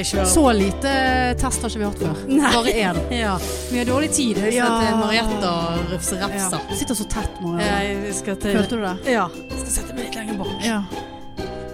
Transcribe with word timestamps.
jeg 0.00 0.08
kjører. 0.10 0.30
Så 0.32 0.44
lite 0.56 0.94
test 1.40 1.62
har 1.64 1.72
ikke 1.72 1.82
vi 1.82 1.88
hatt 1.88 2.02
før. 2.04 2.24
Nei. 2.30 2.52
Bare 2.56 2.74
én. 2.86 3.00
Ja. 3.14 3.36
Vi 3.70 3.78
har 3.78 3.88
dårlig 3.88 4.10
tid. 4.16 4.40
Jeg 4.40 4.54
Ja. 4.58 4.66
skal 4.66 4.86
til 4.86 4.98
Marietta 5.04 5.52
Rufse 5.92 6.20
Refsa. 6.24 6.60
Du 6.68 6.74
sitter 6.76 6.94
så 6.98 7.08
tett, 7.08 7.40
Marietta. 7.40 7.78
Jeg 7.84 8.56
Følte 8.56 8.76
du 8.76 8.82
det? 8.82 8.96
Ja. 9.12 9.28
Jeg 9.50 9.58
skal 9.64 9.72
sette 9.78 9.94
meg 9.94 10.04
litt 10.08 10.20
lenger 10.20 10.38
bak. 10.40 10.60
Ja. 10.64 10.82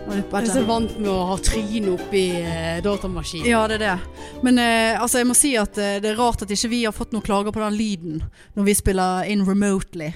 Jeg 0.06 0.22
er 0.30 0.46
så 0.46 0.62
vant 0.64 0.92
med 1.00 1.08
å 1.10 1.16
ha 1.32 1.36
trynet 1.42 1.88
oppi 1.90 2.20
eh, 2.38 2.78
datamaskinen. 2.84 3.48
Ja, 3.50 3.64
det 3.66 3.80
er 3.80 3.82
det. 3.82 4.42
Men 4.46 4.58
eh, 4.62 4.94
altså, 5.02 5.18
jeg 5.18 5.26
må 5.26 5.34
si 5.36 5.50
at 5.58 5.76
eh, 5.82 5.96
det 6.00 6.12
er 6.12 6.20
rart 6.20 6.44
at 6.46 6.52
ikke 6.54 6.70
vi 6.70 6.84
har 6.84 6.94
fått 6.94 7.12
noen 7.12 7.24
klager 7.26 7.52
på 7.54 7.60
den 7.60 7.74
lyden 7.76 8.22
når 8.54 8.68
vi 8.68 8.74
spiller 8.78 9.26
in 9.26 9.42
remotely. 9.44 10.12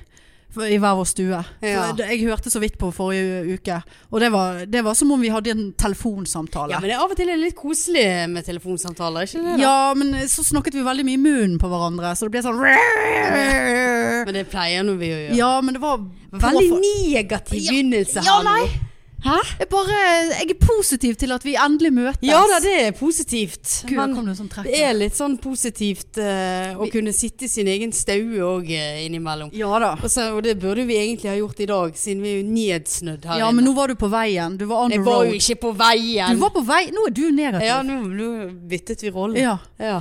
I 0.59 0.79
hver 0.83 0.97
vår 0.99 1.07
stue. 1.07 1.41
Ja. 1.63 1.85
Jeg 1.95 2.25
hørte 2.27 2.51
så 2.51 2.59
vidt 2.63 2.75
på 2.81 2.91
forrige 2.95 3.55
uke, 3.55 3.77
og 4.11 4.21
det 4.23 4.33
var, 4.35 4.65
det 4.67 4.83
var 4.85 4.97
som 4.99 5.13
om 5.15 5.23
vi 5.23 5.31
hadde 5.31 5.53
en 5.55 5.65
telefonsamtale. 5.79 6.75
Ja, 6.75 6.81
men 6.83 6.91
det 6.91 6.97
er 6.97 7.05
av 7.05 7.15
og 7.15 7.21
til 7.21 7.31
litt 7.39 7.55
koselig 7.59 8.07
med 8.33 8.47
telefonsamtaler, 8.49 9.29
ikke 9.29 9.45
det? 9.45 9.55
da? 9.55 9.63
Ja, 9.63 9.95
men 9.95 10.15
så 10.33 10.43
snakket 10.47 10.75
vi 10.75 10.83
veldig 10.87 11.07
mye 11.07 11.21
i 11.21 11.23
munnen 11.23 11.59
på 11.63 11.71
hverandre, 11.71 12.13
så 12.19 12.27
det 12.27 12.35
ble 12.35 12.45
sånn 12.47 12.59
Men 12.61 14.35
det 14.37 14.47
pleier 14.51 14.87
nå 14.87 14.99
vi 14.99 15.13
å 15.15 15.21
gjøre. 15.25 15.39
Ja, 15.39 15.53
men 15.63 15.79
det 15.79 15.85
var 15.85 16.03
Veldig 16.31 16.69
negativ 16.79 17.59
Ja, 17.59 17.73
begynnelse 17.73 18.23
Ja, 18.23 18.37
her 18.39 18.47
nå. 18.47 18.90
Hæ? 19.25 19.37
Jeg, 19.61 19.69
bare, 19.69 19.97
jeg 20.33 20.51
er 20.55 20.59
positiv 20.63 21.15
til 21.21 21.33
at 21.35 21.45
vi 21.45 21.55
endelig 21.61 21.91
møtes. 21.93 22.23
Ja 22.25 22.41
da, 22.49 22.59
det 22.65 22.75
er 22.87 22.95
positivt. 22.97 23.83
Gud, 23.87 23.97
men 23.99 24.15
kom 24.17 24.31
det 24.31 24.37
sånn 24.39 24.49
det 24.65 24.79
er 24.81 24.95
litt 24.97 25.17
sånn 25.17 25.37
positivt 25.41 26.19
uh, 26.21 26.79
å 26.81 26.87
Vi- 26.87 26.93
kunne 26.95 27.13
sitte 27.17 27.45
i 27.45 27.51
sin 27.53 27.69
egen 27.69 27.93
staue 27.93 28.41
òg 28.47 28.71
innimellom. 28.71 29.51
Ja 29.57 29.79
da. 29.83 29.93
Og, 30.01 30.09
så, 30.11 30.31
og 30.37 30.43
det 30.47 30.57
burde 30.63 30.87
vi 30.89 30.97
egentlig 30.97 31.31
ha 31.33 31.37
gjort 31.37 31.61
i 31.61 31.69
dag, 31.71 31.99
siden 32.01 32.25
vi 32.25 32.33
er 32.33 32.41
jo 32.41 32.47
nedsnødd 32.49 33.29
her 33.29 33.43
Ja, 33.45 33.51
men 33.53 33.65
nå 33.69 33.75
var 33.77 33.93
du 33.93 33.99
på 34.01 34.09
veien. 34.13 34.57
Du 34.61 34.65
var 34.71 34.87
on 34.87 34.95
the 34.95 34.99
Jeg 34.99 35.05
var 35.07 35.27
jo 35.29 35.37
ikke 35.37 35.59
på 35.67 35.75
veien. 35.77 36.33
Du 36.35 36.41
var 36.41 36.55
på 36.57 36.65
vei. 36.67 36.83
Nå 36.95 37.07
er 37.11 37.15
du 37.21 37.27
negativ. 37.31 37.69
Ja, 37.69 37.83
nå, 37.87 38.01
nå 38.09 38.31
byttet 38.71 39.05
vi 39.05 39.13
rolle. 39.15 39.39
Ja. 39.41 39.59
Ja. 39.79 40.01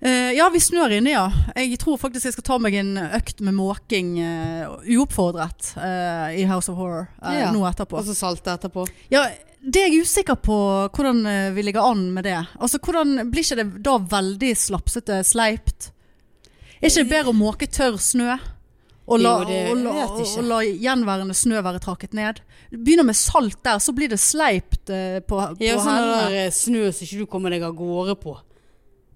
Eh, 0.00 0.32
ja, 0.36 0.46
vi 0.54 0.60
snør 0.62 0.92
inne, 0.94 1.10
ja. 1.10 1.24
Jeg 1.58 1.78
tror 1.82 1.98
faktisk 1.98 2.28
jeg 2.28 2.36
skal 2.36 2.46
ta 2.46 2.58
meg 2.62 2.76
en 2.78 2.92
økt 3.02 3.40
med 3.42 3.56
måking 3.56 4.12
uh, 4.22 4.76
uoppfordret 4.86 5.72
uh, 5.74 6.28
i 6.38 6.44
House 6.46 6.70
of 6.70 6.78
Horror 6.78 7.08
Ja. 7.18 7.48
nå 7.50 7.64
etterpå. 7.66 7.98
Og 7.98 8.06
så 8.06 8.14
salte 8.14 8.54
etterpå. 8.54 8.84
Ja, 9.10 9.24
det 9.58 9.82
er 9.82 9.88
jeg 9.90 10.04
usikker 10.06 10.38
på 10.38 10.54
hvordan 10.94 11.26
vi 11.56 11.64
ligger 11.66 11.82
an 11.90 12.12
med 12.14 12.28
det. 12.28 12.36
Altså, 12.62 12.78
hvordan 12.78 13.26
Blir 13.32 13.42
ikke 13.42 13.58
det 13.58 13.82
da 13.82 13.96
veldig 13.98 14.52
slapsete 14.56 15.18
sleipt? 15.26 15.90
Er 16.78 16.86
ikke 16.92 17.02
det 17.02 17.10
bedre 17.10 17.32
å 17.34 17.40
måke 17.40 17.66
tørr 17.66 17.98
snø? 17.98 18.36
Og 19.08 19.18
la, 19.24 19.32
Jo, 19.48 19.72
og, 19.72 19.78
la, 19.82 19.92
og 20.12 20.44
la 20.46 20.60
gjenværende 20.62 21.34
snø 21.34 21.58
være 21.64 21.80
trakket 21.82 22.14
ned? 22.14 22.38
Begynner 22.70 23.06
med 23.08 23.16
salt 23.18 23.56
der, 23.64 23.80
så 23.82 23.90
blir 23.96 24.12
det 24.12 24.20
sleipt 24.20 24.84
på, 24.86 25.24
på 25.26 25.64
Ja, 25.64 25.78
sånn 25.80 25.96
hendene. 25.96 26.42
eh, 26.44 26.50
snø 26.54 26.90
så 26.92 27.06
ikke 27.06 27.24
du 27.24 27.30
kommer 27.32 27.50
deg 27.50 27.64
av 27.66 27.72
gårde 27.74 28.14
på. 28.20 28.36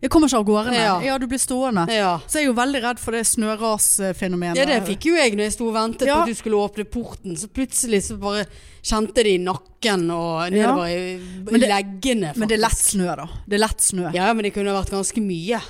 Jeg 0.02 0.10
kommer 0.10 0.26
ikke 0.26 0.38
av 0.40 0.46
gårde. 0.48 0.72
Ja. 0.74 0.94
Ja. 1.06 1.18
du 1.18 1.26
blir 1.30 1.38
stående. 1.38 1.84
Ja. 1.94 2.16
Så 2.26 2.40
jeg 2.40 2.48
er 2.48 2.50
jo 2.50 2.56
veldig 2.58 2.80
redd 2.82 2.98
for 2.98 3.14
det 3.14 3.22
snørasfenomenet. 3.30 4.58
Ja, 4.58 4.64
det 4.66 4.80
fikk 4.88 5.06
jo 5.06 5.14
jeg 5.14 5.36
når 5.38 5.46
jeg 5.46 5.54
sto 5.54 5.68
og 5.68 5.74
ventet 5.76 6.08
Ja. 6.08 6.16
på 6.16 6.22
at 6.26 6.32
du 6.32 6.34
skulle 6.34 6.58
åpne 6.58 6.84
porten. 6.90 7.36
Så 7.38 7.46
plutselig 7.48 8.02
så 8.08 8.16
bare 8.18 8.46
kjente 8.82 9.22
det 9.22 9.36
i 9.36 9.38
nakken 9.38 10.08
og 10.10 10.50
nedover 10.50 10.88
i 10.90 11.20
leggene. 11.62 12.32
Faktisk. 12.32 12.38
Men 12.42 12.48
det 12.50 12.58
er 12.58 12.64
lett 12.66 12.82
snø, 12.82 13.14
da. 13.16 13.28
Det 13.46 13.54
er 13.54 13.62
lett 13.62 13.80
snø. 13.80 14.10
Ja, 14.10 14.26
Ja, 14.26 14.32
men 14.34 14.42
det 14.42 14.54
kunne 14.54 14.74
vært 14.74 14.90
ganske 14.90 15.22
mye. 15.22 15.60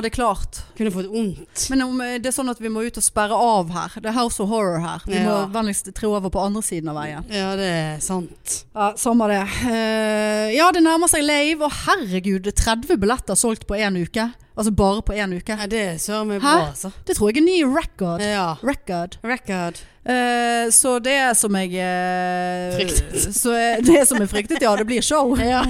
Det 0.00 0.10
er 0.10 0.14
klart. 0.14 0.60
Kunne 0.76 0.90
fått 0.94 1.06
vondt. 1.10 1.66
Men 1.70 1.82
om 1.86 2.00
eh, 2.04 2.16
det 2.22 2.30
er 2.30 2.34
sånn 2.36 2.50
at 2.50 2.60
vi 2.62 2.70
må 2.72 2.82
ut 2.86 2.96
og 3.00 3.04
sperre 3.04 3.34
av 3.38 3.70
her. 3.74 3.94
Det 4.00 4.10
er 4.10 4.16
House 4.16 4.42
of 4.42 4.48
Horror 4.50 4.80
her. 4.82 5.02
Vi 5.06 5.16
Ja. 5.16 5.24
må 5.26 5.52
vennligst 5.54 5.92
tre 5.94 6.08
over 6.08 6.30
på 6.30 6.42
andre 6.42 6.62
siden 6.62 6.88
av 6.92 6.96
veien. 7.00 7.24
Ja, 7.30 7.54
det 7.56 7.68
er 7.70 7.98
sant. 8.04 8.64
Ja, 8.74 8.92
Samme 8.96 9.28
det. 9.30 9.42
Uh, 9.64 10.50
ja, 10.54 10.70
det 10.74 10.82
nærmer 10.84 11.08
seg 11.10 11.24
lave. 11.26 11.64
Og 11.64 11.72
herregud, 11.86 12.46
er 12.46 12.52
30 12.52 12.96
billetter 13.00 13.34
solgt 13.38 13.66
på 13.66 13.78
én 13.78 13.96
uke. 14.02 14.30
Altså 14.54 14.70
bare 14.70 15.02
på 15.02 15.14
én 15.18 15.32
uke. 15.34 15.56
Ja, 15.58 15.66
det 15.66 15.80
er 15.82 15.96
søren 15.98 16.28
meg 16.30 16.38
bra, 16.42 16.68
altså. 16.68 16.92
Det 17.06 17.16
tror 17.18 17.32
jeg 17.32 17.40
er 17.42 17.46
ny 17.48 17.56
record. 17.66 18.22
Ja. 18.22 18.52
Record. 18.62 19.16
Record. 19.26 19.80
Uh, 20.04 20.68
så 20.70 20.98
det 21.02 21.16
som 21.40 21.56
jeg 21.56 21.72
uh, 21.80 22.76
Fryktet. 22.76 23.34
Så 23.34 23.54
er 23.56 23.82
det 23.82 24.04
som 24.06 24.20
er 24.22 24.28
fryktet, 24.30 24.62
ja. 24.62 24.76
Det 24.78 24.86
blir 24.86 25.02
show. 25.02 25.34
Ja. 25.42 25.64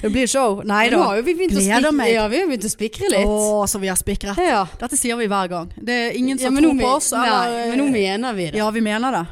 Det 0.00 0.08
blir 0.14 0.26
show. 0.30 0.62
Nei 0.64 0.86
da. 0.94 1.02
har 1.02 1.20
vi 1.26 1.36
Gleder 1.50 1.92
meg. 1.92 2.14
Ja, 2.14 2.24
vi 2.32 2.40
har 2.40 2.48
begynt 2.48 2.64
å 2.64 2.72
spikre 2.72 3.12
litt. 3.12 3.28
Å, 3.28 3.64
så 3.68 3.82
vi 3.82 3.92
har 3.92 4.00
spikret. 4.00 4.40
Ja. 4.40 4.64
Dette 4.80 4.96
sier 4.96 5.20
vi 5.20 5.28
hver 5.28 5.52
gang. 5.52 5.68
Det 5.76 6.00
er 6.08 6.16
ingen 6.16 6.40
som 6.40 6.56
tror 6.56 6.80
på 6.80 6.96
oss. 6.96 7.12
Eller- 7.12 7.74
men 7.74 7.82
nå 7.82 7.90
mener 7.92 8.32
vi 8.32 8.52
det. 8.54 8.62
Ja, 8.62 8.70
vi 8.72 8.80
mener 8.80 9.20
det. 9.20 9.26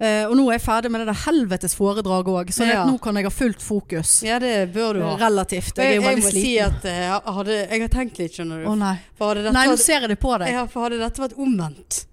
Eh, 0.00 0.24
og 0.30 0.36
nå 0.38 0.44
er 0.48 0.58
jeg 0.58 0.62
ferdig 0.62 0.90
med 0.94 1.00
det 1.02 1.08
der 1.10 1.20
helvetes 1.24 1.72
foredraget 1.74 2.28
òg, 2.30 2.50
så 2.54 2.66
Ja. 2.68 2.84
nå 2.86 3.00
kan 3.02 3.16
jeg 3.18 3.24
ha 3.26 3.30
fullt 3.34 3.60
fokus. 3.64 4.22
Ja, 4.22 4.38
det 4.38 4.72
bør 4.72 4.92
du 4.94 5.00
ha. 5.02 5.16
Relativt. 5.18 5.72
Og 5.74 5.82
Jeg 5.82 5.86
er 5.86 5.90
Jeg, 5.96 6.02
jo 6.02 6.08
jeg 6.08 6.22
må 6.22 6.30
si 6.30 6.58
at 6.62 6.84
eh, 6.84 7.00
jeg, 7.08 7.22
hadde, 7.34 7.56
jeg 7.70 7.80
har 7.80 7.88
tenkt 7.88 8.18
litt, 8.18 8.32
skjønner 8.36 8.62
du. 8.62 8.68
Å 8.70 8.76
nei. 8.78 8.92
Hadde 9.18 9.42
dette, 9.42 9.52
Nei, 9.56 9.66
nå 9.66 9.76
ser 9.76 10.00
jeg 10.06 10.08
det 10.12 10.20
på 10.22 10.38
deg. 10.38 10.52
ja, 10.54 10.66
for 10.70 10.86
hadde 10.86 10.98
dette 11.02 11.18
vært 11.24 11.34
omvendt, 11.36 12.04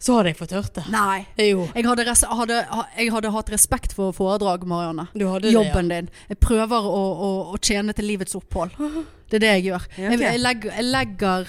så 0.00 0.16
hadde 0.16 0.32
jeg 0.32 0.36
fått 0.38 0.50
hørt 0.56 0.72
det. 0.80 0.84
Nei. 0.92 1.26
Jo. 1.36 1.68
Jeg 1.74 1.84
hadde, 1.84 2.04
hadde, 2.40 2.58
ha- 2.72 2.88
jeg 2.96 3.10
hadde 3.12 3.30
hatt 3.36 3.50
respekt 3.52 3.92
for 3.96 4.12
foredrag, 4.12 4.64
Marianne. 4.66 5.08
Du 5.14 5.26
hadde 5.28 5.52
Jobben 5.52 5.88
din. 5.88 6.08
Jeg 6.28 6.40
prøver 6.40 6.88
å, 6.88 7.04
å, 7.28 7.30
å 7.54 7.60
tjene 7.60 7.92
til 7.96 8.04
livets 8.08 8.34
opphold. 8.34 8.72
Det 9.30 9.36
er 9.36 9.44
det 9.44 9.52
jeg 9.56 9.64
gjør. 9.72 9.86
Ja, 9.98 10.10
Jeg, 10.10 10.20
jeg, 10.20 10.40
legger, 10.40 10.70
jeg 10.76 10.84
legger 10.84 11.46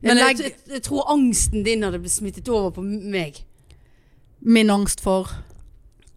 jeg 0.00 0.06
Men 0.06 0.16
jeg, 0.16 0.26
legger 0.26 0.44
jeg, 0.44 0.54
jeg 0.70 0.82
tror 0.86 1.08
angsten 1.10 1.64
din 1.66 1.82
hadde 1.82 1.98
blitt 1.98 2.14
smittet 2.14 2.48
over 2.48 2.70
på 2.70 2.82
meg. 2.86 3.42
Min 4.40 4.70
angst 4.70 5.00
for 5.04 5.30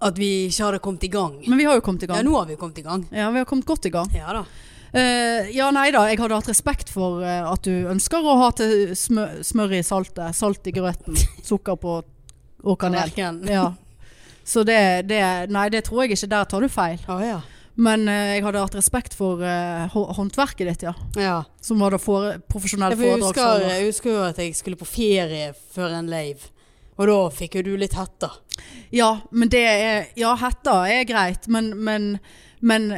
At 0.02 0.18
vi 0.18 0.48
ikke 0.48 0.66
hadde 0.66 0.82
kommet 0.82 1.04
i 1.06 1.12
gang. 1.14 1.36
Men 1.46 1.60
vi 1.60 1.66
har 1.70 1.76
jo 1.78 1.82
kommet 1.86 2.04
i 2.04 2.08
gang. 2.10 2.18
Ja, 2.18 2.26
nå 2.26 2.34
har 2.34 2.48
vi 2.50 2.56
kommet 2.58 2.80
i 2.82 2.82
gang. 2.82 3.04
Ja, 3.14 3.30
vi 3.30 3.38
har 3.38 3.46
kommet 3.46 3.68
godt 3.70 3.86
i 3.86 3.92
gang. 3.94 4.10
Ja 4.18 4.34
da. 4.34 4.46
Uh, 4.92 5.48
ja, 5.54 5.70
nei 5.72 5.92
da. 5.94 6.08
Jeg 6.10 6.18
hadde 6.20 6.40
hatt 6.40 6.50
respekt 6.50 6.90
for 6.92 7.22
uh, 7.22 7.52
at 7.52 7.62
du 7.64 7.86
ønsker 7.92 8.26
å 8.26 8.34
ha 8.42 8.50
til 8.58 8.96
smør, 8.98 9.38
smør 9.46 9.76
i 9.78 9.84
saltet, 9.86 10.36
salt 10.36 10.66
i 10.68 10.74
grøten, 10.74 11.16
sukker 11.48 11.78
på 11.80 12.00
og 12.62 12.78
kanel. 12.82 13.14
Ja. 13.50 13.72
Så 14.44 14.66
det, 14.68 15.08
det 15.10 15.22
Nei, 15.54 15.70
det 15.70 15.86
tror 15.88 16.04
jeg 16.04 16.16
ikke. 16.16 16.32
Der 16.34 16.50
tar 16.50 16.66
du 16.66 16.70
feil. 16.70 17.00
Ah, 17.06 17.22
ja. 17.24 17.40
Men 17.82 18.04
uh, 18.10 18.34
jeg 18.34 18.44
hadde 18.44 18.64
hatt 18.66 18.76
respekt 18.76 19.16
for 19.16 19.42
uh, 19.46 20.02
håndverket 20.18 20.68
ditt, 20.68 20.88
ja. 20.90 20.96
ja. 21.16 21.38
Som 21.64 21.82
var 21.82 21.96
da 21.96 22.02
fore, 22.02 22.36
profesjonell 22.52 22.98
Ja, 22.98 23.00
for 23.00 23.38
jeg, 23.38 23.70
jeg 23.70 23.86
husker 23.88 24.12
jo 24.12 24.26
at 24.28 24.42
jeg 24.42 24.58
skulle 24.58 24.80
på 24.82 24.90
ferie 24.90 25.54
før 25.76 25.96
en 26.02 26.12
lave. 26.12 26.52
Og 27.02 27.08
da 27.10 27.18
fikk 27.34 27.56
jo 27.60 27.64
du 27.66 27.74
litt 27.82 27.96
hetta. 27.98 28.30
Ja, 28.94 29.08
men 29.32 29.50
det 29.50 29.62
er 29.66 30.08
Ja, 30.20 30.36
hetta 30.38 30.84
er 30.92 31.06
greit, 31.10 31.48
men, 31.50 31.72
men, 31.82 32.12
men 32.62 32.90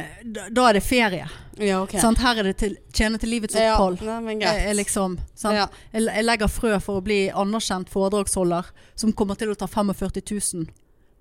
da 0.52 0.66
er 0.68 0.76
det 0.76 0.82
ferie. 0.84 1.24
Ja, 1.56 1.78
okay. 1.84 2.00
Sant? 2.02 2.18
Her 2.20 2.40
er 2.42 2.48
det 2.50 2.56
til, 2.60 2.74
tjene 2.92 3.16
til 3.22 3.30
livets 3.30 3.54
Ja, 3.56 3.76
opphold. 3.78 4.02
nei, 4.04 4.18
men 4.26 4.42
Er, 4.42 4.44
greit. 4.44 4.66
er 4.72 4.74
liksom, 4.76 5.16
sant? 5.38 5.56
Ja. 5.56 5.68
Jeg, 5.94 6.04
jeg 6.10 6.26
legger 6.26 6.50
frø 6.50 6.74
for 6.82 6.98
å 7.00 7.04
bli 7.06 7.20
anerkjent 7.30 7.88
foredragsholder 7.94 8.72
som 8.98 9.14
kommer 9.16 9.38
til 9.40 9.54
å 9.54 9.56
ta 9.56 9.68
45 9.70 10.20
000 10.34 10.66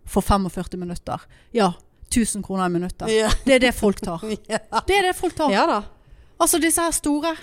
for 0.09 0.25
45 0.25 0.79
minutter. 0.81 1.21
Ja, 1.55 1.71
1000 2.09 2.43
kroner 2.45 2.65
i 2.67 2.73
minuttet. 2.73 3.07
Ja. 3.13 3.29
Det 3.45 3.55
er 3.59 3.61
det 3.69 3.75
folk 3.77 4.01
tar. 4.03 4.25
Det 4.89 4.97
er 4.97 5.07
det 5.07 5.15
folk 5.15 5.37
tar. 5.37 5.53
ja. 5.53 5.83
Altså 6.41 6.57
disse 6.59 6.81
her 6.81 6.91
store 6.91 7.35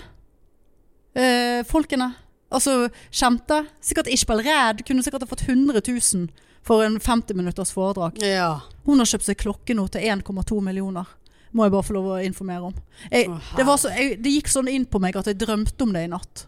eh, 1.15 1.63
folkene. 1.67 2.11
Altså 2.51 2.89
kjente. 3.09 3.61
Sikkert 3.83 4.09
Ishbel 4.11 4.43
Red 4.45 4.83
kunne 4.87 5.03
sikkert 5.05 5.23
ha 5.25 5.29
fått 5.29 5.45
100 5.47 5.81
000 5.87 6.27
for 6.67 6.83
en 6.85 6.99
50 6.99 7.37
minutters 7.37 7.71
foredrag. 7.73 8.19
Ja. 8.21 8.59
Hun 8.85 9.01
har 9.01 9.09
kjøpt 9.09 9.29
seg 9.29 9.39
klokke 9.41 9.75
nå 9.77 9.87
til 9.93 10.05
1,2 10.05 10.59
millioner. 10.63 11.09
Må 11.51 11.65
jeg 11.65 11.73
bare 11.73 11.83
få 11.87 11.95
lov 11.97 12.09
å 12.13 12.19
informere 12.23 12.69
om. 12.69 12.75
Jeg, 13.11 13.27
Å, 13.31 13.39
det, 13.57 13.65
var 13.67 13.79
så, 13.81 13.91
jeg, 13.95 14.19
det 14.23 14.35
gikk 14.37 14.51
sånn 14.51 14.69
inn 14.71 14.85
på 14.87 15.01
meg 15.03 15.17
at 15.19 15.27
jeg 15.27 15.39
drømte 15.41 15.83
om 15.83 15.95
det 15.95 16.05
i 16.05 16.11
natt. 16.11 16.45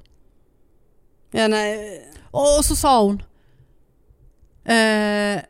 ja, 1.36 1.48
nei 1.52 1.66
Og 2.32 2.62
så 2.64 2.78
sa 2.78 2.94
hun 3.02 3.18
eh, 4.64 5.42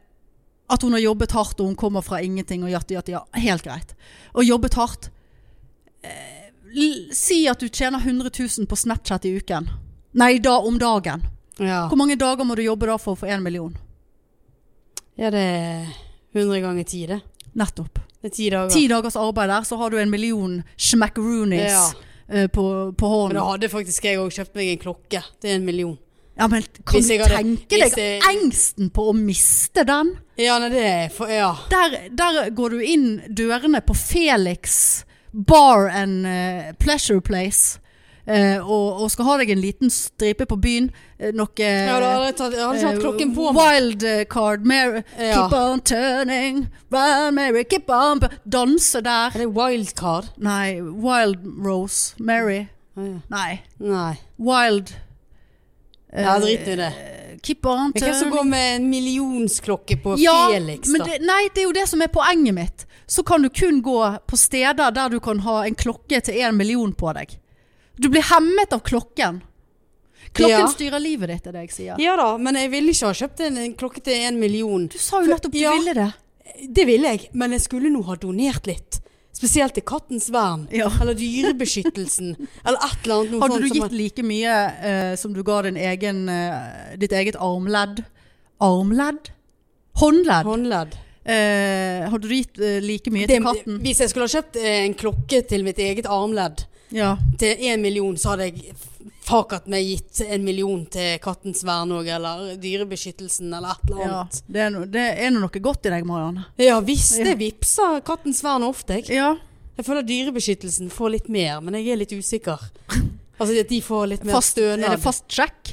at 0.73 0.81
hun 0.81 0.95
har 0.95 1.03
jobbet 1.03 1.35
hardt 1.37 1.59
og 1.59 1.69
hun 1.69 1.77
kommer 1.77 2.01
fra 2.01 2.21
ingenting 2.23 2.63
og 2.65 2.71
jatti, 2.73 2.95
jatti, 2.97 3.13
ja. 3.13 3.21
Helt 3.37 3.65
greit. 3.65 3.93
Og 4.33 4.47
jobbet 4.47 4.77
hardt. 4.79 5.11
Eh, 6.01 6.49
si 7.13 7.43
at 7.49 7.61
du 7.61 7.69
tjener 7.69 8.01
100 8.01 8.31
000 8.33 8.69
på 8.69 8.79
Snapchat 8.79 9.27
i 9.29 9.35
uken. 9.37 9.69
Nei, 10.13 10.37
da 10.39 10.57
om 10.61 10.77
dagen. 10.79 11.23
Ja. 11.57 11.87
Hvor 11.89 11.97
mange 11.97 12.15
dager 12.19 12.45
må 12.45 12.55
du 12.57 12.63
jobbe 12.65 12.87
da 12.89 12.97
for 13.01 13.13
å 13.15 13.19
få 13.23 13.29
én 13.29 13.41
million? 13.45 13.73
ja, 15.15 15.29
det 15.29 15.39
er 15.39 15.87
100 16.33 16.59
ganger 16.63 16.83
10, 16.89 17.07
det. 17.07 17.19
Nettopp. 17.53 17.99
Det 18.23 18.31
er 18.31 18.35
10 18.35 18.49
dager. 18.49 18.73
Ti 18.73 18.87
dagers 18.89 19.15
arbeid 19.19 19.49
der, 19.51 19.61
så 19.67 19.77
har 19.77 19.89
du 19.93 19.99
en 20.01 20.09
million 20.09 20.55
schmackroonies 20.77 21.69
Ja. 21.71 21.83
uh, 22.33 22.47
på, 22.47 22.63
på 22.97 23.11
Men 23.27 23.35
da 23.37 23.43
hadde 23.51 23.69
faktisk 23.69 24.07
jeg 24.09 24.17
òg 24.17 24.31
kjøpt 24.33 24.55
meg 24.57 24.71
en 24.71 24.81
klokke. 24.81 25.21
Det 25.41 25.51
er 25.51 25.55
en 25.59 25.65
million. 25.67 25.97
Ja, 26.37 26.47
men 26.49 26.63
kan 26.83 27.01
du 27.01 27.07
tenke 27.29 27.77
deg 27.77 27.93
jeg- 27.93 28.23
engsten 28.31 28.89
på 28.89 29.11
å 29.11 29.13
miste 29.13 29.83
den? 29.85 30.15
Ja, 30.41 30.57
nei, 30.57 30.69
det 30.73 30.81
er 30.89 31.09
for 31.13 31.29
Ja. 31.29 31.51
Der, 31.69 32.09
der 32.09 32.49
går 32.49 32.69
du 32.73 32.79
inn 32.81 33.21
dørene 33.29 33.83
på 33.85 33.93
Felix 33.93 35.05
Bar 35.31 35.89
and 35.93 36.25
uh, 36.25 36.73
Pleasure 36.79 37.21
Place 37.21 37.77
og, 38.63 39.01
og 39.03 39.09
skal 39.11 39.25
ha 39.27 39.37
deg 39.41 39.49
en 39.51 39.59
liten 39.59 39.89
stripe 39.91 40.45
på 40.47 40.55
byen, 40.63 40.85
eh, 41.19 41.33
noe 41.35 41.49
tatt, 41.51 41.67
jeg 41.67 42.61
hadde 42.61 42.77
ikke 42.77 42.87
hatt 42.87 43.01
klokken 43.03 43.33
på 43.35 43.49
Wild 43.57 44.03
Wildcard, 44.05 44.65
Mary, 44.65 45.01
Ja. 45.19 45.41
keep 45.43 45.53
on 45.57 45.81
turning, 45.81 46.67
Run 46.91 47.35
Mary, 47.35 47.63
keep 47.65 47.89
on 47.89 48.21
Danse 48.47 49.01
der. 49.03 49.31
Er 49.35 49.43
det 49.43 49.49
wildcard? 49.53 50.29
Nei, 50.37 50.79
Wild 50.81 51.43
Rose, 51.65 52.13
Mary. 52.17 52.67
Ja. 52.95 53.19
Nei, 53.29 53.61
Nei. 53.79 54.19
Wild 54.37 54.93
Ja, 56.13 56.35
eh, 56.35 56.39
drit 56.41 56.67
i 56.67 56.75
det. 56.75 56.91
Keep 57.43 57.65
on 57.65 57.91
turning. 57.91 58.03
Hvem 58.03 58.19
som 58.19 58.31
går 58.31 58.43
med 58.45 58.75
en 58.75 58.89
millionsklokke 58.91 59.97
på 60.03 60.15
Ja, 60.21 60.47
Felix, 60.53 60.87
men 60.87 61.01
da? 61.01 61.05
det, 61.11 61.21
nei, 61.25 61.47
det 61.53 61.63
er 61.63 61.67
jo 61.67 61.73
det 61.73 61.87
som 61.89 62.01
er 62.01 62.07
poenget 62.13 62.53
mitt. 62.53 62.85
Så 63.07 63.23
kan 63.25 63.41
du 63.41 63.49
kun 63.49 63.81
gå 63.83 63.97
på 64.27 64.37
steder 64.37 64.91
der 64.93 65.09
du 65.09 65.19
kan 65.19 65.39
ha 65.39 65.63
en 65.67 65.75
klokke 65.75 66.21
til 66.23 66.37
en 66.39 66.55
million 66.55 66.93
på 66.93 67.11
deg. 67.17 67.33
Du 67.97 68.09
blir 68.09 68.23
hemmet 68.25 68.73
av 68.73 68.79
klokken. 68.79 69.41
Klokken 70.33 70.59
Ja. 70.59 70.67
styrer 70.67 70.99
livet 70.99 71.29
ditt, 71.29 71.47
er 71.47 71.51
det 71.51 71.61
jeg 71.67 71.71
sier. 71.71 71.99
Ja 72.01 72.15
da, 72.17 72.37
men 72.37 72.55
jeg 72.57 72.71
ville 72.73 72.93
ikke 72.93 73.11
ha 73.11 73.13
kjøpt 73.13 73.43
en, 73.45 73.57
en 73.57 73.73
klokke 73.77 74.01
til 74.01 74.25
en 74.27 74.39
million. 74.39 74.87
Du 74.87 74.97
sa 74.97 75.21
jo 75.21 75.29
nettopp 75.29 75.53
du 75.53 75.59
ja. 75.59 75.73
ville 75.77 75.93
det. 75.93 76.11
Det 76.73 76.85
ville 76.89 77.11
jeg, 77.13 77.29
men 77.33 77.53
jeg 77.53 77.61
skulle 77.67 77.91
nå 77.93 78.01
ha 78.07 78.15
donert 78.17 78.65
litt. 78.69 78.99
Spesielt 79.33 79.73
til 79.73 79.83
Kattens 79.85 80.29
Vern. 80.33 80.67
Ja. 80.71 80.87
Eller 81.01 81.17
Dyrebeskyttelsen. 81.17 82.33
eller 82.65 82.79
et 82.87 83.05
eller 83.05 83.21
annet. 83.21 83.39
Hadde 83.43 83.61
du 83.61 83.69
gitt 83.77 83.95
like 83.97 84.25
mye 84.25 84.57
uh, 84.81 85.13
som 85.19 85.33
du 85.33 85.41
ga 85.45 85.61
din 85.67 85.77
egen, 85.77 86.25
uh, 86.29 86.97
ditt 87.01 87.13
eget 87.13 87.37
armledd? 87.41 88.03
Armledd? 88.63 89.33
Håndledd? 90.01 90.45
håndledd. 90.49 90.95
Uh, 91.23 92.09
hadde 92.11 92.27
du 92.27 92.33
gitt 92.35 92.57
eh, 92.59 92.81
like 92.83 93.11
mye 93.13 93.27
Det, 93.29 93.37
til 93.37 93.45
katten? 93.45 93.77
hvis 93.79 94.01
jeg 94.03 94.11
skulle 94.11 94.25
ha 94.27 94.33
kjøpt 94.33 94.57
eh, 94.59 94.79
en 94.83 94.95
klokke 94.99 95.39
til 95.47 95.61
mitt 95.63 95.77
eget 95.79 96.09
armledd 96.11 96.65
Ja. 96.93 97.15
til 97.41 97.63
en 97.71 97.81
million, 97.81 98.17
så 98.21 98.33
hadde 98.33 98.49
jeg 98.51 98.75
fakat 99.23 99.65
meg 99.71 99.87
gitt 99.87 100.19
en 100.25 100.43
million 100.45 100.83
til 100.91 101.15
Kattens 101.23 101.63
Vern 101.65 101.91
òg, 101.95 102.09
eller 102.11 102.53
Dyrebeskyttelsen, 102.61 103.53
eller 103.55 103.73
et 103.77 103.89
eller 103.89 104.03
ja. 104.03 104.09
annet. 104.19 104.41
Det 104.45 104.61
er, 104.65 104.73
no, 104.73 104.83
det 104.85 105.05
er 105.25 105.33
noe 105.33 105.63
godt 105.69 105.87
i 105.89 105.93
deg, 105.95 106.05
Marianne. 106.07 106.45
Ja 106.61 106.79
visst, 106.83 107.17
Ja. 107.19 107.31
det 107.31 107.37
vippser 107.41 108.01
Kattens 108.05 108.43
Vern 108.45 108.67
ofte. 108.67 108.99
Jeg. 109.01 109.09
Ja. 109.17 109.33
jeg 109.77 109.87
føler 109.87 110.05
Dyrebeskyttelsen 110.07 110.91
får 110.93 111.15
litt 111.17 111.29
mer, 111.33 111.61
men 111.63 111.79
jeg 111.79 111.93
er 111.93 112.03
litt 112.03 112.15
usikker. 112.15 112.69
Altså 113.41 113.55
at 113.59 113.67
de 113.67 113.79
får 113.81 114.03
litt 114.07 114.23
mer 114.23 114.35
Fast, 114.37 114.59
er 114.61 114.77
det 114.77 114.99
fast 115.01 115.23
sjekk? 115.33 115.71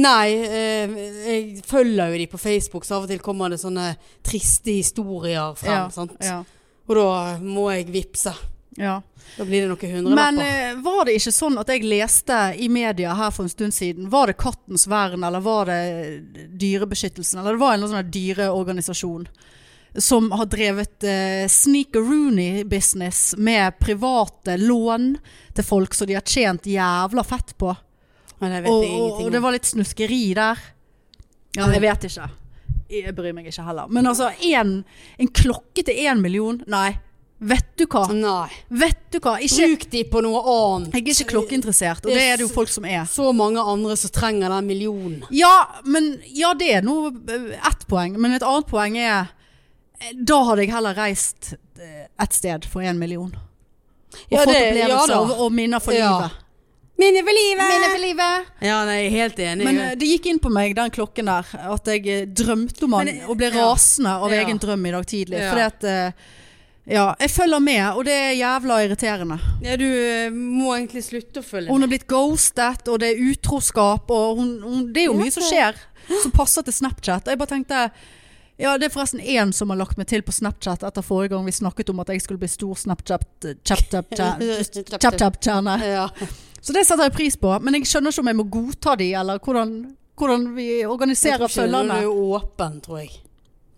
Nei, 0.00 0.28
eh, 0.46 0.92
jeg 1.26 1.64
følger 1.66 2.12
jo 2.12 2.20
de 2.22 2.26
på 2.30 2.38
Facebook, 2.38 2.86
så 2.86 3.00
av 3.00 3.08
og 3.08 3.10
til 3.10 3.18
kommer 3.20 3.50
det 3.50 3.58
sånne 3.60 3.88
triste 4.24 4.76
historier 4.78 5.58
frem. 5.58 5.74
Ja, 5.74 5.88
Sant? 5.92 6.14
Ja. 6.24 6.38
Og 6.86 6.96
da 6.96 7.08
må 7.42 7.66
jeg 7.74 7.90
vippse. 7.90 8.32
Ja. 8.76 9.02
Da 9.36 9.44
blir 9.44 9.62
det 9.62 9.68
noen 9.68 9.80
Men 10.14 10.38
hundrelapper. 10.38 10.70
eh, 10.70 10.82
var 10.82 11.04
det 11.04 11.14
ikke 11.18 11.32
sånn 11.34 11.58
at 11.60 11.68
jeg 11.68 11.84
leste 11.84 12.38
i 12.58 12.68
media 12.72 13.14
her 13.18 13.30
for 13.34 13.42
en 13.46 13.52
stund 13.52 13.74
siden, 13.74 14.08
var 14.10 14.30
det 14.30 14.38
Kattens 14.40 14.86
Vern 14.90 15.24
eller 15.26 15.40
var 15.40 15.66
det 15.66 15.80
Dyrebeskyttelsen, 16.60 17.40
eller 17.40 17.56
det 17.58 17.62
var 17.62 17.74
en 17.74 17.88
sånn 17.88 18.10
dyreorganisasjon 18.10 19.26
som 19.98 20.30
har 20.38 20.46
drevet 20.46 21.02
eh, 21.04 21.48
sneaker-rooney-business 21.50 23.34
med 23.36 23.78
private 23.78 24.56
lån 24.56 25.16
til 25.54 25.64
folk 25.66 25.94
som 25.94 26.06
de 26.06 26.14
har 26.14 26.22
tjent 26.26 26.66
jævla 26.70 27.24
fett 27.26 27.56
på. 27.58 27.74
Men 28.38 28.54
det 28.54 28.60
vet 28.64 28.70
Og, 28.72 28.84
jeg 28.84 29.26
og 29.26 29.32
det 29.34 29.42
var 29.42 29.52
litt 29.56 29.68
snuskeri 29.68 30.22
der. 30.38 30.62
Ja, 31.58 31.66
jeg 31.74 31.82
vet 31.82 32.06
ikke. 32.06 32.28
Jeg 32.90 33.14
bryr 33.14 33.34
meg 33.34 33.50
ikke 33.50 33.66
heller. 33.66 33.90
Men 33.90 34.06
altså, 34.06 34.30
en, 34.46 34.84
en 35.18 35.28
klokke 35.34 35.82
til 35.86 35.98
én 36.06 36.22
million? 36.22 36.62
Nei. 36.70 36.94
Vet 37.40 37.70
du 37.80 37.86
hva? 37.88 38.02
Nei. 38.12 38.50
Vet 38.68 38.98
du 39.14 39.18
hva? 39.24 39.38
Ikke, 39.40 39.66
Bruk 39.70 39.84
de 39.94 40.00
på 40.12 40.20
noe 40.26 40.40
annet. 40.44 40.92
jeg 40.92 41.06
er 41.06 41.14
ikke 41.14 41.30
klokkeinteressert, 41.32 42.04
og 42.04 42.12
det 42.12 42.20
er 42.26 42.36
det 42.36 42.44
jo 42.44 42.50
folk 42.52 42.68
som 42.68 42.84
er. 42.84 43.06
Så 43.08 43.30
mange 43.32 43.62
andre 43.64 43.96
som 43.96 44.10
trenger 44.12 44.52
den 44.52 44.66
millionen. 44.68 45.22
Ja, 45.32 45.54
men 45.88 46.18
ja, 46.28 46.52
det 46.54 46.68
er 46.76 46.82
noe 46.84 47.08
eh, 47.32 47.54
ett 47.56 47.86
poeng. 47.88 48.18
Men 48.20 48.36
et 48.36 48.44
annet 48.44 48.68
poeng 48.68 48.98
er 49.00 49.30
eh, 50.00 50.12
Da 50.20 50.42
hadde 50.50 50.66
jeg 50.66 50.74
heller 50.74 50.94
reist 51.00 51.54
eh, 51.80 52.04
et 52.20 52.36
sted 52.36 52.68
for 52.68 52.84
én 52.84 53.00
million. 53.00 53.32
Og 53.32 54.36
Ja, 54.36 54.44
fått 54.44 54.52
det- 54.52 54.76
ja 54.76 54.84
opplevelser 54.90 55.14
da. 55.14 55.20
og, 55.22 55.40
og 55.46 55.52
minner 55.56 55.80
for 55.80 55.92
Ja. 55.96 56.10
livet. 56.18 56.36
Minner 57.00 57.22
for 57.24 57.32
livet! 57.32 57.64
Minner 57.72 57.88
for 57.94 58.02
livet! 58.04 58.48
Ja, 58.60 58.84
nei, 58.84 58.96
jeg 58.98 59.06
er 59.06 59.16
helt 59.16 59.38
enig. 59.40 59.64
Men 59.64 59.78
det 59.98 60.08
gikk 60.10 60.26
inn 60.28 60.38
på 60.44 60.50
meg, 60.52 60.74
den 60.76 60.90
klokken 60.92 61.30
der, 61.32 61.46
at 61.72 61.86
jeg 61.88 62.26
drømte 62.36 62.84
om 62.84 62.98
den, 63.06 63.22
og 63.24 63.38
ble 63.40 63.48
ja. 63.48 63.62
rasende 63.70 64.12
av 64.20 64.28
Ja. 64.34 64.42
egen 64.42 64.58
drøm 64.60 64.84
i 64.84 64.90
dag 64.92 65.06
tidlig. 65.08 65.40
Ja. 65.40 65.48
Fordi 65.54 65.64
at 65.64 65.88
Ja, 66.88 67.12
jeg 67.20 67.30
følger 67.30 67.60
med, 67.62 67.82
og 67.92 68.04
det 68.08 68.14
er 68.14 68.30
jævla 68.38 68.80
irriterende. 68.86 69.38
ja, 69.62 69.76
du 69.76 69.84
eh, 69.84 70.32
må 70.32 70.72
egentlig 70.74 71.04
slutte 71.04 71.40
å 71.42 71.44
følge 71.44 71.68
med. 71.68 71.74
Hun 71.74 71.82
er 71.84 71.90
blitt 71.92 72.06
ghostet, 72.08 72.88
og 72.88 72.98
det 73.02 73.12
er 73.12 73.20
utroskap, 73.30 74.10
og 74.10 74.40
hun, 74.40 74.54
hun, 74.64 74.86
det 74.94 75.04
er 75.04 75.10
jo 75.10 75.18
mye 75.18 75.34
som 75.34 75.44
skjer 75.44 75.76
som 76.22 76.32
passer 76.34 76.62
til 76.66 76.74
Snapchat. 76.74 77.26
Og 77.26 77.30
jeg 77.34 77.38
bare 77.38 77.54
tenkte 77.54 77.90
ja, 78.60 78.74
Det 78.76 78.90
er 78.90 78.92
forresten 78.92 79.20
én 79.20 79.52
som 79.56 79.70
har 79.72 79.78
lagt 79.80 79.96
meg 79.96 80.06
til 80.10 80.22
på 80.26 80.32
Snapchat 80.36 80.82
etter 80.84 81.02
forrige 81.04 81.32
gang 81.32 81.46
vi 81.46 81.52
snakket 81.54 81.90
om 81.92 82.00
at 82.02 82.08
jeg 82.12 82.20
skulle 82.20 82.40
bli 82.42 82.50
stor 82.50 82.74
Snapchat-stjerne. 82.76 85.74
Ja. 85.94 86.06
Så 86.60 86.74
det 86.76 86.82
setter 86.84 87.08
jeg 87.08 87.14
pris 87.14 87.36
på. 87.40 87.54
Men 87.64 87.72
jeg 87.78 87.88
skjønner 87.88 88.12
ikke 88.12 88.20
om 88.20 88.28
jeg 88.28 88.36
må 88.36 88.44
godta 88.52 88.92
de, 89.00 89.16
eller 89.16 89.40
hvordan, 89.40 89.96
hvordan 90.20 90.42
vi 90.58 90.66
Jeg 90.82 90.90
organiserer 90.92 91.40
tror 91.40 91.48
ikke 91.48 91.62
følgerne. 91.62 91.96
Du 92.02 92.04
er 92.04 92.12
åpen, 92.36 92.76
tror 92.84 93.00
jeg. 93.00 93.08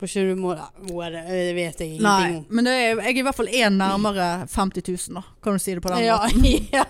Ikke 0.03 0.25
du 0.29 0.35
må, 0.41 0.55
må 0.91 1.03
det, 1.07 1.23
det 1.31 1.55
vet 1.57 1.81
jeg 1.83 1.89
ingenting 1.95 2.07
Nei, 2.09 2.37
om. 2.41 2.45
men 2.51 2.67
det 2.67 2.73
er, 2.75 2.89
jeg 3.07 3.15
er 3.15 3.21
i 3.23 3.27
hvert 3.29 3.39
fall 3.39 3.53
én 3.53 3.79
nærmere 3.79 4.29
50 4.51 4.83
000, 4.89 5.17
da. 5.21 5.23
Kan 5.45 5.59
du 5.59 5.63
si 5.63 5.75
det 5.77 5.83
på 5.85 5.93
den 5.93 6.05
Ja, 6.05 6.19
måten? 6.27 6.69
ja. 6.77 6.85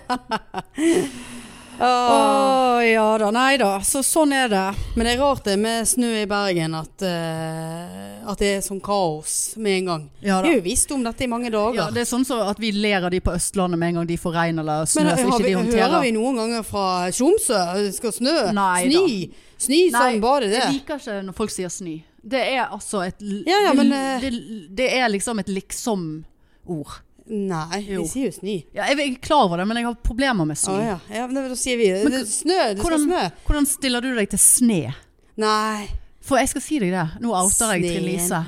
Å 1.83 2.83
ja 2.85 3.05
da, 3.19 3.31
nei 3.35 3.57
da. 3.59 3.71
Så 3.83 4.03
sånn 4.07 4.33
er 4.37 4.51
det. 4.53 4.65
Men 4.95 5.07
det 5.09 5.15
er 5.15 5.23
rart 5.23 5.47
det 5.49 5.57
med 5.59 5.89
snø 5.89 6.11
i 6.21 6.27
Bergen 6.31 6.77
at, 6.79 7.03
uh, 7.03 8.29
at 8.31 8.43
det 8.43 8.51
er 8.59 8.61
sånn 8.65 8.81
kaos 8.85 9.55
med 9.57 9.79
en 9.81 9.89
gang. 9.91 10.05
Ja, 10.21 10.41
Vi 10.45 10.53
har 10.53 10.59
jo 10.61 10.65
visst 10.67 10.93
om 10.95 11.03
dette 11.07 11.25
i 11.25 11.31
mange 11.33 11.51
dager. 11.51 11.81
Ja, 11.81 11.89
det 11.95 12.05
er 12.05 12.11
sånn 12.11 12.27
så 12.29 12.39
at 12.47 12.61
vi 12.63 12.71
ler 12.77 13.09
av 13.09 13.11
de 13.15 13.23
på 13.25 13.35
Østlandet 13.35 13.81
med 13.81 13.93
en 13.95 14.01
gang 14.03 14.11
de 14.13 14.21
får 14.21 14.37
regn 14.37 14.63
eller 14.63 14.87
snø, 14.87 15.07
Men 15.09 15.19
så 15.19 15.27
ikke 15.33 15.41
vi, 15.43 15.49
de 15.49 15.57
håndterer. 15.59 15.89
hører 15.89 16.07
vi 16.07 16.15
noen 16.19 16.41
ganger 16.43 16.69
fra 16.69 16.87
Tromsø 17.17 17.63
det 17.81 17.97
skal 17.97 18.17
snø? 18.21 18.37
Nei 18.55 18.79
Sny? 18.87 19.19
Sny 19.63 19.83
sånn, 19.95 20.21
bare 20.23 20.49
det. 20.51 20.59
Jeg 20.61 20.79
liker 20.81 21.03
ikke 21.03 21.21
når 21.27 21.39
folk 21.39 21.55
sier 21.55 21.73
sny. 21.73 22.01
Det 22.23 22.43
er 22.55 22.69
altså 22.69 23.03
et 23.07 23.23
Ja, 23.23 23.59
ja, 23.67 23.73
men, 23.75 23.93
eh, 23.93 24.21
det, 24.23 24.43
det 24.79 24.91
er 24.99 25.09
liksom 25.11 25.41
et 25.43 25.49
liksom-ord. 25.51 27.01
Nei, 27.33 27.81
Jo. 27.87 28.03
vi 28.03 28.09
sier 28.11 28.29
jo 28.29 28.35
snø. 28.35 28.55
Ja, 28.75 28.89
jeg 28.91 28.99
er 28.99 29.17
klar 29.23 29.47
over 29.47 29.61
det, 29.63 29.67
men 29.71 29.79
jeg 29.79 29.87
har 29.87 29.97
problemer 30.05 30.47
med 30.47 30.59
snø. 30.59 30.75
Ah, 30.75 30.85
ja. 30.87 30.99
ja, 31.21 31.27
men 31.31 31.51
da 31.53 31.57
sier 31.59 31.79
vi 31.79 31.89
Men 32.03 32.15
det 32.17 32.27
snø. 32.29 32.61
Det 32.75 32.83
skal 32.85 33.03
snø. 33.07 33.25
Hvordan 33.47 33.69
stiller 33.71 34.05
du 34.05 34.11
deg 34.19 34.31
til 34.35 34.43
sne? 34.43 34.95
Nei. 35.41 35.89
For 36.23 36.39
jeg 36.39 36.51
skal 36.53 36.63
si 36.63 36.79
deg 36.83 36.93
det. 36.95 37.05
Nå 37.23 37.33
outer 37.35 37.75
jeg 37.77 37.87
Trine 37.87 38.07
Lise. 38.07 38.43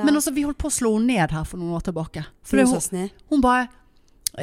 Men 0.00 0.14
altså, 0.14 0.32
vi 0.34 0.46
holdt 0.46 0.58
på 0.58 0.70
å 0.70 0.74
slå 0.74 0.96
henne 0.96 1.12
ned 1.12 1.34
her 1.34 1.44
for 1.46 1.60
noen 1.60 1.76
år 1.78 1.84
tilbake. 1.86 2.24
For 2.46 2.58
hun, 2.58 2.72
det, 2.72 2.80
det 2.90 3.04
hun, 3.04 3.12
hun 3.36 3.44
bare 3.44 3.68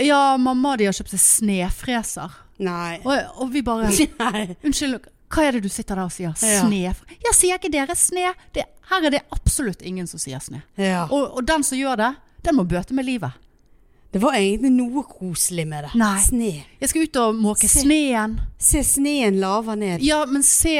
Ja, 0.03 0.37
mamma 0.41 0.77
de 0.79 0.87
har 0.87 0.95
kjøpt 0.95 1.15
seg 1.15 1.23
snefreser. 1.23 2.39
Nei. 2.63 3.01
Og, 3.03 3.41
og 3.43 3.51
vi 3.53 3.63
bare 3.65 3.91
Nei. 4.23 4.45
Unnskyld, 4.63 5.09
hva 5.33 5.47
er 5.47 5.55
det 5.57 5.63
du 5.65 5.69
sitter 5.73 5.97
der 5.97 6.05
og 6.05 6.13
sier? 6.13 6.33
Sne? 6.37 6.93
Ja, 7.25 7.33
sier 7.33 7.57
ikke 7.57 7.71
dere 7.73 7.95
sne? 7.97 8.33
Det, 8.53 8.65
her 8.91 9.07
er 9.07 9.15
det 9.15 9.23
absolutt 9.33 9.81
ingen 9.81 10.05
som 10.09 10.21
sier 10.21 10.41
sne. 10.43 10.61
Ja. 10.77 11.07
Og, 11.09 11.39
og 11.39 11.47
den 11.47 11.65
som 11.65 11.79
gjør 11.79 11.97
det, 12.03 12.11
den 12.45 12.57
må 12.59 12.65
bøte 12.69 12.93
med 12.93 13.07
livet. 13.07 13.39
Det 14.13 14.21
var 14.21 14.35
egentlig 14.37 14.69
noe 14.75 15.01
koselig 15.09 15.63
med 15.65 15.87
det. 15.87 15.91
Nei. 15.97 16.17
Sne. 16.21 16.51
Jeg 16.83 16.91
skal 16.91 17.07
ut 17.07 17.17
og 17.23 17.39
måke 17.41 17.65
Se. 17.65 17.81
sneen. 17.81 18.35
Se 18.61 18.83
sneen 18.85 19.39
laver 19.41 19.79
ned. 19.79 20.03
Ja, 20.05 20.19
men 20.29 20.45
se 20.45 20.75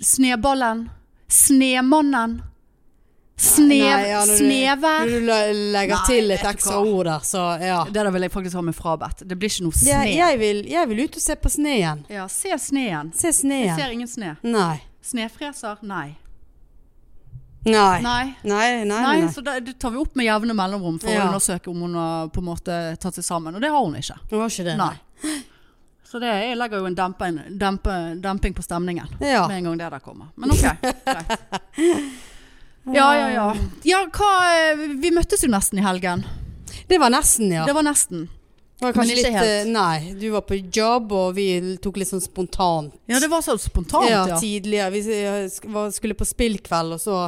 sneballen. 0.00 0.86
Snemannen. 1.28 2.38
Snev, 3.40 3.68
Nei, 3.70 4.08
ja, 4.10 4.20
når 4.28 4.38
du-. 4.38 4.46
Når 5.00 5.12
du 5.16 5.60
legger 5.72 5.94
Nei, 5.96 6.06
til 6.06 6.24
et 6.26 6.32
vet 6.34 6.42
du 6.44 6.48
ekstra 6.50 6.76
hva? 6.76 6.90
ord 6.92 7.06
der, 7.08 7.22
så 7.24 7.44
ja. 7.62 7.78
Det 7.88 7.94
der 8.04 8.10
vil 8.12 8.26
jeg 8.26 8.32
faktisk 8.34 8.58
ha 8.58 8.62
meg 8.66 8.74
frabedt. 8.76 9.22
Det 9.30 9.38
blir 9.40 9.48
ikke 9.48 9.64
noe 9.64 9.76
sne. 9.80 9.94
Jeg, 9.94 10.16
jeg, 10.18 10.38
vil, 10.42 10.58
jeg 10.68 10.88
vil 10.90 11.00
ut 11.06 11.16
og 11.16 11.22
se 11.24 11.36
på 11.40 11.52
sneen. 11.54 12.02
Ja, 12.12 12.26
se 12.28 12.58
sneen. 12.60 13.12
Se 13.16 13.30
Jeg 13.30 13.38
sneen. 13.40 13.76
ser 13.78 13.94
ingen 13.96 14.10
sne. 14.10 14.34
Nei. 14.44 14.74
Snefreser? 15.00 15.80
Nei. 15.88 16.10
Nei. 17.64 18.00
Nei. 18.00 18.34
Nei, 18.44 18.68
nei, 18.84 18.84
Nei, 18.88 19.16
nei. 19.22 19.32
så 19.32 19.40
det, 19.44 19.58
det 19.66 19.74
tar 19.80 19.90
vi 19.92 19.98
opp 20.00 20.14
med 20.16 20.24
jevne 20.28 20.54
mellomrom 20.56 20.98
for 21.00 21.10
Ja. 21.12 21.24
å 21.24 21.28
undersøke 21.32 21.68
om 21.72 21.80
hun 21.84 21.94
har 21.96 22.28
på 22.32 22.40
en 22.40 22.48
måte 22.48 22.76
tatt 23.00 23.16
seg 23.16 23.24
sammen. 23.26 23.54
Og 23.56 23.60
det 23.64 23.68
har 23.72 23.80
hun 23.84 23.96
ikke. 24.00 24.16
Det 24.30 24.36
var 24.40 24.48
ikke 24.52 24.64
det. 24.68 24.76
Nei. 24.80 24.94
Så 26.10 26.18
det, 26.18 26.30
jeg 26.44 26.56
legger 26.58 26.80
jo 26.82 26.88
en 26.88 26.96
dempe, 26.98 27.28
dempe, 27.60 27.96
demping 28.20 28.54
på 28.56 28.64
stemningen 28.64 29.08
Ja. 29.20 29.46
med 29.48 29.58
en 29.60 29.64
gang 29.70 29.78
det 29.78 29.90
der 29.92 30.00
kommer. 30.04 30.28
Men 30.36 30.50
ok, 30.50 30.64
greit. 31.04 32.18
Ja, 32.94 33.08
ja, 33.16 33.28
ja. 33.34 33.46
Ja, 33.86 34.02
hva 34.14 34.30
eh, 34.72 34.84
Vi 35.00 35.10
møttes 35.14 35.44
jo 35.44 35.50
nesten 35.52 35.78
i 35.80 35.84
helgen. 35.84 36.24
Det 36.90 36.98
var 36.98 37.10
nesten, 37.14 37.50
ja. 37.54 37.64
Det 37.66 37.74
var 37.76 37.86
nesten. 37.86 38.28
Det 38.80 38.86
var 38.86 38.94
kanskje 38.96 39.16
litt, 39.18 39.26
helt. 39.34 39.46
eh, 39.46 39.68
Nei, 39.68 40.14
du 40.16 40.30
var 40.32 40.42
på 40.48 40.56
jobb, 40.72 41.12
og 41.12 41.34
vi 41.36 41.76
tok 41.84 41.98
litt 42.00 42.08
sånn 42.08 42.22
spontant. 42.24 42.94
Ja, 43.10 43.20
det 43.20 43.28
var 43.28 43.42
sånn 43.44 43.60
spontant, 43.60 44.08
ja, 44.08 44.22
ja. 44.30 44.38
tidligere. 44.40 44.90
Vi 44.94 45.02
eh, 45.20 45.90
skulle 45.92 46.16
på 46.16 46.24
spillkveld, 46.28 46.96
og 46.96 47.02
så 47.02 47.18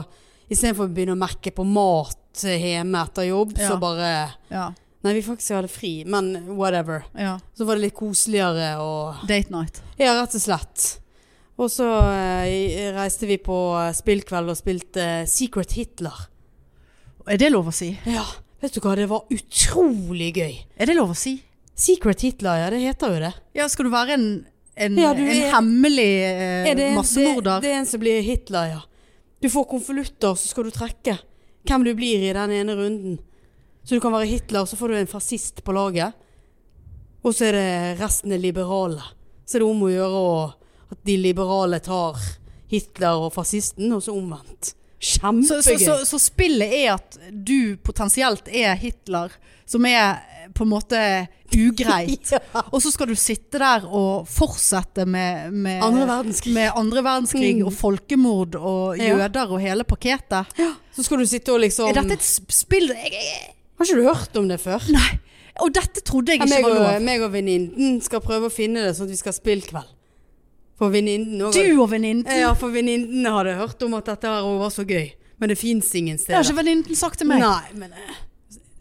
istedenfor 0.52 0.88
å 0.88 0.95
begynne 0.95 1.14
å 1.16 1.21
merke 1.21 1.52
på 1.54 1.64
mat 1.69 2.19
hjemme 2.42 3.02
etter 3.04 3.28
jobb, 3.28 3.52
Ja. 3.61 3.69
så 3.69 3.76
bare 3.81 4.33
ja. 4.49 4.71
Nei, 5.02 5.12
vi 5.19 5.23
faktisk 5.26 5.50
hadde 5.57 5.69
fri, 5.69 6.04
men 6.07 6.33
whatever. 6.57 7.02
Ja. 7.19 7.35
Så 7.59 7.66
var 7.66 7.75
det 7.76 7.88
litt 7.88 7.97
koseligere 7.99 8.76
og 8.81 9.25
Date 9.26 9.50
night. 9.50 9.81
Ja, 9.99 10.14
rett 10.23 10.35
og 10.38 10.40
slett. 10.40 10.85
Og 11.61 11.68
så 11.71 11.87
eh, 11.87 12.90
reiste 12.97 13.28
vi 13.28 13.37
på 13.42 13.56
spillkveld 13.94 14.52
og 14.52 14.56
spilte 14.59 15.02
eh, 15.23 15.26
Secret 15.30 15.75
Hitler. 15.76 16.23
Er 17.28 17.38
det 17.38 17.50
lov 17.52 17.68
å 17.71 17.75
si? 17.76 17.92
Ja, 18.09 18.25
vet 18.62 18.75
du 18.75 18.80
hva, 18.82 18.94
det 18.99 19.09
var 19.11 19.26
utrolig 19.30 20.32
gøy. 20.38 20.54
Er 20.80 20.88
det 20.90 20.97
lov 20.99 21.12
å 21.14 21.18
si? 21.18 21.37
Secret 21.78 22.21
Hitler, 22.25 22.59
ja, 22.64 22.71
det 22.73 22.80
heter 22.82 23.12
jo 23.14 23.21
det. 23.23 23.32
Ja, 23.59 23.66
skal 23.71 23.87
du 23.88 23.92
være 23.92 24.16
en, 24.16 24.25
en, 24.76 24.97
Ja, 25.00 25.12
du 25.16 25.23
en 25.23 25.30
er- 25.37 25.52
hemmelig 25.54 26.09
eh, 26.25 26.71
Er 26.71 26.75
det, 26.78 26.88
en- 26.90 26.97
massemorder? 26.99 27.61
Det, 27.61 27.68
det 27.68 27.75
er 27.75 27.78
en 27.82 27.90
som 27.92 28.02
blir 28.02 28.25
Hitler, 28.26 28.73
ja. 28.76 28.80
Du 29.42 29.49
får 29.50 29.68
konvolutter, 29.71 30.35
så 30.38 30.50
skal 30.52 30.68
du 30.68 30.73
trekke 30.75 31.16
hvem 31.68 31.85
du 31.87 31.92
blir 31.99 32.23
i 32.28 32.32
den 32.35 32.52
ene 32.59 32.75
runden. 32.78 33.16
Så 33.82 33.97
du 33.99 34.02
kan 34.02 34.12
være 34.14 34.28
Hitler, 34.30 34.66
så 34.71 34.76
får 34.78 34.92
du 34.92 34.99
en 35.00 35.11
fascist 35.11 35.62
på 35.66 35.75
laget. 35.75 36.14
Og 37.26 37.35
så 37.35 37.49
er 37.49 37.56
det 37.59 37.71
resten 38.00 38.35
er 38.35 38.42
liberale. 38.42 39.02
Så 39.47 39.59
er 39.59 39.62
det 39.64 39.68
om 39.71 39.82
å 39.87 39.90
gjøre 39.90 40.21
å, 40.26 40.37
at 40.93 41.01
de 41.09 41.17
liberale 41.21 41.81
tar 41.85 42.21
Hitler 42.73 43.27
og 43.27 43.33
fascisten, 43.35 43.91
og 43.93 44.03
så 44.05 44.15
omvendt. 44.17 44.75
så, 45.03 45.19
Kjempegøy. 45.19 45.63
så, 45.63 45.79
så, 45.83 45.95
så 46.07 46.19
spillet 46.23 46.73
er 46.73 46.93
at 46.95 47.19
du 47.33 47.77
potensielt 47.85 48.49
er 48.49 48.77
Hitler, 48.81 49.33
som 49.67 49.85
er 49.89 50.15
eh, 50.15 50.47
på 50.55 50.65
en 50.65 50.71
måte 50.73 51.01
ugreit. 51.53 52.31
Ja. 52.33 52.63
Og 52.73 52.81
så 52.85 52.91
skal 52.93 53.09
du 53.11 53.15
sitte 53.19 53.59
der 53.61 53.85
og 53.89 54.27
fortsette 54.31 55.05
med, 55.09 55.53
med 55.53 55.83
Andre 55.85 56.07
verdenskrig. 56.09 56.55
med 56.57 56.71
andre 56.77 57.03
verdenskrig 57.05 57.51
Mm. 57.59 57.67
og 57.67 57.73
folkemord 57.77 58.55
og 58.57 58.97
Ja. 59.01 59.11
jøder 59.17 59.53
og 59.53 59.61
hele 59.61 59.85
pakketet. 59.85 60.47
Så 60.97 61.03
skal 61.05 61.19
du 61.19 61.27
sitte 61.27 61.53
og 61.53 61.61
liksom 61.61 61.89
Er 61.91 61.99
dette 62.01 62.17
et 62.21 62.53
spill 62.53 62.89
jeg, 62.93 63.13
jeg, 63.13 63.55
Har 63.79 63.85
ikke 63.89 64.01
du 64.01 64.09
hørt 64.09 64.37
om 64.37 64.49
det 64.49 64.61
før? 64.61 64.81
Nei. 64.93 65.19
Og 65.61 65.73
dette 65.75 66.01
trodde 66.01 66.33
jeg 66.33 66.41
Ja, 66.41 66.47
ikke 66.47 66.63
var 66.71 66.79
lov. 66.95 67.03
meg 67.05 67.21
og 67.23 67.33
venninnen 67.35 68.01
skal 68.05 68.21
prøve 68.25 68.49
å 68.49 68.53
finne 68.53 68.87
det, 68.87 68.95
sånn 68.97 69.05
at 69.11 69.13
vi 69.13 69.21
skal 69.21 69.33
spille 69.37 69.63
kveld. 69.69 69.91
For 70.83 70.91
venninnen 70.91 71.39
Du 71.39 71.79
og 71.79 71.93
venninnen. 71.93 72.27
Ja, 72.27 72.51
for 72.59 72.75
venninnen 72.75 73.27
hadde 73.31 73.55
hørt 73.55 73.83
om 73.87 73.93
at 73.95 74.09
dette 74.11 74.27
her 74.27 74.43
var 74.59 74.73
så 74.75 74.83
gøy. 74.83 75.12
Men 75.39 75.53
det 75.53 75.59
fins 75.61 75.87
ingen 75.99 76.19
Det 76.19 76.35
har 76.35 76.43
ikke 76.43 76.59
venninnen 76.59 76.99
sagt 76.99 77.21
til 77.23 77.29
meg. 77.31 77.39
Nei, 77.43 77.71
men 77.79 77.93
eh, 77.95 78.17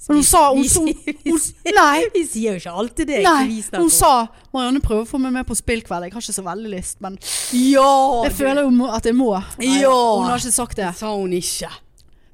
Men 0.08 0.17
hun 0.17 0.25
sa 0.25 0.41
hun, 0.50 0.65
hun, 0.65 0.89
hun, 1.27 1.39
Nei. 1.77 2.00
vi 2.15 2.24
sier 2.25 2.58
jo 2.58 2.62
ikke 2.63 2.74
alltid 2.84 3.12
det. 3.12 3.20
Nei, 3.25 3.62
hun 3.75 3.91
sa 3.93 4.10
Marianne 4.50 4.81
prøver 4.81 5.05
å 5.05 5.10
få 5.12 5.22
meg 5.22 5.36
med 5.36 5.46
på 5.46 5.53
spillkveld. 5.60 6.08
Jeg 6.08 6.15
har 6.15 6.25
ikke 6.25 6.38
så 6.39 6.46
veldig 6.48 6.72
lyst, 6.74 6.98
men 7.05 7.20
Ja! 7.53 7.86
jeg 8.25 8.34
føler 8.39 8.65
jo 8.65 8.89
at 8.89 9.05
jeg 9.05 9.17
må. 9.22 9.29
Nei, 9.62 9.77
Ja. 9.84 9.93
Hun 9.93 10.25
har 10.31 10.41
ikke 10.41 10.55
sagt 10.58 10.81
det. 10.81 10.89
det 10.89 10.98
sa 11.03 11.13
hun 11.13 11.38
ikke. 11.38 11.70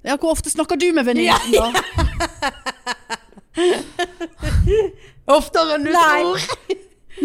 Ja, 0.07 0.15
hvor 0.15 0.31
ofte 0.31 0.47
snakker 0.53 0.79
du 0.79 0.87
med 0.95 1.03
venninnen, 1.11 1.51
da? 1.51 1.67
Oftere 5.37 5.75
enn 5.75 5.83
du 5.83 5.91
tror. 5.91 6.39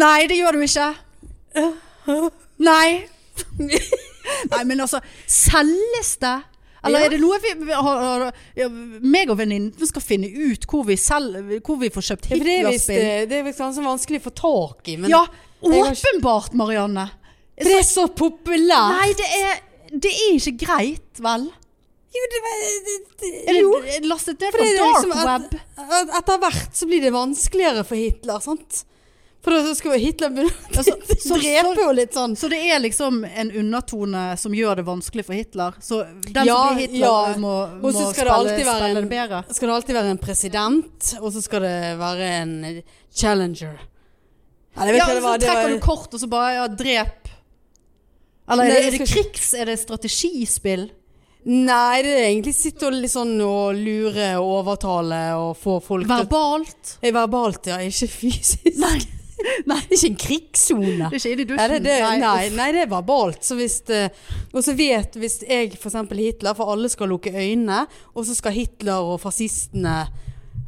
Nei, 0.02 0.26
det 0.26 0.42
gjør 0.42 0.58
du 0.58 0.66
ikke. 0.66 0.90
Nei. 2.70 3.08
Nei, 4.52 4.64
men 4.68 4.80
altså, 4.84 5.00
selges 5.30 6.16
det? 6.22 6.38
Eller 6.82 7.06
er 7.06 7.12
det 7.14 7.20
noe 7.22 7.38
vi, 7.38 7.52
vi 7.62 7.74
har, 7.78 8.00
har, 8.02 8.72
meg 9.06 9.30
og 9.30 9.38
venninnen 9.38 9.86
skal 9.86 10.02
finne 10.02 10.26
ut 10.26 10.66
hvor 10.66 10.82
vi, 10.88 10.96
selv, 10.98 11.38
hvor 11.62 11.78
vi 11.78 11.92
får 11.94 12.08
kjøpt 12.08 12.30
Ja, 12.32 12.38
det 12.42 12.56
er 12.56 12.66
visst 12.66 12.90
Hitler-spill? 12.90 13.38
eh, 13.38 13.50
ganske 13.54 13.84
vanskelig 13.86 14.18
å 14.18 14.24
få 14.24 14.32
tak 14.40 14.90
i. 14.90 14.96
Men 14.98 15.12
Ja, 15.12 15.22
har 15.62 15.92
åpenbart, 15.92 16.56
Marianne. 16.58 17.06
for 17.54 17.70
det 17.70 17.78
er 17.78 17.86
så 17.86 18.08
populært. 18.10 18.98
Nei, 18.98 19.10
det 19.18 19.28
er, 19.38 19.60
det 19.92 20.10
er 20.10 20.38
ikke 20.40 20.56
greit, 20.64 21.22
vel? 21.22 21.46
Jo, 22.12 22.24
det, 22.28 22.40
det, 22.42 22.96
det, 23.22 23.28
Er 23.48 23.56
det 23.56 24.08
lastet 24.10 24.42
ned 24.42 24.52
fra 24.52 24.66
dark 24.66 24.98
liksom 24.98 25.12
web? 25.16 25.54
et, 25.54 26.10
Etter 26.18 26.40
hvert 26.42 26.74
så 26.76 26.88
blir 26.90 27.00
det 27.06 27.12
vanskeligere 27.14 27.86
for 27.88 27.96
Hitler, 27.96 28.42
sant? 28.44 28.82
For 29.42 29.50
da 29.50 29.72
skal 29.74 29.96
Hitler 29.98 30.30
begynne 30.30 30.52
Altså, 30.78 30.92
så- 31.18 31.38
drepe 31.42 31.80
jo 31.82 31.92
litt 31.98 32.14
sånn. 32.14 32.36
Så 32.38 32.46
det 32.52 32.60
er 32.70 32.78
liksom 32.84 33.24
en 33.26 33.48
undertone 33.50 34.36
som 34.38 34.52
gjør 34.54 34.76
det 34.78 34.84
vanskelig 34.86 35.24
for 35.26 35.34
Hitler. 35.34 35.74
Så 35.82 36.02
den 36.28 36.46
Ja, 36.46 36.54
som 36.68 36.76
blir 36.76 36.84
Hitler, 36.86 37.00
ja. 37.02 37.34
må, 37.42 37.54
må 37.82 37.90
det 37.90 38.04
spille, 38.06 38.76
spille 38.78 38.86
en- 38.92 39.00
det 39.00 39.08
bedre. 39.10 39.40
Skal 39.50 39.68
det 39.68 39.74
alltid 39.74 39.96
være 39.98 40.10
en 40.14 40.20
president, 40.22 41.10
og 41.20 41.32
så 41.34 41.42
skal 41.42 41.60
det 41.66 41.98
være 41.98 42.28
en 42.42 42.54
challenger. 43.10 43.80
Ja, 44.76 44.86
Ja, 44.86 45.06
det 45.10 45.22
så 45.22 45.32
trekker 45.42 45.68
du 45.74 45.80
kort, 45.84 46.14
og 46.14 46.20
så 46.22 46.28
bare 46.30 46.52
ja, 46.54 46.66
drep. 46.68 47.28
Eller 48.48 48.64
er 48.64 48.68
Nei, 48.68 48.74
det, 48.76 48.84
er 48.86 48.90
det 48.98 49.08
skal 49.08 49.24
krigs? 49.24 49.48
Er 49.54 49.64
det 49.66 49.78
strategispill? 49.82 50.86
Nei, 51.44 52.02
det 52.06 52.12
er 52.14 52.28
egentlig 52.30 52.54
sitte 52.54 52.86
og 52.86 52.94
sånn 53.10 53.34
og 53.42 53.74
lure 53.74 54.28
og 54.38 54.52
overtale 54.62 55.18
og 55.34 55.56
få 55.58 55.80
folk 55.82 56.06
Verbalt? 56.06 56.94
å 57.02 57.10
Verbalt, 57.18 57.66
ja. 57.66 57.80
Ikke 57.82 58.06
fysisk. 58.08 58.70
Nei. 58.78 59.00
Nei, 59.70 59.78
det 59.88 59.96
er 59.96 59.98
ikke 59.98 60.10
en 60.10 60.20
krigssone. 60.22 61.08
Det 61.08 61.08
er 61.08 61.18
ikke 61.18 61.32
inne 61.32 61.44
i 61.44 61.48
dusjen? 61.50 61.72
det, 61.72 61.80
det, 61.86 61.96
nei, 62.22 62.44
nei, 62.56 62.68
det 62.76 62.84
er 62.84 62.92
verbalt. 62.92 63.42
Så 63.46 63.56
hvis, 63.58 63.80
eh, 63.90 64.12
og 64.52 64.62
så 64.64 64.76
vet 64.78 65.18
hvis 65.18 65.40
jeg 65.46 65.72
eksempel 65.74 66.20
Hitler, 66.22 66.56
for 66.58 66.72
alle 66.74 66.90
skal 66.92 67.10
lukke 67.12 67.32
øynene, 67.34 67.84
og 68.14 68.28
så 68.28 68.36
skal 68.38 68.56
Hitler 68.56 69.12
og 69.12 69.20
fascistene, 69.22 70.06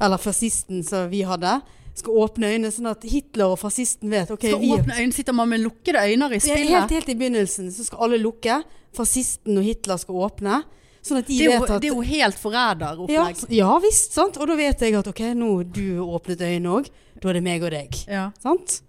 eller 0.02 0.20
fascisten 0.20 0.82
som 0.86 1.10
vi 1.12 1.22
hadde, 1.26 1.58
skal 1.94 2.16
åpne 2.24 2.50
øynene, 2.50 2.70
sånn 2.74 2.90
at 2.90 3.04
Hitler 3.06 3.52
og 3.54 3.60
fascisten 3.60 4.10
vet 4.10 4.32
okay, 4.34 4.50
Skal 4.50 4.62
vi 4.62 4.72
åpne 4.74 4.96
øynene, 4.98 5.14
sitter 5.14 5.36
man 5.36 5.52
med 5.52 5.62
lukkede 5.62 6.02
øyne 6.02 6.30
i 6.34 6.40
spillet? 6.42 6.72
helt, 6.72 6.94
helt 6.96 7.12
i 7.12 7.18
begynnelsen 7.20 7.70
så 7.74 7.86
skal 7.86 8.08
alle 8.08 8.18
lukke. 8.22 8.62
Fascisten 8.94 9.60
og 9.60 9.66
Hitler 9.66 10.00
skal 10.02 10.24
åpne. 10.26 10.64
Sånn 11.04 11.20
de 11.20 11.36
det, 11.36 11.44
er 11.44 11.58
jo, 11.58 11.64
at 11.66 11.82
det 11.82 11.90
er 11.90 11.92
jo 11.92 12.04
helt 12.08 12.38
forræderopplegg. 12.40 13.40
Ja, 13.52 13.56
ja 13.58 13.72
visst, 13.84 14.14
sant. 14.16 14.38
Og 14.40 14.48
da 14.48 14.56
vet 14.56 14.80
jeg 14.80 14.96
at 14.96 15.08
ok, 15.10 15.20
nå 15.36 15.50
du 15.68 16.00
åpnet 16.00 16.40
øynene 16.46 16.78
òg. 16.78 16.88
Da 17.24 17.30
er 17.32 17.38
det 17.38 17.44
meg 17.46 17.62
og 17.64 17.72
deg. 17.72 17.96
Ja. 18.04 18.26
Sant? 18.42 18.82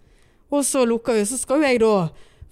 Og 0.51 0.65
så 0.67 0.83
lukker 0.87 1.15
vi, 1.15 1.23
så 1.29 1.39
skal 1.39 1.61
jo 1.61 1.69
jeg 1.69 1.79
da 1.79 1.93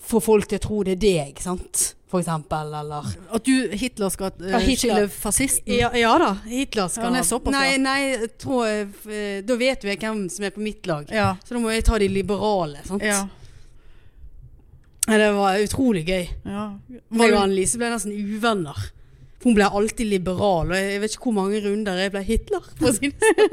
få 0.04 0.22
folk 0.24 0.48
til 0.48 0.62
å 0.62 0.64
tro 0.64 0.80
det 0.88 0.96
er 0.96 1.02
deg, 1.04 1.42
sant? 1.44 1.90
For 2.14 2.22
eksempel, 2.22 2.70
eller 2.78 3.08
At 3.34 3.44
du, 3.48 3.72
Hitler 3.74 4.12
skal 4.14 4.32
uh, 4.38 4.48
Ja, 4.54 4.60
Hitler. 4.62 5.08
fascisten? 5.10 5.74
Ja, 5.74 5.90
ja 5.98 6.12
da, 6.22 6.30
Hitler 6.46 6.92
skal 6.94 7.10
han 7.10 7.18
er 7.18 7.26
såpass, 7.26 7.56
Nei, 7.56 7.76
nei, 7.82 8.28
tror 8.40 8.68
jeg, 8.70 8.90
eh, 9.10 9.40
da 9.44 9.58
vet 9.58 9.84
jo 9.84 9.90
jeg 9.90 10.00
hvem 10.04 10.28
som 10.30 10.46
er 10.46 10.54
på 10.54 10.64
mitt 10.64 10.88
lag. 10.88 11.10
Ja. 11.12 11.32
Så 11.44 11.58
da 11.58 11.64
må 11.64 11.74
jeg 11.74 11.88
ta 11.88 11.98
de 12.00 12.12
liberale, 12.12 12.84
sant? 12.88 13.04
ja. 13.04 13.26
Det 15.04 15.32
var 15.36 15.60
utrolig 15.60 16.06
gøy. 16.08 16.30
ja. 16.48 16.68
Meg 17.12 17.34
og 17.34 17.42
Annelise 17.42 17.82
ble 17.82 17.90
nesten 17.92 18.14
uvenner. 18.16 18.86
Hun 19.44 19.56
ble 19.58 19.66
alltid 19.68 20.08
liberal, 20.08 20.70
og 20.72 20.78
jeg 20.78 21.02
vet 21.04 21.16
ikke 21.18 21.26
hvor 21.28 21.36
mange 21.36 21.60
runder 21.66 21.98
jeg 22.00 22.12
ble 22.14 22.22
Hitler. 22.24 22.64
For 22.80 22.88
å 22.90 22.94
si 22.96 23.10
det. 23.12 23.34
sånn. 23.34 23.50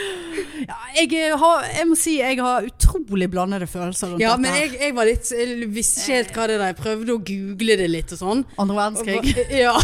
Ja, 0.70 0.76
jeg, 0.94 1.10
eh, 1.18 1.32
har, 1.36 1.64
jeg 1.74 1.86
må 1.90 1.96
si 1.98 2.14
jeg 2.20 2.38
har 2.40 2.64
utrolig 2.64 3.26
blandede 3.32 3.66
følelser 3.68 4.12
rundt 4.14 4.22
Ja, 4.22 4.30
dette. 4.36 4.40
men 4.46 4.54
jeg, 4.56 4.70
jeg 4.80 4.94
var 4.96 5.08
litt 5.08 5.28
Jeg 5.34 5.68
visste 5.74 6.00
ikke 6.04 6.16
helt 6.16 6.32
hva 6.36 6.46
det 6.48 6.56
der 6.60 6.70
Jeg 6.70 6.78
prøvde 6.78 7.12
å 7.16 7.20
google 7.30 7.76
det 7.80 7.88
litt 7.90 8.14
og 8.16 8.20
sånn. 8.22 8.40
Andre 8.62 8.78
verdenskrig. 8.78 9.34
Ja. 9.60 9.74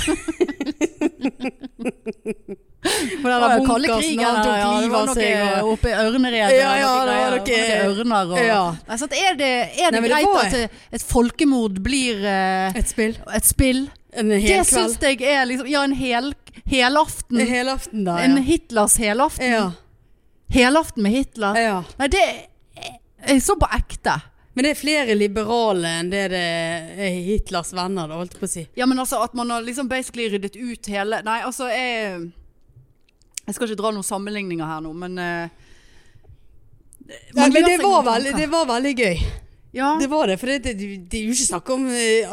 For 3.17 3.29
den 3.29 3.43
der 3.43 3.59
bunkersen, 3.67 4.21
han 4.23 4.39
tok 4.47 4.57
livet 4.81 4.97
av 5.01 5.11
seg. 5.17 5.31
noe 5.37 5.61
og- 5.61 5.71
oppe 5.75 5.91
i 5.91 5.95
Ørneredet. 6.07 6.57
Ja, 6.57 6.73
ja, 6.79 6.93
det 7.05 7.17
var 7.19 7.37
noe- 7.37 7.41
og 7.43 8.01
ørner 8.01 8.33
og 8.33 8.39
Ja. 8.47 8.63
altså, 8.89 9.07
Er 9.11 9.35
det, 9.35 9.53
er 9.81 9.91
det 9.91 10.01
Nei, 10.03 10.09
greit 10.09 10.53
det 10.53 10.65
at 10.65 10.71
et 10.93 11.03
folkemord 11.03 11.83
blir 11.83 12.17
uh, 12.25 12.73
Et 12.79 12.89
spill. 12.89 13.17
et 13.35 13.45
spill? 13.45 13.89
En 14.17 14.31
hel 14.33 14.47
Det 14.49 14.65
syns 14.69 14.97
jeg 15.03 15.21
er 15.23 15.45
liksom 15.49 15.69
Ja, 15.71 15.83
en 15.85 15.97
hel, 15.97 16.31
helaften. 16.65 17.41
En 17.41 17.51
helaften 17.51 18.07
da, 18.07 18.19
En 18.23 18.39
ja. 18.39 18.45
Hitlers 18.47 18.97
helaften. 19.03 19.51
ja. 19.53 19.67
Helaften 20.49 21.03
med 21.03 21.13
Hitler. 21.13 21.57
ja. 21.59 21.83
Nei, 21.99 22.07
det 22.09 22.23
er 23.27 23.41
så 23.43 23.57
på 23.59 23.67
ekte. 23.75 24.15
Men 24.55 24.65
det 24.65 24.71
er 24.73 24.79
flere 24.79 25.15
liberale 25.19 25.91
enn 25.99 26.09
det 26.13 26.23
det 26.33 26.43
er 27.03 27.17
Hitlers 27.27 27.75
venner, 27.77 28.07
da, 28.09 28.17
holdt 28.17 28.37
jeg 28.37 28.41
på 28.41 28.47
å 28.49 28.53
si. 28.53 28.63
Ja, 28.79 28.87
men 28.89 29.03
altså 29.03 29.19
at 29.25 29.35
man 29.37 29.51
har 29.53 29.65
liksom 29.67 29.89
basically 29.91 30.31
ryddet 30.33 30.57
ut 30.57 30.87
hele 30.89 31.19
Nei, 31.27 31.41
altså 31.45 31.69
jeg 31.69 32.31
Jeg 33.47 33.55
skal 33.55 33.69
ikke 33.69 33.81
dra 33.83 33.91
noen 33.93 34.07
sammenligninger 34.07 34.67
her 34.67 34.81
nå, 34.87 34.95
men 34.97 35.19
uh, 35.19 35.49
Nei, 37.37 37.51
men 37.51 37.63
det 37.67 37.77
var, 37.83 38.01
veldig, 38.07 38.33
det 38.35 38.47
var 38.51 38.65
veldig 38.67 38.95
gøy. 38.99 39.21
Ja. 39.77 39.93
Det 40.01 40.09
var 40.11 40.27
det, 40.27 40.39
for 40.41 40.51
det, 40.51 40.59
det, 40.65 40.89
det 41.07 41.21
er 41.21 41.29
jo 41.29 41.35
ikke 41.37 41.51
snakk 41.53 41.69
om 41.75 41.85
eh, 41.93 42.27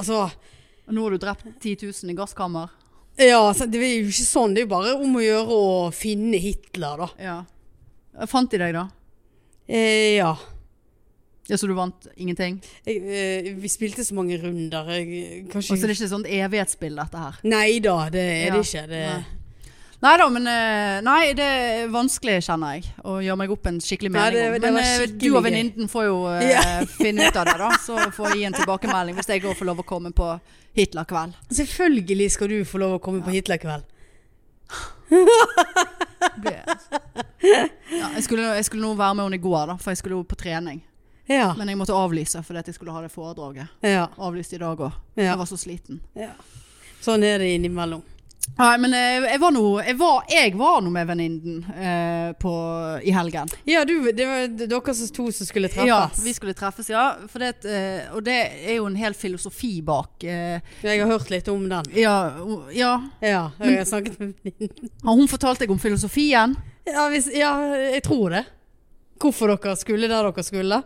Altså 0.84 0.96
Nå 0.98 1.04
har 1.06 1.12
du 1.16 1.18
drept 1.18 1.46
10 1.64 1.78
000 2.04 2.12
i 2.12 2.16
gasskammer. 2.18 2.70
Ja, 3.16 3.54
det 3.54 3.78
er 3.78 4.02
jo 4.02 4.10
ikke 4.10 4.26
sånn. 4.26 4.56
Det 4.56 4.64
er 4.64 4.66
jo 4.66 4.72
bare 4.74 4.96
om 4.98 5.16
å 5.16 5.22
gjøre 5.24 5.54
å 5.56 5.92
finne 5.94 6.40
Hitler, 6.42 6.98
da. 7.06 7.10
Ja. 7.22 8.26
Fant 8.30 8.50
de 8.52 8.60
deg, 8.62 8.74
da? 8.76 8.88
Eh, 9.70 10.16
ja. 10.18 10.34
Ja, 11.48 11.58
Så 11.58 11.68
du 11.68 11.74
vant 11.76 12.08
ingenting? 12.16 12.62
Jeg, 12.88 13.00
eh, 13.04 13.54
vi 13.60 13.70
spilte 13.72 14.04
så 14.04 14.16
mange 14.16 14.38
runder. 14.42 14.88
Jeg, 14.96 15.46
kanskje 15.52 15.74
Og 15.74 15.78
så 15.80 15.84
er 15.84 15.92
det 15.92 15.98
ikke 16.00 16.10
sånt 16.12 16.28
evighetsspill, 16.28 16.96
dette 16.96 17.18
her? 17.20 17.40
Nei 17.44 17.80
da, 17.84 18.10
det 18.10 18.24
er 18.24 18.46
Ja. 18.48 18.54
det 18.56 18.66
ikke. 18.66 18.88
Det, 18.88 19.02
Nei. 19.08 19.24
Nei 20.04 20.18
da, 20.20 20.26
men 20.30 20.48
eh, 20.52 20.98
Nei, 21.06 21.34
det 21.38 21.46
er 21.48 21.88
vanskelig, 21.94 22.42
kjenner 22.44 22.74
jeg, 22.76 22.90
å 23.08 23.14
gjøre 23.24 23.38
meg 23.40 23.52
opp 23.56 23.68
en 23.70 23.78
skikkelig 23.80 24.10
Ja, 24.12 24.16
mening 24.18 24.36
det- 24.36 24.48
om. 24.50 24.58
det 24.60 24.72
Men 24.74 24.78
eh, 24.82 24.90
skikkelig 25.00 25.20
du 25.32 25.38
og 25.40 25.44
venninnen 25.46 25.88
får 25.92 26.06
jo 26.10 26.18
eh, 26.34 26.50
Ja. 26.52 26.64
finne 27.04 27.30
ut 27.30 27.38
av 27.40 27.46
det, 27.48 27.56
da. 27.62 27.70
Så 27.86 27.96
får 28.18 28.30
jeg 28.34 28.38
gi 28.42 28.46
en 28.50 28.58
tilbakemelding 28.58 29.16
hvis 29.16 29.32
jeg 29.32 29.46
òg 29.48 29.56
får 29.62 29.70
lov 29.72 29.80
å 29.80 29.88
komme 29.88 30.12
på 30.12 30.28
Hitlerkveld. 30.76 31.34
Selvfølgelig 31.54 32.30
skal 32.36 32.52
du 32.52 32.58
få 32.68 32.82
lov 32.84 32.98
å 32.98 33.02
komme 33.06 33.22
på 33.24 33.32
Hitlerkveld. 33.32 33.88
Ja, 37.44 38.08
jeg, 38.16 38.24
skulle, 38.26 38.48
jeg 38.58 38.66
skulle 38.66 38.84
nå 38.88 38.94
være 38.98 39.16
med 39.18 39.26
henne 39.28 39.38
i 39.38 39.44
går, 39.44 39.68
da, 39.70 39.76
for 39.82 39.92
jeg 39.94 40.00
skulle 40.02 40.18
jo 40.18 40.24
på 40.28 40.38
trening. 40.40 40.82
Ja. 41.30 41.54
Men 41.58 41.70
jeg 41.72 41.78
måtte 41.80 41.96
avlyse 41.96 42.42
fordi 42.44 42.60
at 42.64 42.68
jeg 42.72 42.76
skulle 42.76 42.92
ha 42.96 43.02
det 43.06 43.12
foredraget. 43.14 43.72
Ja. 43.86 44.08
Avlyst 44.20 44.56
i 44.56 44.60
dag 44.60 44.80
òg. 44.84 44.96
Ja. 45.16 45.30
Jeg 45.32 45.38
var 45.40 45.48
så 45.52 45.60
sliten. 45.60 46.02
ja. 46.20 46.34
Sånn 47.04 47.20
er 47.28 47.42
det 47.44 47.50
innimellom. 47.58 48.00
Nei, 48.54 48.74
men 48.78 48.94
eh, 48.94 49.24
jeg 49.32 49.40
var 49.42 49.54
nå 49.56 49.62
Jeg 49.82 49.96
jeg 50.30 50.52
var 50.60 50.82
nå 50.86 50.92
med 50.94 51.08
venninnen 51.10 51.64
eh, 51.74 52.34
i 53.02 53.14
helgen. 53.16 53.50
Ja, 53.66 53.82
du, 53.88 53.96
det 54.14 54.28
var 54.30 54.44
dere 54.60 54.82
to 55.16 55.26
som 55.34 55.48
skulle 55.50 55.72
treffes. 55.74 55.90
Ja, 55.90 56.02
vi 56.22 56.34
skulle 56.38 56.54
treffes, 56.58 56.92
ja. 56.94 57.06
For 57.32 57.42
det, 57.42 57.54
eh, 57.66 58.12
og 58.14 58.22
det 58.28 58.36
er 58.68 58.76
jo 58.78 58.86
en 58.92 59.00
hel 59.00 59.16
filosofi 59.18 59.82
bak. 59.82 60.22
Eh, 60.28 60.60
Jeg 60.84 61.02
har 61.02 61.10
hørt 61.16 61.32
litt 61.34 61.50
om 61.50 61.66
den. 61.72 61.90
ja, 61.98 62.18
ja. 62.76 62.94
Ja, 63.24 63.48
jeg 63.64 63.80
har 63.80 63.90
snakket 63.90 64.20
med 64.22 64.36
venninnen. 64.44 64.92
Har 65.04 65.18
hun 65.18 65.32
fortalt 65.32 65.64
deg 65.64 65.72
om 65.74 65.82
filosofien? 65.82 66.54
Ja, 66.86 67.08
hvis, 67.10 67.32
ja, 67.34 67.56
jeg 67.96 68.04
tror 68.06 68.30
det. 68.38 68.44
Hvorfor 69.22 69.54
dere 69.54 69.76
skulle 69.80 70.10
der 70.12 70.26
dere 70.28 70.44
skulle. 70.44 70.82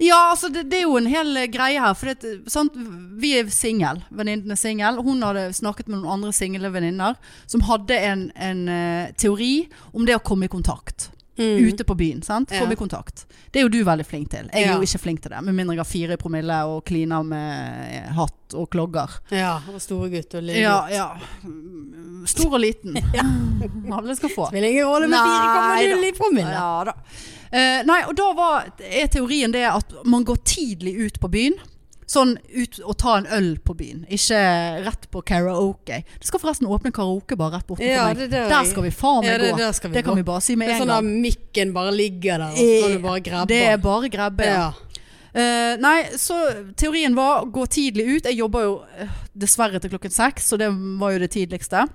Ja, 0.00 0.18
altså 0.30 0.48
det, 0.52 0.66
det 0.70 0.80
er 0.80 0.86
jo 0.86 0.98
en 0.98 1.10
hel 1.10 1.36
eh, 1.36 1.48
greie 1.52 1.80
her. 1.82 1.94
For 1.98 2.12
det, 2.12 2.34
sant? 2.50 2.76
vi 3.20 3.34
er 3.38 3.50
single. 3.52 4.04
Venninnen 4.10 4.54
er 4.54 4.60
singel. 4.60 5.00
Hun 5.04 5.22
hadde 5.26 5.50
snakket 5.56 5.90
med 5.90 6.00
noen 6.00 6.18
andre 6.18 6.32
single 6.36 6.72
venninner 6.72 7.18
som 7.46 7.64
hadde 7.68 7.98
en, 7.98 8.28
en 8.34 8.62
uh, 8.68 9.10
teori 9.18 9.68
om 9.92 10.06
det 10.08 10.16
å 10.18 10.24
komme 10.24 10.48
i 10.48 10.52
kontakt. 10.52 11.10
Ute 11.68 11.84
på 11.88 11.94
byen. 11.98 12.22
sant? 12.22 12.50
Ja. 12.52 12.60
Komme 12.62 12.72
i 12.76 12.80
kontakt. 12.80 13.24
Det 13.52 13.60
er 13.60 13.66
jo 13.66 13.68
du 13.72 13.80
veldig 13.84 14.06
flink 14.06 14.30
til. 14.30 14.48
Jeg 14.52 14.62
er 14.64 14.66
Ja. 14.72 14.76
jo 14.76 14.82
ikke 14.86 15.00
flink 15.02 15.22
til 15.22 15.30
det. 15.34 15.42
Med 15.44 15.54
mindre 15.54 15.74
jeg 15.76 15.80
har 15.84 15.90
fire 15.90 16.12
i 16.14 16.20
promille 16.20 16.58
og 16.70 16.84
kliner 16.84 17.22
med 17.24 17.94
eh, 17.96 18.12
hatt 18.16 18.54
og 18.54 18.68
klogger. 18.70 19.08
Ja, 19.32 19.58
og 19.72 19.80
store 19.80 20.10
gutt 20.12 20.34
og 20.34 20.42
lille 20.42 20.60
Ja, 20.60 20.80
gutt. 20.82 20.92
ja. 20.92 21.08
Stor 22.26 22.54
og 22.54 22.60
liten. 22.62 22.96
Alle 23.92 24.16
skal 24.16 24.30
få. 24.30 24.48
Spiller 24.48 24.68
ingen 24.68 24.86
rolle 24.86 25.08
med 25.08 25.18
kommer 25.18 25.76
4,0 25.82 26.08
i 26.08 26.12
promille. 26.16 26.52
Ja 26.52 26.84
da. 26.84 26.96
Uh, 27.52 27.82
nei, 27.84 27.98
og 28.08 28.14
da 28.16 28.30
var, 28.32 28.70
er 28.80 29.10
teorien 29.12 29.52
det 29.52 29.66
at 29.68 29.90
man 30.08 30.24
går 30.24 30.38
tidlig 30.48 30.94
ut 31.04 31.18
på 31.20 31.28
byen. 31.28 31.58
Sånn 32.12 32.34
ut 32.52 32.80
og 32.84 32.96
ta 33.00 33.16
en 33.22 33.28
øl 33.32 33.54
på 33.64 33.76
byen, 33.78 34.04
ikke 34.12 34.40
rett 34.84 35.06
på 35.12 35.22
karaoke. 35.24 36.02
Det 36.18 36.28
skal 36.28 36.42
forresten 36.42 36.68
åpne 36.68 36.92
karaoke 36.92 37.22
karaokebar 37.22 37.52
rett 37.52 37.66
bortenfor 37.66 37.92
Ja, 37.92 38.06
meg. 38.06 38.22
er 38.22 38.28
der 38.28 38.48
der 38.48 38.64
skal 38.64 38.82
vi 38.82 38.90
faen 38.90 39.24
meg 39.24 39.32
Ja, 39.32 39.38
det 39.38 39.50
gå. 39.52 39.56
Det, 39.56 39.92
det 39.92 40.04
kan 40.04 40.12
gå. 40.12 40.16
vi 40.16 40.22
bare 40.22 40.40
si 40.40 40.56
med 40.56 40.68
en 40.68 40.72
gang. 40.72 40.80
Det 40.80 40.92
er 40.92 41.00
sånn 41.00 41.12
at 41.14 41.22
mikken 41.26 41.72
bare 41.72 41.92
ligger 41.92 42.38
der, 42.38 42.50
og 42.50 42.56
så 42.56 42.80
kan 42.82 42.92
du 42.96 43.02
bare 43.06 43.20
grabbe 43.20 43.48
det 43.48 43.62
er 43.66 43.76
bare 43.76 44.08
grebbe, 44.08 44.44
ja. 44.44 44.72
Eh, 45.32 45.78
nei, 45.80 46.04
så 46.20 46.36
teorien 46.76 47.14
var 47.16 47.46
gå 47.48 47.66
tidlig 47.66 48.04
ut. 48.04 48.26
Jeg 48.28 48.36
jobber 48.36 48.62
jo 48.66 48.72
uh, 49.00 49.12
dessverre 49.32 49.80
til 49.80 49.90
klokken 49.94 50.12
seks, 50.12 50.50
så 50.50 50.58
det 50.60 50.68
var 51.00 51.14
jo 51.14 51.22
det 51.22 51.30
tidligste 51.32 51.86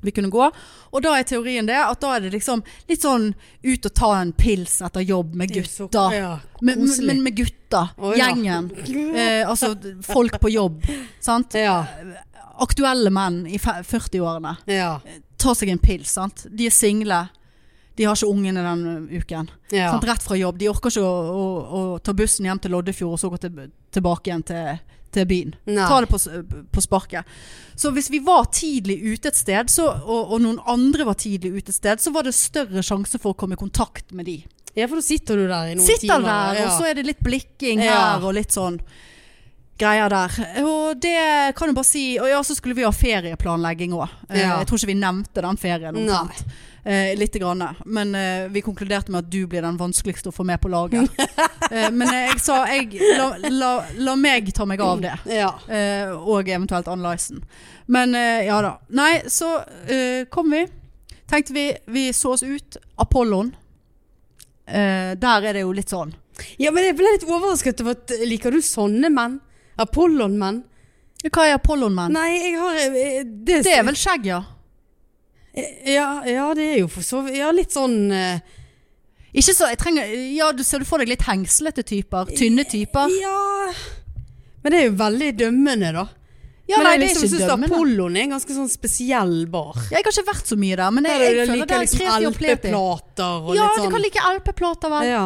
vi 0.00 0.12
kunne 0.16 0.30
gå. 0.32 0.50
Og 0.90 1.02
da 1.04 1.14
er 1.18 1.26
teorien 1.28 1.66
det 1.68 1.78
at 1.78 2.00
da 2.02 2.14
er 2.16 2.24
det 2.24 2.32
liksom 2.34 2.62
litt 2.88 3.04
sånn 3.04 3.30
ut 3.62 3.88
og 3.90 3.94
ta 3.96 4.10
en 4.20 4.32
pils 4.36 4.80
etter 4.86 5.04
jobb 5.04 5.34
med 5.38 5.52
gutta. 5.54 6.06
Ja, 6.14 6.32
Men, 6.60 6.86
men, 7.06 7.22
med 7.22 7.36
gutta. 7.36 7.88
Oh, 7.98 8.14
ja. 8.16 8.30
Gjengen. 8.30 8.70
Eh, 9.20 9.48
altså 9.48 9.74
folk 10.04 10.40
på 10.40 10.50
jobb. 10.52 10.84
Sant? 11.20 11.54
Ja. 11.58 11.84
Aktuelle 12.60 13.10
menn 13.10 13.42
i 13.48 13.58
40-årene. 13.58 14.54
Ja. 14.70 15.00
Ta 15.40 15.54
seg 15.56 15.72
en 15.72 15.80
pils. 15.82 16.12
Sant? 16.16 16.46
De 16.50 16.68
er 16.68 16.74
single. 16.74 17.24
De 17.98 18.06
har 18.08 18.16
ikke 18.16 18.30
ungene 18.32 18.62
den 18.64 19.08
uken. 19.10 19.50
Rett 19.70 20.22
fra 20.24 20.36
jobb. 20.38 20.58
De 20.60 20.70
orker 20.70 20.92
ikke 20.92 21.04
å, 21.04 21.16
å, 21.36 21.42
å 21.60 21.80
ta 22.00 22.14
bussen 22.16 22.46
hjem 22.48 22.60
til 22.62 22.72
Loddefjord 22.72 23.16
og 23.16 23.20
så 23.20 23.28
gå 23.32 23.40
til, 23.42 23.66
tilbake 23.92 24.30
igjen 24.30 24.44
til, 24.48 24.78
til 25.14 25.26
byen. 25.30 25.54
Nei. 25.66 25.86
Ta 25.90 26.00
det 26.04 26.10
på, 26.10 26.18
på 26.70 26.84
sparket. 26.84 27.28
Så 27.80 27.90
hvis 27.96 28.10
vi 28.12 28.20
var 28.22 28.46
tidlig 28.54 28.98
ute 29.02 29.30
et 29.32 29.38
sted, 29.38 29.70
så, 29.72 29.88
og, 30.04 30.34
og 30.36 30.40
noen 30.44 30.60
andre 30.70 31.06
var 31.08 31.18
tidlig 31.20 31.52
ute 31.56 31.72
et 31.72 31.78
sted, 31.78 32.02
så 32.02 32.12
var 32.14 32.26
det 32.28 32.34
større 32.36 32.82
sjanse 32.86 33.18
for 33.18 33.32
å 33.34 33.38
komme 33.38 33.56
i 33.58 33.60
kontakt 33.60 34.12
med 34.12 34.28
de. 34.30 34.38
ja, 34.76 34.86
for 34.86 35.00
da 35.00 35.02
sitter 35.02 35.36
du 35.40 35.46
der 35.48 35.72
i 35.72 35.76
noen 35.78 35.86
Sitter 35.86 36.06
timer. 36.20 36.28
der, 36.28 36.60
ja. 36.60 36.66
og 36.68 36.76
så 36.78 36.90
er 36.90 36.94
det 37.00 37.06
litt 37.08 37.22
blikking 37.24 37.82
her 37.82 38.22
og 38.22 38.36
litt 38.36 38.54
sånn 38.54 38.78
greier 39.80 40.12
der. 40.12 40.34
Og 40.62 40.98
det 41.02 41.16
kan 41.58 41.70
du 41.70 41.76
bare 41.76 41.88
si 41.88 42.02
Og 42.20 42.28
ja, 42.30 42.40
så 42.44 42.54
skulle 42.56 42.76
vi 42.78 42.84
ha 42.86 42.92
ferieplanlegging 42.94 43.94
òg. 43.96 44.08
Ja. 44.28 44.58
Jeg 44.60 44.68
tror 44.70 44.80
ikke 44.80 44.92
vi 44.92 44.98
nevnte 45.00 45.44
den 45.46 45.58
ferien. 45.60 45.96
Omtrent. 46.04 46.44
Eh, 46.84 47.10
Litt 47.18 47.34
grann. 47.36 47.60
Men 47.84 48.14
eh, 48.16 48.46
vi 48.52 48.62
konkluderte 48.64 49.12
med 49.12 49.26
at 49.26 49.30
du 49.32 49.42
blir 49.50 49.60
den 49.66 49.76
vanskeligste 49.80 50.30
å 50.30 50.32
få 50.32 50.46
med 50.48 50.60
på 50.62 50.70
laget. 50.72 51.10
eh, 51.70 51.90
men 51.92 52.06
eh, 52.08 52.30
jeg 52.30 52.40
sa 52.40 52.60
jeg, 52.70 52.96
la, 53.18 53.26
la, 53.52 53.72
la 54.00 54.14
meg 54.16 54.48
ta 54.56 54.64
meg 54.68 54.80
av 54.84 55.02
det. 55.04 55.12
Ja. 55.28 55.50
Eh, 55.68 56.08
og 56.16 56.48
eventuelt 56.48 56.88
Ann-Lysen. 56.88 57.42
Men 57.92 58.14
eh, 58.16 58.46
ja 58.48 58.62
da. 58.64 58.76
Nei, 58.96 59.12
så 59.28 59.58
eh, 59.90 60.24
kom 60.32 60.54
vi. 60.56 60.64
Tenkte 61.30 61.52
vi 61.54 61.66
Vi 61.86 62.06
så 62.16 62.32
oss 62.38 62.42
ut. 62.42 62.80
Apollon. 62.96 63.52
Eh, 64.66 65.12
der 65.20 65.46
er 65.50 65.56
det 65.58 65.66
jo 65.66 65.72
litt 65.76 65.90
sånn. 65.92 66.14
ja, 66.56 66.70
men 66.72 66.86
jeg 66.88 66.96
ble 66.96 67.10
litt 67.12 67.28
overrasket 67.28 67.80
over 67.84 67.96
at 67.98 68.12
Liker 68.24 68.54
du 68.54 68.62
sånne 68.64 69.10
menn? 69.12 69.36
Apollon-menn? 69.84 70.62
Hva 71.28 71.44
er 71.48 71.58
Apollon-menn? 71.58 72.14
Nei, 72.16 72.30
jeg 72.38 72.54
har 72.60 72.78
eh, 72.80 73.20
det, 73.24 73.60
Det 73.66 73.74
er 73.76 73.84
vel 73.84 73.98
skjegg, 73.98 74.30
ja. 74.30 74.40
ja, 75.84 76.08
ja, 76.24 76.46
det 76.56 76.68
er 76.70 76.78
jo 76.84 76.88
for 76.92 77.04
så 77.04 77.24
vidt 77.26 77.40
Ja, 77.40 77.50
litt 77.52 77.74
sånn 77.74 77.96
eh, 78.14 78.38
Ikke 79.34 79.52
så, 79.52 79.68
jeg 79.72 79.80
trenger 79.82 80.12
Ja, 80.36 80.52
du 80.54 80.62
ser 80.64 80.80
du 80.80 80.88
for 80.88 81.02
deg 81.02 81.10
litt 81.10 81.26
hengslete 81.26 81.84
typer? 81.84 82.30
Tynne 82.38 82.64
typer? 82.70 83.10
Ja 83.20 83.42
Men 84.62 84.72
det 84.72 84.80
er 84.80 84.88
jo 84.88 84.96
veldig 85.00 85.30
dømmende, 85.40 85.92
da. 85.96 86.06
Ja, 86.70 86.78
men 86.78 86.86
nei, 86.86 86.92
jeg 86.94 87.02
liksom 87.08 87.24
syns 87.24 87.32
synes. 87.40 87.66
Apollon 87.66 88.16
er 88.16 88.26
en 88.26 88.34
ganske 88.36 88.54
sånn 88.54 88.68
spesiell 88.70 89.32
bar. 89.50 89.78
Jeg 89.90 89.96
har 89.96 90.04
ikke 90.06 90.26
vært 90.28 90.50
så 90.52 90.58
mye 90.60 90.76
der, 90.78 90.92
men 90.94 91.08
jeg, 91.08 91.16
jeg, 91.16 91.22
jeg, 91.22 91.30
er 91.30 91.38
det 91.40 91.46
føler 91.50 91.70
det 91.70 91.76
er 91.76 91.84
liksom 91.86 92.26
og 92.28 92.36
pleti. 92.36 92.70
LP-plater 92.70 93.32
og 93.40 93.56
Ja, 93.56 93.64
litt 93.64 93.72
du 93.72 93.82
sånn 93.82 93.94
kan 93.96 94.04
like 94.04 94.26
LP-plater, 94.36 94.92
vel. 94.92 95.08
Ja. 95.10 95.24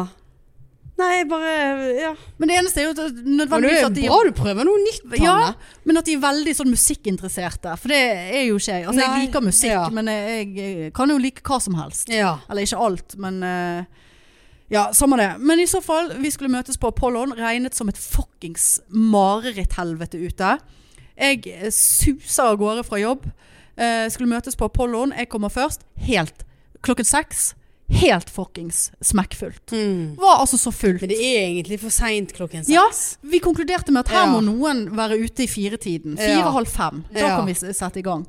Nei, 0.95 1.25
bare 1.27 1.51
Ja. 1.99 2.11
Men 2.37 2.47
det 2.49 2.57
eneste 2.57 2.79
er 2.79 2.85
jo 2.85 2.91
at 2.93 2.99
Men 3.01 3.15
det 3.15 3.33
nødvendigvis 3.41 3.81
er 3.81 3.87
at 3.89 3.97
de 3.97 4.07
bra 4.07 4.19
du 4.23 4.31
prøver 4.37 4.67
noe 4.67 4.79
nytt, 4.79 5.03
Hanne. 5.17 5.49
Ja, 5.49 5.81
men 5.83 5.99
at 5.99 6.07
de 6.07 6.15
er 6.15 6.21
veldig 6.23 6.53
sånn 6.55 6.71
musikkinteresserte. 6.71 7.75
For 7.81 7.91
det 7.91 7.99
er 7.99 8.45
jo 8.47 8.55
ikke 8.55 8.77
jeg. 8.77 8.87
Altså, 8.87 9.01
jeg 9.03 9.25
liker 9.25 9.43
musikk, 9.43 9.73
ja. 9.73 9.83
men 9.91 10.11
jeg, 10.11 10.47
jeg 10.55 10.93
kan 10.95 11.11
jo 11.11 11.17
like 11.19 11.43
hva 11.43 11.59
som 11.59 11.75
helst. 11.75 12.11
Ja. 12.13 12.37
Eller 12.47 12.67
ikke 12.67 12.79
alt, 12.87 13.17
men 13.19 13.43
uh, 13.43 14.05
Ja, 14.71 14.87
samme 14.97 15.19
det. 15.19 15.27
Men 15.39 15.59
i 15.61 15.67
så 15.69 15.81
fall, 15.83 16.13
vi 16.17 16.31
skulle 16.33 16.49
møtes 16.49 16.79
på 16.79 16.89
Apollon. 16.89 17.35
Regnet 17.37 17.75
som 17.75 17.91
et 17.91 17.99
fuckings 17.99 18.79
mareritthelvete 18.89 20.23
ute. 20.23 20.55
Jeg 21.15 21.43
eh, 21.51 21.69
suser 21.71 22.47
av 22.47 22.57
gårde 22.59 22.87
fra 22.87 22.97
jobb. 23.03 23.27
Uh, 23.75 24.07
skulle 24.09 24.31
møtes 24.31 24.55
på 24.55 24.71
Apollon. 24.71 25.13
Jeg 25.13 25.29
kommer 25.29 25.51
først. 25.53 25.83
Helt 26.07 26.47
klokken 26.85 27.05
seks. 27.05 27.51
Helt 27.89 28.29
fuckings 28.33 28.91
smekkfullt. 29.05 29.71
Mm. 29.71 30.15
Var 30.17 30.39
altså 30.41 30.57
så 30.57 30.71
fullt. 30.73 31.01
Men 31.03 31.09
det 31.11 31.19
er 31.21 31.43
egentlig 31.51 31.77
for 31.83 31.93
seint 31.93 32.31
klokken 32.33 32.63
seks. 32.65 32.73
Ja, 32.73 32.85
vi 33.29 33.39
konkluderte 33.39 33.91
med 33.93 33.99
at 34.07 34.09
her 34.15 34.25
Ja. 34.25 34.31
må 34.31 34.41
noen 34.41 34.87
være 34.97 35.19
ute 35.21 35.43
i 35.43 35.47
firetiden. 35.47 36.17
Ja. 36.17 36.39
Fire-halv 36.41 36.67
fem. 36.67 37.03
Da 37.13 37.19
Ja. 37.19 37.35
kan 37.37 37.45
vi 37.45 37.53
sette 37.53 37.99
i 37.99 38.01
gang. 38.01 38.25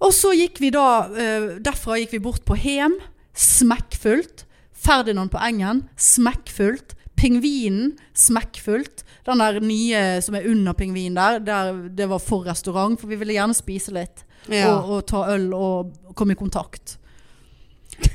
Og 0.00 0.12
så 0.12 0.30
gikk 0.36 0.60
vi 0.60 0.70
da 0.70 1.08
eh, 1.16 1.58
Derfra 1.58 1.98
gikk 1.98 2.12
vi 2.12 2.18
bort 2.18 2.44
på 2.44 2.56
Hem. 2.56 2.94
Smekkfullt. 3.34 4.44
Ferdinand 4.72 5.30
på 5.32 5.38
Engen. 5.42 5.88
Smekkfullt. 5.96 6.94
Pingvinen. 7.16 7.96
Smekkfullt. 8.14 9.02
Den 9.26 9.38
der 9.40 9.60
nye 9.60 10.20
som 10.22 10.34
er 10.36 10.46
under 10.50 10.72
pingvinen 10.74 11.14
der, 11.16 11.38
der 11.40 11.88
det 11.88 12.08
var 12.10 12.18
for 12.20 12.44
restaurant, 12.44 13.00
for 13.00 13.08
vi 13.08 13.16
ville 13.16 13.32
gjerne 13.34 13.54
spise 13.56 13.94
litt. 13.96 14.24
Ja. 14.50 14.74
Og, 14.76 14.90
og 14.98 15.06
ta 15.08 15.22
øl 15.32 15.52
og 15.56 15.94
komme 16.14 16.32
i 16.36 16.38
kontakt. 16.38 16.98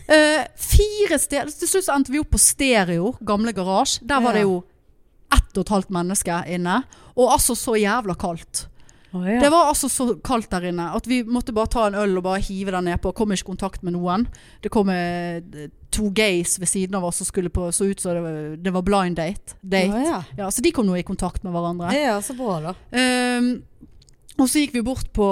Eh, 0.09 0.43
fire 0.57 1.19
steder 1.21 1.51
Til 1.53 1.67
slutt 1.69 1.85
så 1.85 1.93
endte 1.93 2.09
vi 2.11 2.19
opp 2.19 2.31
på 2.33 2.39
Stereo, 2.41 3.11
gamle 3.21 3.53
garasje. 3.53 4.01
Der 4.09 4.19
var 4.23 4.33
det 4.33 4.41
jo 4.47 4.63
ett 5.31 5.57
og 5.57 5.61
et 5.61 5.69
halvt 5.75 5.91
menneske 5.93 6.39
inne. 6.49 6.79
Og 7.15 7.29
altså 7.35 7.53
så 7.55 7.75
jævla 7.77 8.15
kaldt. 8.17 8.65
Oh, 9.13 9.23
ja. 9.25 9.39
Det 9.41 9.49
var 9.49 9.69
altså 9.71 9.87
så 9.89 10.05
kaldt 10.25 10.49
der 10.51 10.67
inne 10.69 10.91
at 10.93 11.07
vi 11.09 11.23
måtte 11.25 11.53
bare 11.53 11.67
ta 11.73 11.87
en 11.89 11.95
øl 11.97 12.17
og 12.17 12.23
bare 12.23 12.41
hive 12.45 12.71
den 12.71 12.85
nedpå. 12.89 13.11
Kom 13.17 13.31
ikke 13.33 13.45
i 13.47 13.49
kontakt 13.51 13.83
med 13.83 13.93
noen. 13.95 14.27
Det 14.61 14.69
kom 14.73 14.89
eh, 14.93 15.41
to 15.93 16.09
gays 16.13 16.59
ved 16.61 16.69
siden 16.69 16.95
av 16.99 17.05
oss 17.05 17.17
som 17.21 17.25
skulle 17.29 17.49
på, 17.49 17.71
så 17.73 17.85
ut 17.89 17.99
som 18.01 18.13
det, 18.13 18.21
var- 18.21 18.57
det 18.65 18.73
var 18.73 18.81
blind 18.85 19.15
date. 19.17 19.55
date. 19.61 19.93
Oh, 19.93 20.01
ja. 20.05 20.19
Ja, 20.37 20.49
så 20.53 20.61
de 20.61 20.71
kom 20.71 20.85
nå 20.89 20.97
i 20.97 21.03
kontakt 21.05 21.43
med 21.43 21.53
hverandre. 21.53 21.89
ja, 21.97 22.19
så 22.21 22.33
bra, 22.37 22.59
da. 22.61 22.73
Ehm, 22.93 23.63
og 24.39 24.45
så 24.49 24.61
gikk 24.61 24.73
vi 24.77 24.81
bort 24.85 25.09
på, 25.13 25.29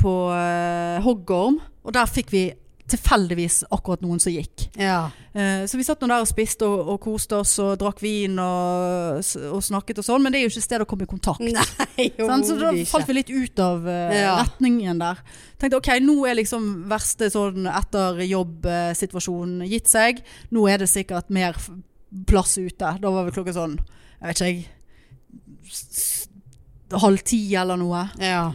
på 0.00 0.14
uh, 0.32 1.00
Hoggorm, 1.04 1.60
og 1.84 1.92
der 1.92 2.08
fikk 2.08 2.32
vi 2.32 2.46
tilfeldigvis 2.90 3.62
akkurat 3.72 4.02
noen 4.04 4.18
som 4.20 4.32
gikk. 4.34 4.66
Ja. 4.76 5.06
Eh, 5.32 5.62
så 5.64 5.78
vi 5.80 5.84
satt 5.86 6.02
nå 6.04 6.08
der 6.10 6.20
og 6.20 6.28
spiste 6.28 6.66
og, 6.68 6.82
og 6.92 6.98
koste 7.00 7.38
oss 7.40 7.54
og 7.64 7.78
drakk 7.80 8.02
vin 8.04 8.36
og, 8.42 9.22
og 9.54 9.62
snakket 9.64 10.02
og 10.02 10.04
sånn, 10.04 10.20
men 10.22 10.34
det 10.34 10.42
er 10.42 10.44
jo 10.44 10.52
ikke 10.52 10.64
sted 10.66 10.84
å 10.84 10.88
komme 10.90 11.06
i 11.06 11.08
kontakt. 11.08 11.40
Nei, 11.40 12.10
sånn, 12.18 12.44
Så 12.44 12.58
da 12.60 12.74
falt 12.90 13.08
vi 13.08 13.16
litt 13.16 13.32
ut 13.32 13.62
av 13.64 13.88
eh, 13.88 14.18
Ja. 14.20 14.34
retningen 14.42 15.00
der. 15.00 15.22
Tenkte 15.56 15.80
ok, 15.80 15.90
nå 16.04 16.18
er 16.28 16.36
liksom 16.42 16.68
verste 16.92 17.30
sånn 17.32 17.64
etter 17.72 18.20
jobb-situasjonen 18.28 19.64
gitt 19.70 19.88
seg. 19.88 20.20
Nå 20.52 20.66
er 20.68 20.84
det 20.84 20.90
sikkert 20.92 21.32
mer 21.32 21.56
plass 22.28 22.58
ute. 22.60 22.96
Da 23.00 23.10
var 23.16 23.24
vi 23.24 23.32
klokka 23.38 23.56
sånn, 23.56 23.78
jeg 24.20 24.28
vet 24.28 24.36
ikke 24.42 24.52
jeg, 24.52 24.68
halv 27.00 27.24
ti 27.26 27.40
eller 27.58 27.80
noe. 27.80 28.04
Ja. 28.20 28.50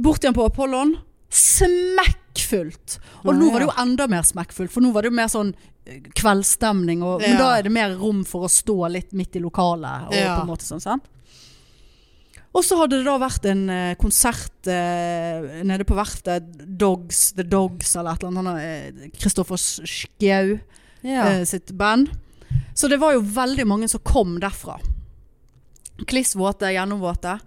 Bort 0.00 0.24
igjen 0.24 0.34
på 0.36 0.48
Apollon. 0.48 0.96
Smekkfullt 1.28 2.22
smekkfullt. 2.36 2.98
Og 3.24 3.34
nå 3.34 3.50
var 3.52 3.60
det 3.60 3.66
jo 3.68 3.74
enda 3.82 4.06
mer 4.08 4.22
smekkfullt, 4.22 4.70
for 4.70 4.80
nå 4.84 4.92
var 4.92 5.02
det 5.02 5.10
jo 5.10 5.16
mer 5.16 5.28
sånn 5.32 5.54
eh, 5.86 6.00
kveldsstemning. 6.14 7.02
Og, 7.02 7.20
Men 7.20 7.38
da 7.40 7.50
er 7.58 7.62
det 7.66 7.72
mer 7.72 7.94
rom 7.98 8.24
for 8.24 8.46
å 8.46 8.48
stå 8.52 8.76
litt 8.92 9.12
midt 9.12 9.36
i 9.36 9.40
lokalet. 9.42 10.08
Og 10.08 10.14
på 10.36 10.40
en 10.44 10.50
måte 10.50 10.64
sånn, 10.68 10.80
sant? 10.80 11.04
Og 12.56 12.64
så 12.64 12.78
hadde 12.80 12.96
det 13.02 13.04
da 13.04 13.18
vært 13.20 13.44
en 13.50 13.68
eh, 13.68 13.94
konsert 14.00 14.66
eh, 14.72 15.60
nede 15.66 15.84
på 15.84 15.94
verftet. 15.98 16.46
Dogs, 16.80 17.32
The 17.36 17.44
Dogs 17.44 17.96
eller 17.96 18.14
et 18.16 18.24
eller 18.24 18.40
annet. 18.40 19.02
eh, 19.04 19.10
Kristoffer 19.20 19.56
Schjau 19.60 20.58
Ja. 21.04 21.26
eh, 21.34 21.44
sitt 21.44 21.72
band. 21.76 22.08
Så 22.74 22.88
det 22.88 22.96
var 23.00 23.12
jo 23.12 23.20
veldig 23.20 23.66
mange 23.68 23.88
som 23.88 24.00
kom 24.00 24.38
derfra. 24.40 24.78
Kliss 26.06 26.34
våte, 26.36 26.68
gjennomvåte. 26.72 27.38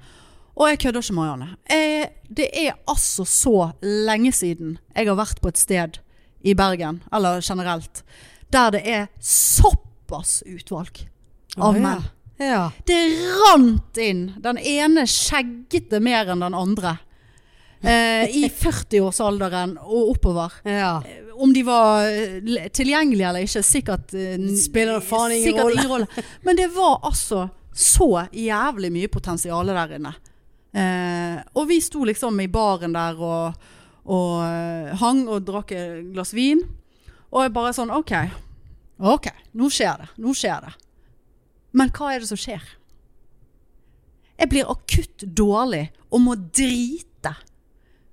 Og 0.59 0.67
jeg 0.67 0.79
kødder 0.83 1.05
ikke, 1.05 1.15
Marianne. 1.15 1.49
Jeg, 1.71 2.09
det 2.27 2.49
er 2.51 2.77
altså 2.87 3.23
så 3.25 3.71
lenge 3.81 4.31
siden 4.35 4.77
jeg 4.95 5.07
har 5.07 5.17
vært 5.19 5.39
på 5.41 5.51
et 5.53 5.59
sted 5.59 5.99
i 6.43 6.55
Bergen, 6.55 7.01
eller 7.15 7.43
generelt, 7.43 8.03
der 8.51 8.71
det 8.75 8.81
er 8.83 9.07
såpass 9.23 10.41
utvalg 10.47 11.05
av 11.57 11.71
oh, 11.71 11.77
ja. 11.77 11.83
menn. 11.83 12.07
Ja. 12.39 12.63
Det 12.87 12.97
rant 13.41 13.99
inn. 13.99 14.29
Den 14.39 14.59
ene 14.59 15.03
skjeggete 15.09 15.99
mer 16.03 16.31
enn 16.31 16.43
den 16.43 16.55
andre. 16.55 16.95
Eh, 17.81 18.27
I 18.27 18.47
40-årsalderen 18.63 19.77
og 19.79 20.15
oppover. 20.15 20.61
ja. 20.67 20.99
Om 21.39 21.53
de 21.55 21.61
var 21.63 22.03
eh, 22.03 22.65
tilgjengelige 22.75 23.27
eller 23.29 23.45
ikke, 23.47 23.61
sikkert 23.63 24.11
eh, 24.11 24.35
spiller 24.59 24.99
faen 24.99 25.37
ingen 25.37 25.61
rolle. 25.63 26.07
Men 26.43 26.59
det 26.59 26.67
var 26.75 26.99
altså 27.07 27.45
så 27.71 28.25
jævlig 28.35 28.89
mye 28.91 29.07
potensial 29.11 29.71
der 29.71 29.95
inne. 29.95 30.11
Eh, 30.73 31.38
og 31.58 31.69
vi 31.69 31.79
sto 31.82 32.03
liksom 32.05 32.39
i 32.43 32.49
baren 32.51 32.93
der 32.93 33.17
og, 33.17 33.69
og 34.05 34.34
eh, 34.45 34.91
hang 35.01 35.23
og 35.27 35.47
drakk 35.47 35.73
et 35.73 36.12
glass 36.13 36.34
vin. 36.38 36.62
Og 37.29 37.45
jeg 37.45 37.53
bare 37.55 37.73
sånn 37.77 37.93
OK. 37.93 38.13
OK, 38.99 39.29
nå 39.55 39.69
skjer 39.71 40.03
det. 40.03 40.10
Nå 40.21 40.34
skjer 40.36 40.65
det. 40.67 40.73
Men 41.77 41.91
hva 41.93 42.13
er 42.13 42.23
det 42.23 42.29
som 42.32 42.39
skjer? 42.39 42.63
Jeg 44.39 44.49
blir 44.51 44.69
akutt 44.71 45.25
dårlig 45.36 45.89
og 46.10 46.21
må 46.23 46.36
drite. 46.36 47.34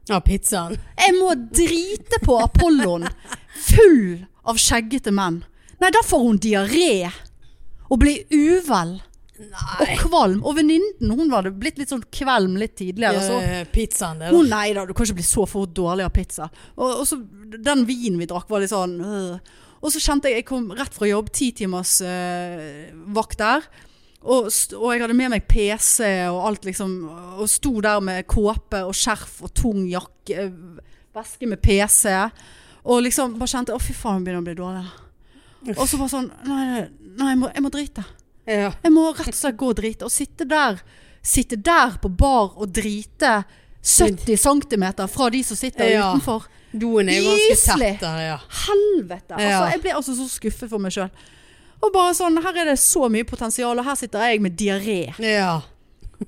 ja, 0.08 0.20
pizzaen. 0.20 0.76
Jeg 0.98 1.14
må 1.18 1.32
drite 1.34 2.18
på 2.24 2.38
Apollon 2.42 3.06
full 3.56 4.24
av 4.46 4.58
skjeggete 4.60 5.12
menn. 5.14 5.40
Nei, 5.80 5.90
da 5.92 6.02
får 6.06 6.22
hun 6.24 6.38
diaré. 6.42 7.10
Og 7.90 8.00
blir 8.02 8.24
uvel. 8.34 8.96
Og 9.36 9.92
kvalm. 10.00 10.40
Og 10.46 10.56
venninnen 10.56 11.12
hun 11.12 11.30
var 11.32 11.46
det 11.46 11.54
blitt 11.60 11.78
litt 11.80 11.92
sånn 11.92 12.04
kvalm 12.12 12.56
litt 12.60 12.76
tidligere. 12.78 13.20
Så 13.24 13.40
Eh, 13.44 13.66
Pizzaen, 13.72 14.20
det, 14.22 14.32
hun 14.34 14.48
nei 14.50 14.70
da, 14.76 14.86
du 14.86 14.94
kan 14.96 15.06
ikke 15.06 15.20
bli 15.20 15.26
så 15.26 15.46
fort 15.48 15.74
dårlig 15.76 16.06
av 16.06 16.12
pizza. 16.14 16.48
Og, 16.76 17.02
og 17.02 17.04
så 17.08 17.20
den 17.56 17.84
vinen 17.88 18.18
vi 18.20 18.28
drakk 18.30 18.50
var 18.50 18.64
litt 18.64 18.72
sånn 18.74 18.98
øh. 19.00 19.54
Og 19.84 19.92
så 19.92 20.00
kjente 20.00 20.30
jeg, 20.30 20.40
jeg 20.40 20.46
kom 20.48 20.70
rett 20.74 20.94
fra 20.96 21.06
jobb, 21.06 21.28
ti 21.36 21.50
timers 21.54 21.98
øh, 22.02 22.88
vakt 23.14 23.38
der. 23.38 23.66
Og, 24.26 24.48
og 24.48 24.86
jeg 24.90 25.02
hadde 25.04 25.14
med 25.14 25.30
meg 25.30 25.44
PC 25.46 26.00
og 26.32 26.40
alt 26.48 26.64
liksom, 26.66 26.94
og 27.36 27.46
sto 27.50 27.76
der 27.84 28.00
med 28.02 28.26
kåpe 28.26 28.80
og 28.88 28.96
skjerf 28.96 29.36
og 29.46 29.52
tung 29.54 29.84
jakke, 29.86 30.48
øh, 30.48 30.80
veske 31.14 31.46
med 31.46 31.60
PC. 31.62 32.08
Og 32.88 33.04
liksom 33.04 33.36
bare 33.38 33.52
kjente, 33.52 33.76
å 33.76 33.82
fy 33.82 33.94
faen, 33.94 34.18
hun 34.18 34.26
begynner 34.26 34.42
å 34.42 34.48
bli 34.48 34.56
dårlig. 34.58 34.86
Og 35.76 35.84
så 35.86 36.00
bare 36.00 36.12
sånn, 36.12 36.30
nei, 36.46 36.86
nei 37.20 37.32
jeg, 37.34 37.40
må, 37.42 37.50
jeg 37.54 37.64
må 37.64 37.72
drite. 37.74 38.06
Ja. 38.46 38.72
Jeg 38.82 38.92
må 38.94 39.08
rett 39.12 39.34
og 39.34 39.38
slett 39.40 39.58
gå 39.58 39.70
og 39.72 39.78
drite. 39.78 40.06
Og 40.06 40.12
sitte 40.14 40.46
der, 40.48 40.80
sitte 41.22 41.58
der 41.58 41.96
på 42.02 42.10
bar 42.12 42.54
og 42.56 42.70
drite 42.74 43.40
70 43.86 44.36
cm 44.42 44.84
fra 45.10 45.30
de 45.30 45.42
som 45.46 45.56
sitter 45.58 45.90
Ja. 45.90 46.10
utenfor. 46.12 46.46
Doen 46.72 47.08
er 47.08 47.20
jo 47.22 47.30
ganske 47.30 47.78
tett 47.78 48.00
der, 48.02 48.20
ja. 48.26 48.38
Helvete! 48.66 49.34
Altså, 49.34 49.70
jeg 49.72 49.80
ble 49.82 49.94
altså 49.94 50.14
så 50.16 50.26
skuffet 50.28 50.68
for 50.70 50.82
meg 50.82 50.92
sjøl. 50.92 51.10
Og 51.84 51.92
bare 51.92 52.14
sånn, 52.16 52.40
her 52.42 52.56
er 52.62 52.70
det 52.72 52.78
så 52.82 53.08
mye 53.12 53.24
potensial, 53.28 53.78
og 53.78 53.84
her 53.86 53.96
sitter 53.98 54.24
jeg 54.26 54.42
med 54.42 54.56
diaré. 54.58 55.00
Ja. 55.22 55.60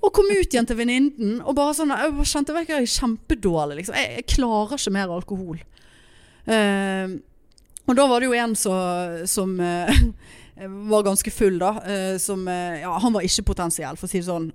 Og 0.03 0.13
kom 0.13 0.29
ut 0.31 0.53
igjen 0.53 0.67
til 0.69 0.77
venninnen 0.77 1.39
og 1.41 1.55
bare 1.57 1.73
sånn 1.73 1.89
Jeg 1.89 2.13
bare 2.13 2.29
kjente 2.29 2.53
jeg 2.61 2.69
er 2.77 2.91
kjempedårlig, 2.93 3.79
liksom. 3.81 3.97
Jeg, 3.97 4.11
jeg 4.21 4.27
klarer 4.37 4.77
ikke 4.77 4.93
mer 4.95 5.15
alkohol. 5.17 5.63
Uh, 6.49 7.17
og 7.89 7.97
da 7.97 8.05
var 8.09 8.21
det 8.21 8.29
jo 8.29 8.37
en 8.37 8.55
så, 8.57 8.75
som 9.29 9.55
eh, 9.65 9.89
var 10.67 11.03
ganske 11.07 11.31
full, 11.31 11.59
da. 11.59 11.71
eh, 11.87 12.17
som 12.19 12.49
eh, 12.49 12.81
Ja, 12.81 12.99
han 12.99 13.13
var 13.13 13.23
ikke 13.23 13.45
potensiell, 13.53 13.97
for 13.97 14.09
å 14.09 14.11
si 14.11 14.19
det 14.19 14.27
sånn. 14.27 14.49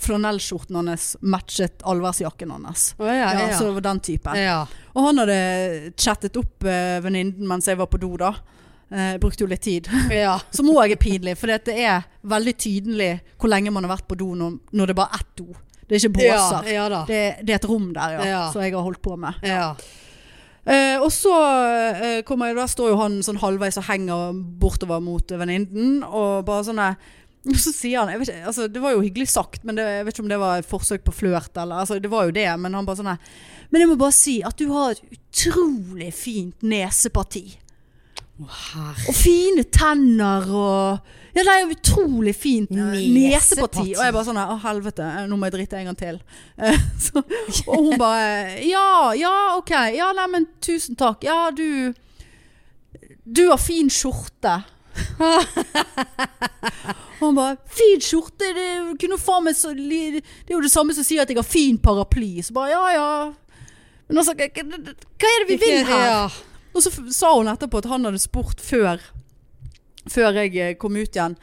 Flanellskjorten 0.00 0.76
hans 0.76 1.16
matchet 1.20 1.82
allværsjakken 1.82 2.50
hans. 2.50 2.94
Oh, 2.98 3.06
ja, 3.06 3.14
Ja, 3.32 3.48
ja. 3.48 3.58
Så 3.58 3.64
det 3.70 3.72
var 3.78 3.86
den 3.88 4.00
typen. 4.00 4.36
ja. 4.36 4.66
Og 4.96 5.04
han 5.04 5.18
hadde 5.20 5.92
chattet 6.00 6.36
opp 6.40 6.64
venninnen 7.04 7.44
mens 7.48 7.66
jeg 7.68 7.76
var 7.76 7.86
på 7.92 7.98
do, 8.00 8.14
da. 8.16 8.30
Eh, 8.90 9.16
brukte 9.18 9.42
jo 9.44 9.48
litt 9.50 9.60
tid. 9.66 9.88
ja. 10.10 10.38
Som 10.56 10.70
òg 10.72 10.92
er 10.94 10.96
pinlig, 11.00 11.36
for 11.36 11.50
det 11.52 11.74
er 11.74 12.04
veldig 12.22 12.54
tydelig 12.56 13.10
hvor 13.36 13.50
lenge 13.52 13.72
man 13.74 13.84
har 13.84 13.96
vært 13.96 14.06
på 14.08 14.16
do 14.20 14.30
når, 14.38 14.58
når 14.72 14.92
det 14.92 14.96
bare 14.96 15.12
er 15.18 15.24
ett 15.24 15.32
do. 15.42 15.48
Det 15.86 15.96
er 15.96 16.00
ikke 16.02 16.16
båser. 16.16 16.70
Det, 17.06 17.20
det 17.46 17.52
er 17.54 17.58
et 17.60 17.68
rom 17.70 17.92
der, 17.94 18.16
ja, 18.16 18.24
Ja. 18.26 18.40
som 18.52 18.62
jeg 18.64 18.72
har 18.74 18.82
holdt 18.82 19.02
på 19.04 19.16
med. 19.20 19.34
Ja. 19.46 19.74
Eh, 20.66 20.96
og 20.98 21.12
så 21.14 21.32
eh, 22.02 22.22
kommer 22.26 22.50
jeg, 22.50 22.58
da 22.58 22.66
står 22.70 22.90
jo 22.90 22.98
han 22.98 23.20
sånn 23.22 23.38
halvveis 23.38 23.78
og 23.78 23.86
henger 23.86 24.40
bortover 24.58 25.02
mot 25.04 25.30
venninnen, 25.38 26.00
og 26.02 26.42
bare 26.48 26.66
sånn 26.66 26.82
og 27.46 27.58
så 27.62 27.70
sier 27.70 28.00
han 28.02 28.10
ikke, 28.10 28.40
altså, 28.50 28.66
Det 28.66 28.80
var 28.82 28.96
jo 28.96 29.04
hyggelig 29.04 29.28
sagt, 29.30 29.62
men 29.62 29.78
det, 29.78 29.84
jeg 29.86 30.06
vet 30.06 30.16
ikke 30.16 30.24
om 30.24 30.32
det 30.32 30.40
var 30.42 30.58
et 30.58 30.66
forsøk 30.66 31.04
på 31.06 31.14
flørt. 31.14 31.52
eller, 31.54 31.84
Altså, 31.84 32.00
det 32.02 32.10
var 32.10 32.26
jo 32.26 32.34
det, 32.34 32.48
men 32.58 32.74
han 32.74 32.88
bare 32.88 32.98
sånn 32.98 33.12
Men 33.70 33.84
jeg 33.84 33.90
må 33.92 33.98
bare 34.00 34.16
si 34.16 34.40
at 34.42 34.58
du 34.58 34.66
har 34.72 34.96
et 34.96 35.14
utrolig 35.14 36.10
fint 36.14 36.66
neseparti. 36.66 37.44
Herre. 38.36 39.06
Og 39.08 39.14
fine 39.16 39.64
tenner 39.72 40.50
og 40.50 41.14
Ja, 41.36 41.42
det 41.44 41.52
er 41.52 41.58
jo 41.60 41.74
utrolig 41.74 42.32
fint 42.36 42.70
Neseparti. 42.72 43.90
Og 43.92 44.00
jeg 44.00 44.14
bare 44.14 44.24
sånn 44.24 44.40
Å, 44.40 44.56
helvete, 44.62 45.04
eh, 45.04 45.26
nå 45.28 45.36
må 45.36 45.50
jeg 45.50 45.56
drite 45.58 45.80
en 45.82 45.90
gang 45.90 45.98
til. 46.00 46.20
Eh, 46.66 46.78
så, 46.98 47.20
og 47.68 47.90
hun 47.90 47.98
bare 48.00 48.62
Ja, 48.64 49.12
ja, 49.18 49.34
ok. 49.58 49.74
Ja, 49.92 50.08
nei, 50.16 50.24
men 50.32 50.46
tusen 50.64 50.96
takk. 50.96 51.24
Ja, 51.26 51.50
du 51.52 51.92
Du 53.26 53.50
har 53.50 53.60
fin 53.60 53.90
skjorte. 53.92 54.62
Og 57.16 57.26
han 57.26 57.36
bare 57.36 57.56
'Fin 57.68 58.00
skjorte? 58.00 58.44
Det, 58.56 58.66
så, 59.56 59.72
det 59.76 60.20
er 60.48 60.54
jo 60.54 60.60
det 60.60 60.72
samme 60.72 60.94
som 60.94 61.04
sier 61.04 61.22
at 61.22 61.28
jeg 61.28 61.36
har 61.36 61.44
fin 61.44 61.78
paraply.' 61.78 62.42
Så 62.44 62.54
bare 62.56 62.70
ja, 62.70 62.84
ja. 62.94 63.32
Men 64.08 64.18
altså, 64.22 64.32
hva 64.36 64.46
er 64.46 65.42
det 65.42 65.48
vi 65.48 65.58
vil 65.60 65.84
her? 65.88 66.32
Og 66.76 66.84
så 66.84 66.92
sa 67.12 67.32
hun 67.34 67.48
etterpå 67.48 67.80
at 67.80 67.88
han 67.90 68.04
hadde 68.04 68.20
spurt 68.20 68.60
før 68.60 69.00
Før 70.10 70.36
jeg 70.40 70.54
eh, 70.62 70.76
kom 70.80 70.96
ut 70.96 71.16
igjen. 71.16 71.36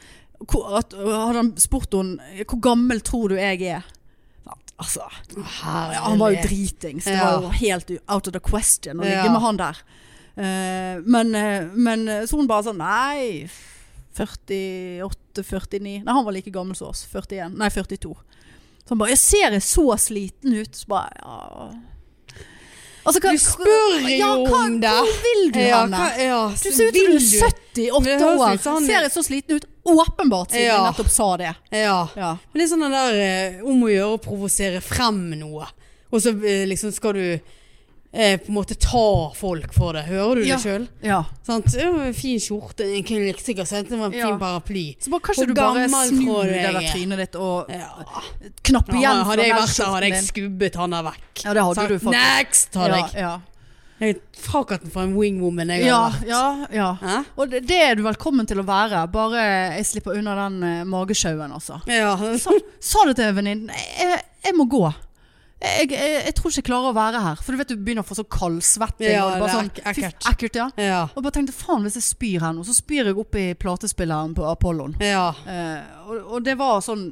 At, 0.44 0.94
Hadde 0.94 1.38
han 1.38 1.52
spurt 1.62 1.94
henne 1.94 2.44
Hvor 2.44 2.58
gammel 2.60 2.98
tror 3.06 3.32
du 3.32 3.38
jeg 3.38 3.62
er? 3.70 3.84
Altså 4.74 5.06
Herlig. 5.30 6.00
Han 6.02 6.18
var 6.18 6.32
jo 6.34 6.40
dritings. 6.42 7.06
Det 7.06 7.14
var 7.20 7.44
jo 7.46 7.52
helt 7.60 7.92
out 8.10 8.26
of 8.28 8.34
the 8.34 8.42
question 8.42 9.00
Å 9.00 9.06
ligge 9.06 9.30
med 9.30 9.44
han 9.44 9.60
der. 9.60 9.84
Eh, 10.34 10.96
men, 11.06 11.30
eh, 11.38 11.70
men 11.70 12.08
så 12.26 12.40
hun 12.40 12.50
bare 12.50 12.66
sånn 12.66 12.82
Nei 12.82 13.46
48-49 14.14 15.78
Nei 16.02 16.10
han 16.10 16.26
var 16.26 16.34
like 16.34 16.52
gammel 16.54 16.76
som 16.78 16.90
oss. 16.90 17.04
41, 17.10 17.54
nei 17.58 17.70
42 17.70 18.10
Så 18.10 18.92
han 18.92 19.00
bare 19.00 19.14
Jeg 19.14 19.22
ser 19.22 19.56
jeg 19.56 19.66
så 19.70 19.86
sliten 20.02 20.58
ut. 20.58 20.74
Så 20.74 20.90
bare 20.90 21.14
ja 21.22 21.72
Altså, 23.04 23.20
hva, 23.20 23.32
Du 23.34 23.38
spør 23.38 23.96
jo 24.00 24.16
ja, 24.16 24.28
hva, 24.40 24.60
om 24.64 24.78
det. 24.80 24.90
Hvor 24.96 25.18
vil 25.24 25.42
du 25.52 25.60
Ja, 25.60 25.80
henne? 25.84 25.96
hva, 25.98 26.24
ja, 26.24 26.48
Du 26.48 26.56
ser 26.56 26.68
ut 26.70 26.74
som 26.74 26.92
du 26.94 27.00
er 27.04 27.48
78 27.50 28.28
år. 28.38 28.58
sånn- 28.64 28.86
Ser 28.86 29.00
jeg 29.02 29.10
så 29.12 29.22
sliten 29.22 29.56
ut? 29.56 29.64
Åpenbart, 29.84 30.50
siden 30.50 30.64
Ja. 30.64 30.76
jeg 30.78 30.94
nettopp 30.94 31.10
sa 31.10 31.36
det. 31.36 31.54
Ja. 31.70 32.08
Ja. 32.16 32.30
Men 32.52 32.54
det 32.54 32.62
er 32.62 32.74
sånn 32.74 32.80
den 32.80 32.92
der 32.92 33.14
eh, 33.20 33.60
om 33.62 33.82
å 33.82 33.88
gjøre 33.92 34.14
å 34.16 34.22
provosere 34.24 34.80
frem 34.80 35.38
noe. 35.38 35.66
Og 36.10 36.20
så 36.22 36.30
eh, 36.30 36.64
liksom 36.66 36.92
skal 36.92 37.12
du 37.12 37.40
eh, 38.14 38.36
på 38.38 38.48
en 38.48 38.54
måte 38.54 38.76
ta 38.78 39.32
folk 39.34 39.72
for 39.74 39.92
det. 39.96 40.04
Hører 40.06 40.36
du 40.40 40.44
Ja. 40.46 40.56
det 40.56 40.62
sjøl? 40.64 40.88
ja. 41.02 41.24
Sant? 41.44 41.66
Fin 42.14 42.38
skjorte. 42.40 42.86
en 42.86 43.02
kunne 43.04 43.26
like 43.26 43.42
sikkert 43.42 43.66
sett 43.68 43.88
det 43.90 43.98
var 43.98 44.06
en 44.06 44.12
Ja. 44.12 44.28
fin 44.30 44.38
paraply. 44.38 44.96
Så 45.00 45.10
bare, 45.10 45.20
kanskje 45.20 45.46
du 45.48 45.54
bare 45.54 45.88
snur 45.88 46.44
du 46.44 46.50
det 46.54 46.62
der 46.62 46.80
er? 46.80 46.88
trynet 46.94 47.18
ditt 47.18 47.34
og 47.36 47.66
Ja. 47.68 47.90
knappe 48.62 48.92
Ja, 48.94 49.00
igjen 49.00 49.24
hadde 49.26 49.42
jeg 49.44 49.56
vært 49.56 49.76
der, 49.76 49.90
hadde 49.92 50.08
jeg 50.10 50.24
skubbet 50.24 50.74
han 50.76 50.90
der 50.90 51.02
vekk. 51.02 51.44
Ja, 51.44 51.52
det 51.54 51.62
hadde 51.62 51.74
Sagt, 51.74 51.88
du 51.88 51.98
faktisk. 51.98 52.38
Next, 52.38 52.74
hadde 52.74 52.94
jeg. 52.96 53.10
ja. 53.20 53.40
Jeg 54.00 54.16
frakatt 54.36 54.82
den 54.82 54.90
for 54.90 55.02
en 55.02 55.14
wingwoman 55.16 55.68
jeg 55.70 55.84
Ja, 55.86 56.10
vært. 56.10 56.26
ja, 56.26 56.66
ja. 56.72 56.98
Eh? 57.00 57.22
Og 57.38 57.48
det, 57.48 57.60
det 57.66 57.76
er 57.80 57.94
du 57.94 58.02
velkommen 58.02 58.44
til 58.46 58.58
å 58.58 58.64
være, 58.66 59.06
bare 59.10 59.76
jeg 59.76 59.84
slipper 59.86 60.18
unna 60.18 60.34
den 60.48 60.62
uh, 60.62 60.84
magesjauen, 60.84 61.52
altså. 61.54 61.80
Ja. 61.86 62.16
Sa, 62.36 62.50
sa 62.80 63.04
det 63.06 63.16
til 63.16 63.32
venninnen. 63.32 63.70
Jeg, 63.70 64.20
jeg 64.44 64.54
må 64.58 64.66
gå. 64.68 64.92
Jeg, 65.64 65.88
jeg, 65.94 66.14
jeg 66.28 66.34
tror 66.36 66.50
ikke 66.52 66.60
jeg 66.60 66.66
klarer 66.68 66.90
å 66.90 66.96
være 66.96 67.20
her. 67.24 67.40
For 67.40 67.54
du 67.56 67.60
vet 67.60 67.70
du 67.72 67.78
begynner 67.80 68.04
å 68.04 68.08
få 68.08 68.16
så 68.18 68.24
kaldsvetting. 68.28 69.08
Ja, 69.14 69.22
og 69.24 69.32
det 69.34 69.40
bare 69.42 69.54
sånn, 69.56 69.70
ekkelt. 69.92 70.28
ekkelt 70.30 70.58
ja. 70.60 70.66
Ja. 70.80 71.00
Og 71.14 71.24
bare 71.24 71.34
tenkte 71.38 71.54
faen 71.56 71.86
hvis 71.86 71.96
jeg 72.00 72.06
spyr 72.10 72.44
her 72.44 72.52
nå, 72.56 72.64
så 72.68 72.74
spyr 72.76 73.10
jeg 73.10 73.18
opp 73.24 73.38
i 73.40 73.46
platespilleren 73.58 74.34
på 74.36 74.44
Apollon. 74.50 74.96
ja. 75.02 75.26
Eh, 75.48 75.80
og, 76.04 76.18
og 76.36 76.42
det 76.44 76.52
var 76.60 76.82
sånn 76.84 77.06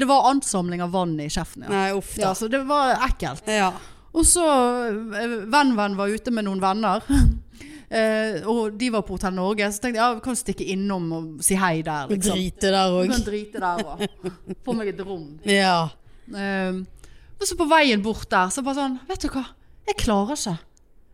Det 0.00 0.06
var 0.10 0.24
ansamling 0.32 0.80
av 0.82 0.90
vann 0.90 1.12
i 1.22 1.28
kjeften. 1.30 1.62
Ja. 1.68 1.70
Nei, 1.70 1.84
uff 1.94 2.16
Ja, 2.18 2.32
så 2.34 2.48
det 2.50 2.64
var 2.66 2.96
ekkelt. 3.06 3.46
Ja. 3.46 3.68
Og 4.12 4.26
så 4.28 4.42
eh, 4.48 5.36
Venn-venn 5.52 5.94
var 5.96 6.10
ute 6.10 6.34
med 6.34 6.48
noen 6.50 6.60
venner. 6.62 7.06
Eh, 7.92 8.38
og 8.48 8.78
de 8.80 8.86
var 8.88 9.02
på 9.04 9.18
Hotell 9.18 9.34
Norge, 9.36 9.66
så 9.68 9.82
tenkte 9.82 9.98
jeg 9.98 10.00
ja, 10.00 10.14
vi 10.16 10.22
kan 10.24 10.36
stikke 10.40 10.64
innom 10.72 11.10
og 11.12 11.42
si 11.44 11.58
hei 11.60 11.82
der. 11.84 12.06
Liksom. 12.08 12.38
Drite 12.40 12.70
der 13.60 13.82
òg. 13.84 14.06
få 14.64 14.72
meg 14.78 14.88
et 14.94 15.02
rom. 15.04 15.26
Ja. 15.60 15.90
Eh, 16.32 16.78
og 17.42 17.48
så 17.48 17.56
på 17.58 17.66
veien 17.70 18.02
bort 18.04 18.28
der, 18.30 18.50
så 18.54 18.62
bare 18.62 18.78
sånn 18.78 19.00
Vet 19.08 19.24
du 19.24 19.32
hva, 19.34 19.42
jeg 19.88 19.96
klarer 19.98 20.38
ikke. 20.38 20.58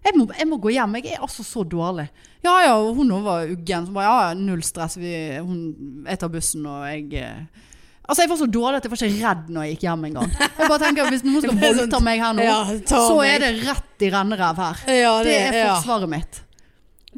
Jeg 0.05 0.15
må, 0.15 0.27
jeg 0.39 0.47
må 0.49 0.57
gå 0.63 0.71
hjem. 0.73 0.93
Jeg 1.01 1.17
er 1.17 1.23
altså 1.27 1.43
så 1.45 1.65
dårlig. 1.67 2.05
Ja 2.45 2.53
ja, 2.63 2.75
og 2.79 2.95
hun 3.01 3.11
også 3.17 3.25
var 3.27 3.49
uggen. 3.51 3.87
Så 3.89 3.95
bare 3.97 4.07
ja, 4.07 4.19
ja, 4.29 4.35
null 4.39 4.61
stress. 4.65 4.95
Vi, 5.01 5.11
hun, 5.43 5.63
jeg 6.07 6.21
tar 6.23 6.31
bussen, 6.33 6.67
og 6.69 6.85
jeg 6.87 7.09
eh, 7.19 7.65
Altså, 8.09 8.23
jeg 8.25 8.31
var 8.31 8.39
så 8.41 8.47
dårlig 8.49 8.79
at 8.79 8.87
jeg 8.87 8.93
var 8.95 9.01
ikke 9.05 9.25
redd 9.29 9.49
når 9.53 9.65
jeg 9.67 9.73
gikk 9.75 9.83
hjem 9.85 10.05
engang. 10.09 10.31
Jeg 10.39 10.69
bare 10.71 10.79
tenker, 10.81 11.09
Hvis 11.13 11.25
noen 11.27 11.43
skal 11.45 11.57
Det 11.61 11.69
sånn- 11.69 11.81
voldta 11.83 11.99
meg 12.07 12.23
her 12.23 12.37
nå, 12.39 12.45
Ja, 12.47 12.61
så 12.89 13.17
er 13.27 13.43
det 13.43 13.51
rett 13.67 14.05
i 14.07 14.13
renneræv 14.15 14.63
her. 14.63 14.85
ja, 14.97 15.11
Det 15.27 15.35
er 15.43 15.57
ja. 15.59 15.75
forsvaret 15.75 16.13
mitt. 16.15 16.39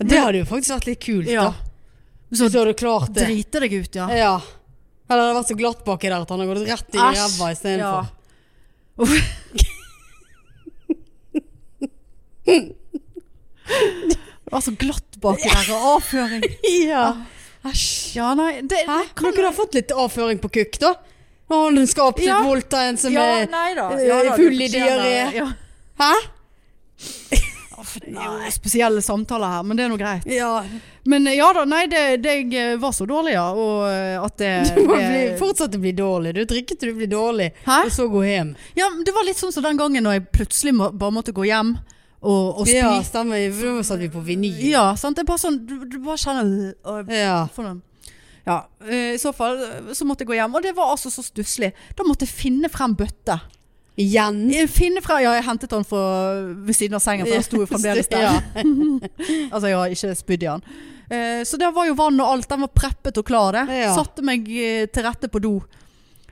Det 0.01 0.19
hadde 0.19 0.41
jo 0.41 0.49
faktisk 0.51 0.75
vært 0.75 0.89
litt 0.91 1.03
kult, 1.05 1.31
Ja. 1.31 1.45
da. 1.51 1.69
Så 2.33 2.47
Hvis 2.49 2.57
du 2.59 2.75
klart 2.79 3.13
det. 3.15 3.27
drite 3.29 3.61
deg 3.63 3.73
ut, 3.75 3.95
ja. 4.01 4.09
Ja. 4.15 4.33
Eller 5.11 5.23
det 5.23 5.29
hadde 5.29 5.39
vært 5.39 5.53
så 5.53 5.59
glatt 5.59 5.85
baki 5.87 6.11
der 6.11 6.23
at 6.25 6.31
han 6.35 6.43
hadde 6.43 6.55
gått 6.55 6.69
rett 6.71 6.95
i 6.95 6.99
ræva 6.99 7.53
istedenfor. 7.55 8.11
Ja. 8.11 8.20
Uff. 8.99 9.15
Det 13.71 14.51
var 14.51 14.61
så 14.65 14.73
glatt 14.79 15.17
baki 15.23 15.49
der, 15.49 15.69
og 15.77 15.85
avføring. 15.97 16.43
Ja. 16.91 17.05
Æsj. 17.69 18.17
Ja, 18.17 18.31
nei, 18.35 18.63
det, 18.65 18.79
Hæ? 18.89 19.03
Kan 19.15 19.31
ikke 19.35 19.45
ha 19.45 19.53
fått 19.55 19.75
litt 19.77 19.93
avføring 19.93 20.39
på 20.41 20.49
kukk, 20.55 20.79
da. 20.81 20.95
Han 21.53 21.77
skal 21.91 22.09
absolutt 22.13 22.31
Ja. 22.31 22.39
voldta 22.47 22.81
en 22.89 22.97
som 22.99 23.13
ja, 23.13 23.25
er 23.43 23.49
nei 23.51 23.75
da. 23.77 23.89
eh, 23.99 24.07
Ja, 24.09 24.21
da, 24.25 24.37
full 24.39 24.61
i 24.65 24.69
diaré. 24.71 25.15
Ja. 25.37 25.49
Hæ? 26.01 26.13
Det 28.01 28.15
er 28.15 28.25
jo 28.47 28.51
spesielle 28.55 29.03
samtaler 29.05 29.53
her, 29.57 29.63
men 29.67 29.77
det 29.79 29.85
er 29.85 29.93
nå 29.93 29.99
greit. 30.01 30.27
Ja. 30.31 30.63
Men 31.09 31.27
eh, 31.27 31.37
ja 31.39 31.53
da, 31.57 31.65
nei, 31.69 31.87
det, 31.91 32.03
det 32.25 32.35
jeg 32.37 32.55
eh, 32.61 32.77
var 32.83 32.93
så 32.97 33.07
dårlig, 33.09 33.33
ja. 33.37 33.47
Og 33.53 33.87
eh, 33.89 34.17
at 34.21 34.37
det, 34.41 34.51
Du 34.77 34.83
må 34.89 34.97
bli, 34.99 35.23
fortsette 35.41 35.79
å 35.81 35.85
bli 35.85 35.93
dårlig. 35.97 36.35
Du 36.37 36.43
drikker 36.51 36.77
til 36.81 36.93
du 36.93 37.01
blir 37.01 37.11
dårlig, 37.13 37.51
Hæ? 37.67 37.79
og 37.87 37.93
så 37.95 38.09
gå 38.13 38.25
hjem. 38.27 38.55
Ja, 38.79 38.89
det 39.07 39.15
var 39.17 39.25
litt 39.29 39.41
sånn 39.41 39.53
som 39.55 39.65
den 39.67 39.81
gangen 39.81 40.05
når 40.07 40.19
jeg 40.19 40.27
plutselig 40.37 40.75
må, 40.77 40.91
bare 40.93 41.17
måtte 41.21 41.33
gå 41.37 41.47
hjem 41.49 41.77
og, 42.21 42.61
og 42.61 42.67
spy. 42.67 42.77
Ja, 42.77 42.91
Ja, 42.99 43.05
stemmer. 43.07 43.47
Da 43.61 43.85
satt 43.87 44.03
vi 44.03 44.11
på 44.13 44.21
vinyl. 44.25 44.75
sant. 45.01 45.17
Det 45.17 45.25
er 45.25 45.31
bare 45.31 45.41
sånn 45.41 45.63
Du, 45.67 45.79
du 45.89 45.99
bare 46.05 46.21
kjenner 46.21 46.75
og, 46.85 47.09
Ja. 47.15 47.47
for 47.55 47.65
noen. 47.65 47.81
Ja, 48.47 48.63
i 48.89 49.19
så 49.21 49.33
fall 49.37 49.59
så 49.95 50.05
måtte 50.09 50.25
jeg 50.25 50.31
gå 50.33 50.35
hjem. 50.39 50.55
Og 50.57 50.63
det 50.65 50.73
var 50.77 50.91
altså 50.95 51.11
så 51.13 51.23
stusslig. 51.23 51.73
Da 51.97 52.05
måtte 52.09 52.25
jeg 52.27 52.33
finne 52.35 52.71
frem 52.73 52.97
bøtte. 52.99 53.37
Igjen. 53.97 54.39
Finne 54.71 55.03
frem, 55.05 55.23
ja, 55.25 55.35
jeg 55.37 55.45
hentet 55.45 55.73
den 55.75 55.85
fra 55.85 56.01
ved 56.67 56.77
siden 56.77 56.97
av 56.97 57.03
sengen, 57.05 57.27
for 57.27 57.35
den 57.35 57.45
sto 57.45 57.61
jo 57.61 57.67
fremdeles 57.69 58.09
der. 58.09 58.23
Ja. 58.31 58.39
Altså, 59.53 59.67
jeg 59.69 59.77
har 59.77 59.93
ikke 59.97 60.15
spydd 60.17 60.47
i 60.47 60.49
den. 60.49 60.65
Eh, 61.11 61.43
så 61.45 61.59
der 61.61 61.73
var 61.75 61.89
jo 61.91 61.97
vann 61.99 62.21
og 62.23 62.33
alt. 62.37 62.49
Den 62.49 62.63
var 62.65 62.73
preppet 62.73 63.19
og 63.21 63.27
klar, 63.29 63.53
det. 63.59 63.67
Ja. 63.83 63.93
Satte 63.99 64.23
meg 64.25 64.47
eh, 64.49 64.87
til 64.95 65.05
rette 65.05 65.29
på 65.29 65.43
do. 65.43 65.57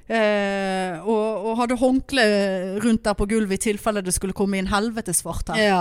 Eh, 0.09 0.94
og, 1.05 1.49
og 1.51 1.59
hadde 1.61 1.77
håndkle 1.77 2.23
rundt 2.81 3.03
der 3.05 3.16
på 3.18 3.27
gulvet 3.29 3.59
i 3.59 3.64
tilfelle 3.73 4.01
det 4.07 4.14
skulle 4.16 4.33
komme 4.37 4.57
inn 4.57 4.71
helvetesvart 4.73 5.53
her. 5.55 5.64
ja. 5.66 5.81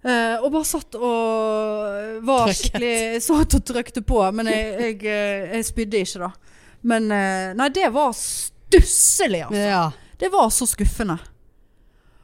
Eh, 0.00 0.36
og 0.40 0.46
bare 0.54 0.64
satt 0.64 0.96
og 0.96 2.22
var 2.24 2.46
Trykket. 2.46 2.56
skikkelig 2.56 3.18
Satt 3.20 3.56
og 3.58 3.64
trykte 3.68 4.00
på, 4.08 4.16
men 4.32 4.48
jeg, 4.48 4.70
jeg, 4.80 4.94
eh, 5.04 5.50
jeg 5.58 5.66
spydde 5.68 6.00
ikke, 6.00 6.22
da. 6.22 6.30
Men 6.88 7.10
eh, 7.12 7.50
nei, 7.58 7.66
det 7.76 7.90
var 7.92 8.14
stusslig, 8.16 9.42
altså. 9.44 9.60
ja. 9.60 9.82
Det 10.20 10.28
var 10.32 10.50
så 10.52 10.66
skuffende. 10.68 11.18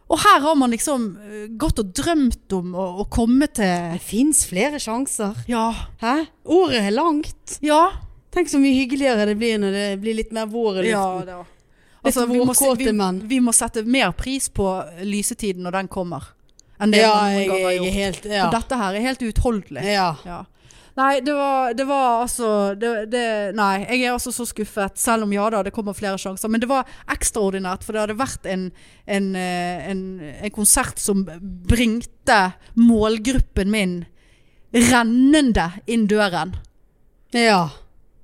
Og 0.07 0.21
her 0.23 0.39
har 0.45 0.55
man 0.55 0.71
liksom 0.71 1.07
eh, 1.19 1.47
gått 1.59 1.81
og 1.83 1.89
drømt 1.99 2.53
om 2.55 2.77
å, 2.79 2.85
å 3.03 3.07
komme 3.11 3.49
til 3.51 3.97
Det 3.97 4.03
fins 4.07 4.45
flere 4.47 4.79
sjanser. 4.79 5.35
Ja. 5.51 5.65
Hæ? 6.03 6.13
Året 6.45 6.79
er 6.85 6.95
langt. 6.95 7.57
Ja. 7.65 7.89
Tenk 8.37 8.53
så 8.53 8.61
mye 8.63 8.77
hyggeligere 8.77 9.27
det 9.27 9.35
blir 9.41 9.59
når 9.59 9.75
det 9.75 9.87
blir 10.05 10.15
litt 10.21 10.33
mer 10.37 10.47
vår 10.53 10.83
i 10.85 10.91
ja 10.93 11.03
luften. 11.17 11.33
Litt 11.43 11.53
Altså, 12.07 12.23
vi, 12.31 12.39
må, 12.39 12.55
vi, 12.79 13.27
vi 13.27 13.39
må 13.43 13.51
sette 13.57 13.83
mer 13.83 14.13
pris 14.15 14.47
på 14.55 14.67
lysetiden 15.03 15.65
når 15.67 15.81
den 15.81 15.89
kommer, 15.91 16.29
enn 16.79 16.93
det 16.95 17.01
Ja, 17.01 17.15
man 17.17 17.33
noen 17.35 17.49
gang 17.51 17.65
har 17.65 17.73
gjort. 17.81 17.97
helt 17.97 18.29
Ja. 18.31 18.45
For 18.45 18.55
dette 18.61 18.79
her 18.79 18.99
er 19.01 19.07
helt 19.09 19.25
uutholdelig. 19.27 19.83
ja. 19.91 20.37
Ja. 20.97 21.03
Nei, 21.03 21.21
det 21.21 21.35
var, 21.37 21.75
det 21.77 21.85
var 21.85 22.23
altså 22.23 22.49
det, 22.81 22.91
det, 23.13 23.23
Nei, 23.57 23.83
jeg 23.85 24.07
er 24.07 24.15
altså 24.15 24.33
så 24.33 24.47
skuffet. 24.49 24.97
Selv 24.97 25.27
om 25.27 25.33
ja 25.35 25.45
da, 25.53 25.61
det 25.67 25.73
kommer 25.77 25.93
flere 25.97 26.17
sjanser. 26.17 26.49
Men 26.49 26.63
det 26.63 26.71
var 26.71 26.89
ekstraordinært, 27.13 27.85
for 27.85 27.93
det 27.93 28.01
hadde 28.07 28.17
vært 28.17 28.47
en, 28.49 28.71
en, 29.05 29.27
eh, 29.37 29.89
en, 29.93 30.03
en 30.41 30.55
konsert 30.57 30.99
som 31.03 31.21
bringte 31.69 32.39
målgruppen 32.81 33.71
min 33.73 33.97
rennende 34.73 35.71
inn 35.87 36.07
døren. 36.11 36.57
ja. 37.37 37.67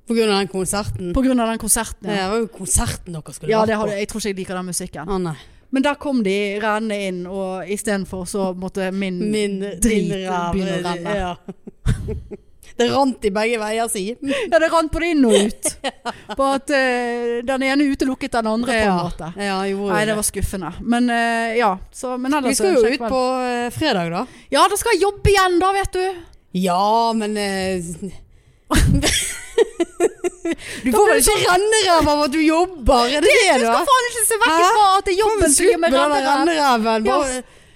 På 0.02 0.16
grunn 0.16 0.32
av 0.34 0.40
den 0.42 0.48
konserten. 0.50 1.12
På 1.14 1.22
grunn 1.22 1.40
av 1.40 1.48
den 1.48 1.60
konserten. 1.62 2.08
Ja, 2.10 2.14
Ja, 2.16 2.22
det 2.24 2.30
var 2.32 2.40
jo 2.42 2.48
konserten 2.56 3.14
dere 3.14 3.32
skulle 3.32 3.52
ja 3.52 3.60
vært 3.60 3.70
det 3.70 3.76
på. 3.76 3.82
hadde, 3.84 3.98
jeg 4.00 4.08
tror 4.10 4.20
ikke 4.20 4.28
jeg 4.32 4.36
liker 4.40 4.58
den 4.58 4.66
musikken. 4.66 5.12
Å. 5.14 5.34
Men 5.72 5.84
der 5.86 5.94
kom 6.02 6.22
de 6.26 6.34
rennende 6.60 6.98
inn, 7.06 7.20
og 7.30 7.70
istedenfor 7.70 8.26
så 8.28 8.48
måtte 8.58 8.90
min, 8.92 9.20
Min 9.30 9.60
drit 9.80 10.10
begynne 10.10 10.80
å 10.80 10.82
renne. 10.88 11.14
Ja. 11.16 11.36
Det 12.78 12.88
rant 12.92 13.24
i 13.28 13.30
begge 13.34 13.58
veier, 13.60 13.88
si. 13.92 14.04
Ja, 14.20 14.58
det 14.58 14.68
rant 14.72 14.92
både 14.92 15.06
inn 15.12 15.24
og 15.28 15.34
ut. 15.36 15.64
På 16.38 16.44
at 16.54 16.68
uh, 16.72 16.76
den 17.46 17.62
ene 17.68 17.82
utelukket 17.92 18.32
den 18.38 18.46
andre, 18.50 18.72
på 18.72 18.78
en 18.88 19.04
måte. 19.10 19.28
ja 19.36 19.58
jo, 19.68 19.78
Nei, 19.92 20.04
det 20.08 20.16
var 20.18 20.26
skuffende. 20.26 20.70
Men 20.80 21.10
uh, 21.12 21.52
ja. 21.58 21.74
Så, 21.92 22.16
men 22.16 22.34
ellers 22.38 22.50
Vi 22.56 22.60
skal 22.60 22.74
jo 22.78 22.82
ut 22.88 23.06
på 23.06 23.22
uh, 23.42 23.68
fredag, 23.74 24.06
da. 24.14 24.22
Ja, 24.54 24.62
da 24.70 24.76
skal 24.80 24.92
jeg 24.96 25.04
jobbe 25.06 25.26
igjen, 25.34 25.54
da, 25.62 25.68
vet 25.76 25.92
du. 25.98 26.04
Ja, 26.62 27.12
men 27.16 27.36
Du 30.82 30.92
får 30.92 31.08
vel 31.08 31.18
ikke 31.20 31.36
renneræv 31.46 32.08
av 32.12 32.20
at 32.26 32.32
du 32.34 32.40
jobber, 32.42 33.02
er 33.06 33.20
det 33.24 33.30
det, 33.30 33.34
det 33.46 33.58
du 33.60 33.64
skal 33.66 33.80
er? 33.80 33.84
faen 33.90 34.04
ikke 34.10 34.24
se 34.28 34.36
vekk 34.42 34.62
fra 34.62 34.86
at 34.98 35.04
det 35.06 35.12
er 35.12 35.18
jobben 35.20 35.50
som 35.54 35.64
gir 35.68 35.78
meg 35.82 35.90
renneræven. 35.96 37.00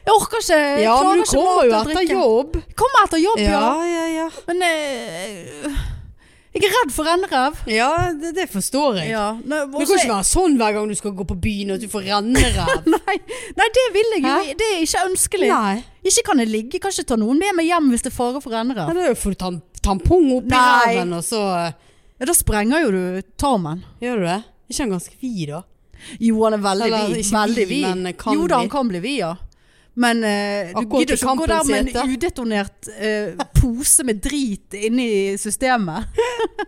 Jeg 0.06 0.14
orker 0.14 0.38
ikke. 0.42 0.56
jeg 0.62 0.82
Ja, 0.86 0.94
men 1.02 1.18
du 1.18 1.26
kommer 1.32 1.66
jo 1.66 1.76
etter 1.82 2.06
jobb. 2.14 2.56
Kommer 2.78 3.04
etter 3.08 3.18
jobb, 3.22 3.40
ja. 3.42 3.60
Ja, 3.60 3.86
ja, 3.90 4.06
ja. 4.20 4.26
Men 4.46 4.62
eh, 4.62 5.80
jeg 6.56 6.64
er 6.70 6.72
redd 6.72 6.92
for 6.94 7.04
renneræv. 7.04 7.56
Ja, 7.68 7.88
det, 8.16 8.30
det 8.38 8.46
forstår 8.48 9.00
jeg. 9.02 9.10
Ja. 9.10 9.24
Nå, 9.34 9.58
Men 9.66 9.74
det 9.82 9.88
kan 9.90 9.98
ikke 9.98 10.12
være 10.14 10.28
sånn 10.30 10.54
hver 10.60 10.76
gang 10.78 10.88
du 10.88 10.96
skal 10.96 11.12
gå 11.18 11.26
på 11.28 11.36
byen 11.42 11.74
at 11.74 11.82
du 11.82 11.88
får 11.92 12.06
renneræv. 12.06 12.86
Nei, 12.94 13.16
nei, 13.58 13.68
det 13.76 13.86
vil 13.98 14.14
jeg 14.14 14.22
jo. 14.24 14.56
Det 14.62 14.70
er 14.72 14.80
ikke 14.86 15.02
ønskelig. 15.10 15.50
Nei. 15.52 15.74
Ikke 16.06 16.24
kan 16.30 16.40
jeg 16.44 16.52
ligge. 16.54 16.80
Kan 16.80 16.94
ikke 16.94 17.08
ta 17.10 17.18
noen 17.20 17.42
med 17.42 17.58
meg 17.58 17.68
hjem 17.68 17.90
hvis 17.92 18.06
det 18.06 18.12
er 18.14 18.16
fare 18.16 18.40
for 18.40 18.54
Ja, 18.54 18.62
renneræv. 18.62 18.94
da 18.94 19.14
får 19.20 19.34
du 19.34 19.40
ta 19.42 19.50
en 19.52 19.60
tampong 19.84 20.30
oppi 20.38 20.54
Nei. 20.54 20.66
ræven, 20.86 21.12
og 21.18 21.26
så 21.26 21.42
eh, 21.58 21.72
Ja, 22.16 22.28
da 22.30 22.34
sprenger 22.38 22.86
jo 22.86 22.94
du 22.94 23.02
tarmen. 23.42 23.82
Gjør 24.00 24.22
du 24.22 24.28
det? 24.30 24.38
Er 24.40 24.72
ikke 24.72 24.86
han 24.86 24.94
ganske 24.96 25.18
vid, 25.20 25.42
da? 25.50 25.60
Jo, 26.22 26.38
han 26.46 26.56
er 26.56 26.62
veldig 26.64 26.88
vid. 26.94 27.28
Veldig 27.34 27.66
vid, 27.68 28.08
jo 28.32 28.46
da, 28.48 28.62
han 28.62 28.70
kan 28.72 28.88
bli 28.88 29.02
vid, 29.04 29.18
ja. 29.20 29.34
Men 29.96 30.18
eh, 30.28 30.72
du 30.74 30.78
Akkurat 30.82 31.00
gidder 31.00 31.16
ikke 31.16 31.30
å 31.32 31.36
gå 31.38 31.44
der 31.48 31.68
med 31.70 31.86
en 31.96 32.10
udetonert 32.12 32.88
eh, 33.00 33.44
pose 33.56 34.04
med 34.04 34.18
drit 34.20 34.74
inni 34.76 35.06
systemet. 35.40 36.18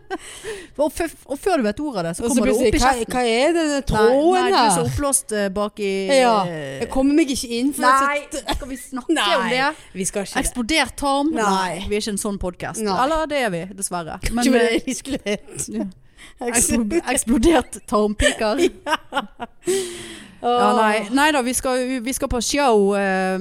og, 0.80 1.02
og 1.28 1.34
før 1.36 1.60
du 1.60 1.66
vet 1.66 1.82
ordet 1.84 2.00
av 2.00 2.06
det, 2.08 2.12
så 2.16 2.24
kommer 2.24 2.48
det 2.48 2.54
opp 2.56 2.64
i 2.64 2.80
hva, 2.80 2.92
kjeften. 2.96 3.12
hva 3.12 3.24
er 3.28 3.52
det, 3.58 3.66
Nei, 3.68 3.82
tråden 3.90 4.32
nei, 4.32 4.46
du 4.48 4.56
er 4.56 4.70
så 4.72 4.78
her? 4.80 4.88
oppblåst 4.88 5.34
eh, 5.36 5.48
bak 5.58 5.82
i 5.84 5.90
Ja, 6.22 6.32
eh, 6.48 6.70
jeg 6.86 6.90
kommer 6.94 7.18
meg 7.20 7.34
ikke 7.36 7.52
inn. 7.58 7.74
Nei, 7.84 8.16
skal 8.32 8.72
vi 8.72 8.80
snakke 8.80 9.12
om 9.12 9.44
det? 9.52 9.68
vi 10.00 10.08
skal 10.08 10.24
ikke. 10.24 10.44
Eksplodert 10.46 10.96
tarm? 11.04 11.34
Nei. 11.36 11.84
Vi 11.84 11.98
er 11.98 12.04
ikke 12.06 12.16
en 12.16 12.22
sånn 12.24 12.40
podkast. 12.40 12.80
Eller 12.80 13.28
det 13.28 13.42
er 13.44 13.52
vi, 13.52 13.62
dessverre. 13.76 14.16
Men 14.32 14.48
det 14.56 14.64
vi 14.88 14.96
skulle 14.96 15.20
hett. 15.28 15.68
eksplodert 17.12 17.82
tarmpiker. 17.92 18.64
Ja, 19.68 20.27
nei, 20.42 21.08
nei 21.10 21.28
da, 21.34 21.40
vi 21.42 21.52
skal, 21.56 21.80
vi 22.04 22.12
skal 22.14 22.28
på 22.30 22.40
show 22.44 22.92
eh, 22.94 23.38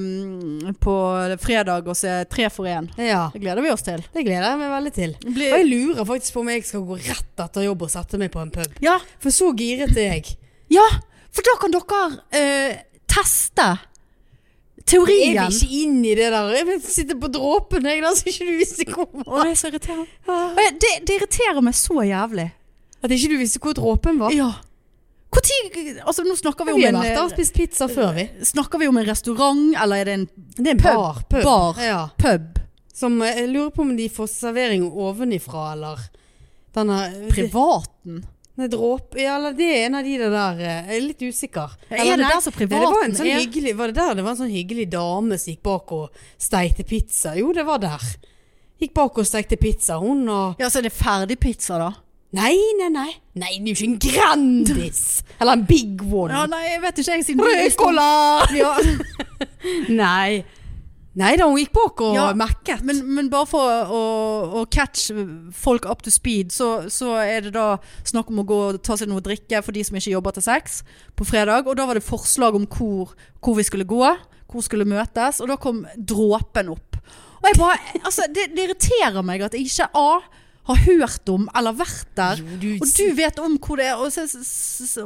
på 0.82 0.94
fredag 1.42 1.86
og 1.88 1.96
se 1.98 2.24
Tre 2.30 2.48
for 2.50 2.66
én. 2.66 2.88
Ja, 2.98 3.28
Det 3.32 3.40
gleder 3.44 3.62
vi 3.62 3.70
oss 3.70 3.82
til. 3.86 4.02
det 4.14 4.24
gleder 4.26 4.48
jeg 4.50 4.58
meg 4.58 4.72
veldig 4.72 4.92
til. 4.96 5.14
Det 5.22 5.52
Og 5.52 5.58
jeg 5.60 5.68
lurer 5.70 6.04
faktisk 6.08 6.34
på 6.34 6.40
om 6.42 6.48
jeg 6.54 6.64
skal 6.66 6.80
gå 6.88 6.98
rett 7.06 7.44
etter 7.44 7.66
jobb 7.68 7.82
og 7.86 7.90
sette 7.94 8.18
meg 8.18 8.32
på 8.34 8.42
en 8.42 8.50
pub. 8.50 8.74
Ja, 8.82 8.98
For 9.22 9.30
så 9.30 9.52
giret 9.56 9.94
er 9.96 10.12
jeg. 10.16 10.34
ja, 10.74 10.86
for 11.30 11.42
da 11.46 11.54
kan 11.60 11.70
dere 11.76 12.02
eh, 12.34 12.76
teste 13.06 13.68
Jeg 14.78 14.86
teorien. 14.88 15.34
vil 15.36 15.54
ikke 15.54 15.82
inn 15.82 15.98
i 16.04 16.14
det 16.16 16.30
der. 16.32 16.52
Jeg 16.56 16.66
vil 16.66 16.80
sitte 16.82 17.14
på 17.20 17.28
dråpen, 17.30 17.84
jeg, 17.86 18.00
da, 18.02 18.10
så 18.16 18.26
ikke 18.30 18.46
du 18.48 18.54
visste 18.58 18.86
hvor 18.90 19.42
det 19.44 19.50
er 19.52 19.58
så 19.60 19.68
irriterende. 19.70 20.06
Jeg- 20.26 20.78
Det, 20.80 20.92
det 21.06 21.14
irriterer 21.20 21.60
meg 21.62 21.74
så 21.74 22.02
jævlig. 22.08 22.50
At 23.04 23.10
ikke 23.14 23.28
du 23.30 23.36
visste 23.38 23.60
hvor 23.62 23.74
dråpen 23.76 24.18
var. 24.18 24.32
Ja. 24.34 24.50
Tid, 25.44 25.98
altså 26.04 26.24
nå 26.26 26.34
snakker 26.38 26.66
vi 26.66 26.72
om 26.74 26.80
Vi 26.80 26.86
har 26.86 26.96
vært 26.96 27.14
der 27.14 27.24
og 27.24 27.32
spist 27.34 27.54
pizza 27.56 27.88
før, 27.90 28.14
vi. 28.16 28.24
Snakker 28.48 28.80
vi 28.82 28.88
om 28.90 28.96
en 29.00 29.06
restaurant, 29.08 29.66
eller 29.82 30.02
er 30.02 30.08
det 30.08 30.14
en 30.18 30.24
Det 30.56 30.66
er 30.66 30.70
en 30.74 30.80
Pub. 30.82 30.94
bar. 30.94 31.20
Pub. 31.28 31.42
Bar. 31.44 31.82
Ja. 31.84 32.00
pub? 32.18 32.58
Som 32.94 33.20
eh, 33.22 33.42
Jeg 33.42 33.52
lurer 33.52 33.70
på 33.70 33.84
om 33.86 33.94
de 33.96 34.08
får 34.10 34.26
servering 34.32 34.88
ovenifra, 34.88 35.72
eller 35.76 36.02
denne 36.74 36.98
Privaten? 37.30 38.24
Nei, 38.58 38.66
dråpe 38.72 39.20
Ja, 39.22 39.36
eller 39.38 39.54
det 39.54 39.68
er 39.70 39.84
en 39.86 39.94
av 40.00 40.06
de 40.08 40.16
der 40.18 40.58
eh, 40.58 40.80
Jeg 40.90 40.96
er 40.96 41.04
litt 41.06 41.22
usikker. 41.22 41.76
Er 41.94 42.16
det 42.16 42.24
der 42.24 42.40
som 42.42 42.56
det 42.58 42.66
var 42.66 42.80
en 42.82 42.88
privaten 42.88 43.14
sånn 43.20 43.30
er? 43.30 43.38
hyggelig 43.44 43.76
Var 43.78 43.92
det 43.92 44.00
der 44.00 44.18
det 44.18 44.24
var 44.26 44.34
en 44.34 44.40
sånn 44.42 44.50
hyggelig 44.50 44.88
dame 44.90 45.38
som 45.38 45.52
gikk 45.52 45.62
bak 45.68 45.94
og 45.94 46.24
steikte 46.42 46.86
pizza? 46.88 47.36
Jo, 47.38 47.52
det 47.54 47.64
var 47.68 47.78
der. 47.84 48.02
Gikk 48.82 48.94
bak 48.94 49.18
og 49.18 49.26
stekte 49.26 49.58
pizza, 49.58 49.98
hun 50.02 50.26
og 50.30 50.58
Ja, 50.62 50.70
så 50.70 50.80
er 50.82 50.88
det 50.88 50.94
ferdigpizza, 50.94 51.78
da? 51.78 51.92
Nei, 52.36 52.56
nei, 52.76 52.90
nei. 52.92 53.12
Nei, 53.40 53.54
det 53.64 53.70
er 53.70 53.72
jo 53.72 53.76
ikke 53.78 53.86
en 53.88 53.98
Grandis! 54.04 54.98
Eller 55.40 55.54
en 55.56 55.62
Big 55.68 56.02
One. 56.12 56.34
Ja, 56.34 56.42
nei, 56.50 56.64
jeg 56.74 56.82
vet 56.82 56.98
ikke, 57.00 57.14
jeg 57.16 57.24
siden 57.24 57.44
Rødcola! 57.46 58.08
Ja, 58.58 58.74
Nei. 60.02 60.42
Nei 61.18 61.30
da, 61.40 61.48
hun 61.48 61.56
gikk 61.58 61.72
bak 61.74 62.02
og 62.04 62.12
Ja, 62.14 62.26
mekket. 62.36 62.82
men, 62.86 63.00
men 63.16 63.30
bare 63.32 63.48
for 63.50 63.64
å, 63.90 64.02
å 64.60 64.64
catch 64.70 65.08
folk 65.56 65.88
up 65.90 66.04
to 66.06 66.12
speed, 66.14 66.52
så, 66.54 66.68
så 66.92 67.14
er 67.24 67.48
det 67.48 67.54
da 67.56 67.78
snakk 68.06 68.28
om 68.30 68.42
å 68.44 68.46
gå 68.46 68.58
og 68.68 68.78
ta 68.86 68.94
seg 69.00 69.10
noe 69.10 69.18
å 69.22 69.24
drikke 69.24 69.62
for 69.64 69.74
de 69.74 69.82
som 69.88 69.96
ikke 69.98 70.12
jobber 70.12 70.36
til 70.36 70.44
seks 70.46 70.82
på 71.18 71.26
fredag. 71.26 71.66
Og 71.66 71.74
da 71.80 71.88
var 71.88 71.98
det 71.98 72.04
forslag 72.06 72.54
om 72.60 72.68
hvor, 72.70 73.16
hvor 73.42 73.56
vi 73.58 73.64
skulle 73.66 73.88
gå, 73.88 74.04
hvor 74.52 74.62
skulle 74.68 74.86
møtes, 74.88 75.40
og 75.42 75.50
da 75.50 75.56
kom 75.60 75.82
dråpen 75.96 76.70
opp. 76.76 77.00
Og 77.40 77.48
jeg 77.50 77.58
bare, 77.58 77.98
altså 78.04 78.28
det, 78.34 78.50
det 78.54 78.68
irriterer 78.68 79.24
meg 79.26 79.42
at 79.48 79.56
jeg 79.56 79.66
ikke 79.66 79.90
A 79.98 80.10
har 80.68 80.76
hørt 80.84 81.28
om 81.32 81.48
eller 81.56 81.72
vært 81.78 82.10
der. 82.18 82.36
Jo, 82.42 82.58
du- 82.60 82.78
Og 82.84 82.92
du 82.96 83.14
vet 83.16 83.38
om 83.40 83.56
hvor 83.58 83.76
det 83.80 83.86
er, 83.88 83.96
og, 83.96 84.12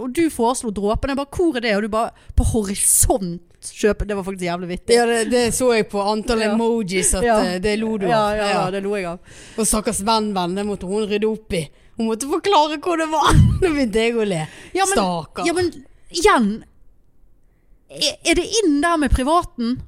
og 0.03 0.13
du 0.13 0.23
foreslo 0.31 0.71
dråpen. 0.75 1.11
Jeg 1.13 1.17
bare, 1.17 1.31
hvor 1.37 1.57
er 1.57 1.61
det? 1.65 1.75
Og 1.77 1.83
du 1.83 1.89
bare, 1.89 2.11
på 2.37 2.45
horisont 2.53 3.41
Kjøp. 3.63 4.01
Det 4.09 4.17
var 4.19 4.25
faktisk 4.27 4.43
jævlig 4.43 4.69
vittig. 4.73 4.95
Ja, 4.97 5.05
det, 5.07 5.19
det 5.31 5.43
så 5.55 5.69
jeg 5.77 5.85
på 5.89 6.01
antall 6.03 6.41
Ja. 6.43 6.49
emojis 6.57 7.13
at 7.15 7.23
Ja. 7.23 7.37
eh, 7.47 7.59
det 7.63 7.77
lo 7.79 7.93
du 7.97 8.07
av. 8.07 8.11
Ja, 8.11 8.35
ja, 8.35 8.47
ja, 8.49 8.65
Ja. 8.65 8.71
det 8.75 8.81
lo 8.83 8.97
jeg 8.97 9.05
av. 9.07 9.21
Og 9.57 9.65
stakkars 9.71 10.01
venn-venn, 10.03 10.57
det 10.57 10.65
måtte 10.67 10.83
hun 10.91 11.07
rydde 11.07 11.29
opp 11.31 11.53
i. 11.55 11.61
Hun 11.97 12.09
måtte 12.09 12.27
forklare 12.27 12.81
hvor 12.83 12.99
det 12.99 13.07
var. 13.13 13.31
Nå 13.63 13.69
begynte 13.71 14.03
jeg 14.03 14.17
å 14.19 14.27
le. 14.27 14.41
Ja, 14.75 14.83
men, 14.91 14.99
Stakkar. 14.99 15.47
Ja, 15.47 15.53
men 15.55 15.71
igjen 16.11 16.65
Er 17.93 18.17
er 18.33 18.35
det 18.35 18.49
inn 18.65 18.81
der 18.81 18.97
med 18.99 19.11
privaten? 19.15 19.79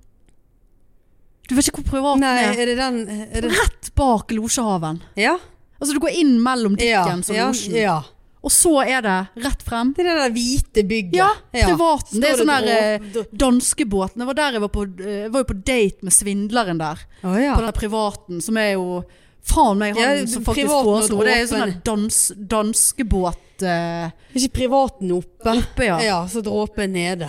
Du 1.49 1.55
vet 1.57 1.67
ikke 1.69 1.83
hvor 1.83 1.91
privaten 1.99 2.21
Nei, 2.21 2.45
er? 2.45 2.53
er 2.63 2.67
det 2.71 2.77
den 2.79 3.01
er 3.09 3.41
det, 3.41 3.51
Rett 3.59 3.91
bak 3.97 4.31
losjehaven. 4.31 5.03
Ja? 5.17 5.35
Altså 5.81 5.95
du 5.97 6.01
går 6.05 6.15
inn 6.21 6.37
mellom 6.43 6.77
Ja, 6.81 7.05
Dickens 7.05 7.31
og 7.33 7.37
ja, 7.37 7.47
losjen. 7.51 7.75
ja. 7.77 7.97
Og 8.45 8.53
så 8.53 8.75
er 8.85 9.01
det 9.01 9.17
rett 9.41 9.63
frem. 9.65 9.95
Det 9.97 10.05
er 10.05 10.11
det 10.11 10.15
der 10.21 10.33
hvite 10.35 10.83
bygget. 10.85 11.17
Ja, 11.17 11.31
privaten. 11.65 12.21
Det 12.21 12.29
er 12.29 12.41
sånn 12.43 12.51
der 12.53 12.67
eh, 12.75 13.23
danskebåten. 13.33 14.21
Det 14.21 14.27
var 14.29 14.37
der 14.37 14.59
jeg 14.59 14.65
var 14.67 14.73
på 14.75 14.83
eh, 15.01 15.15
Jeg 15.25 15.31
var 15.33 15.45
jo 15.45 15.49
på 15.49 15.57
date 15.65 16.05
med 16.05 16.13
svindleren 16.13 16.81
der. 16.83 17.01
Oh, 17.25 17.39
ja. 17.41 17.55
På 17.57 17.65
den 17.65 17.73
privaten, 17.79 18.43
som 18.45 18.59
er 18.61 18.75
jo 18.75 19.03
Faen 19.45 19.77
meg 19.81 19.97
han 19.97 20.21
Ja, 20.21 20.27
som 20.29 20.45
faktisk 20.45 20.71
foreslo. 20.73 21.19
Det 21.25 21.33
er 21.35 21.41
jo 21.43 21.49
sånn 21.51 21.65
der 21.67 21.73
dans, 21.85 22.21
danskebåt 22.53 23.65
eh, 23.65 24.07
Er 24.09 24.39
ikke 24.41 24.55
privaten 24.61 25.13
oppe? 25.17 25.57
oppe, 25.61 25.85
ja. 25.89 25.99
Ja, 26.05 26.21
så 26.29 26.41
dråpen 26.45 26.93
nede. 26.97 27.29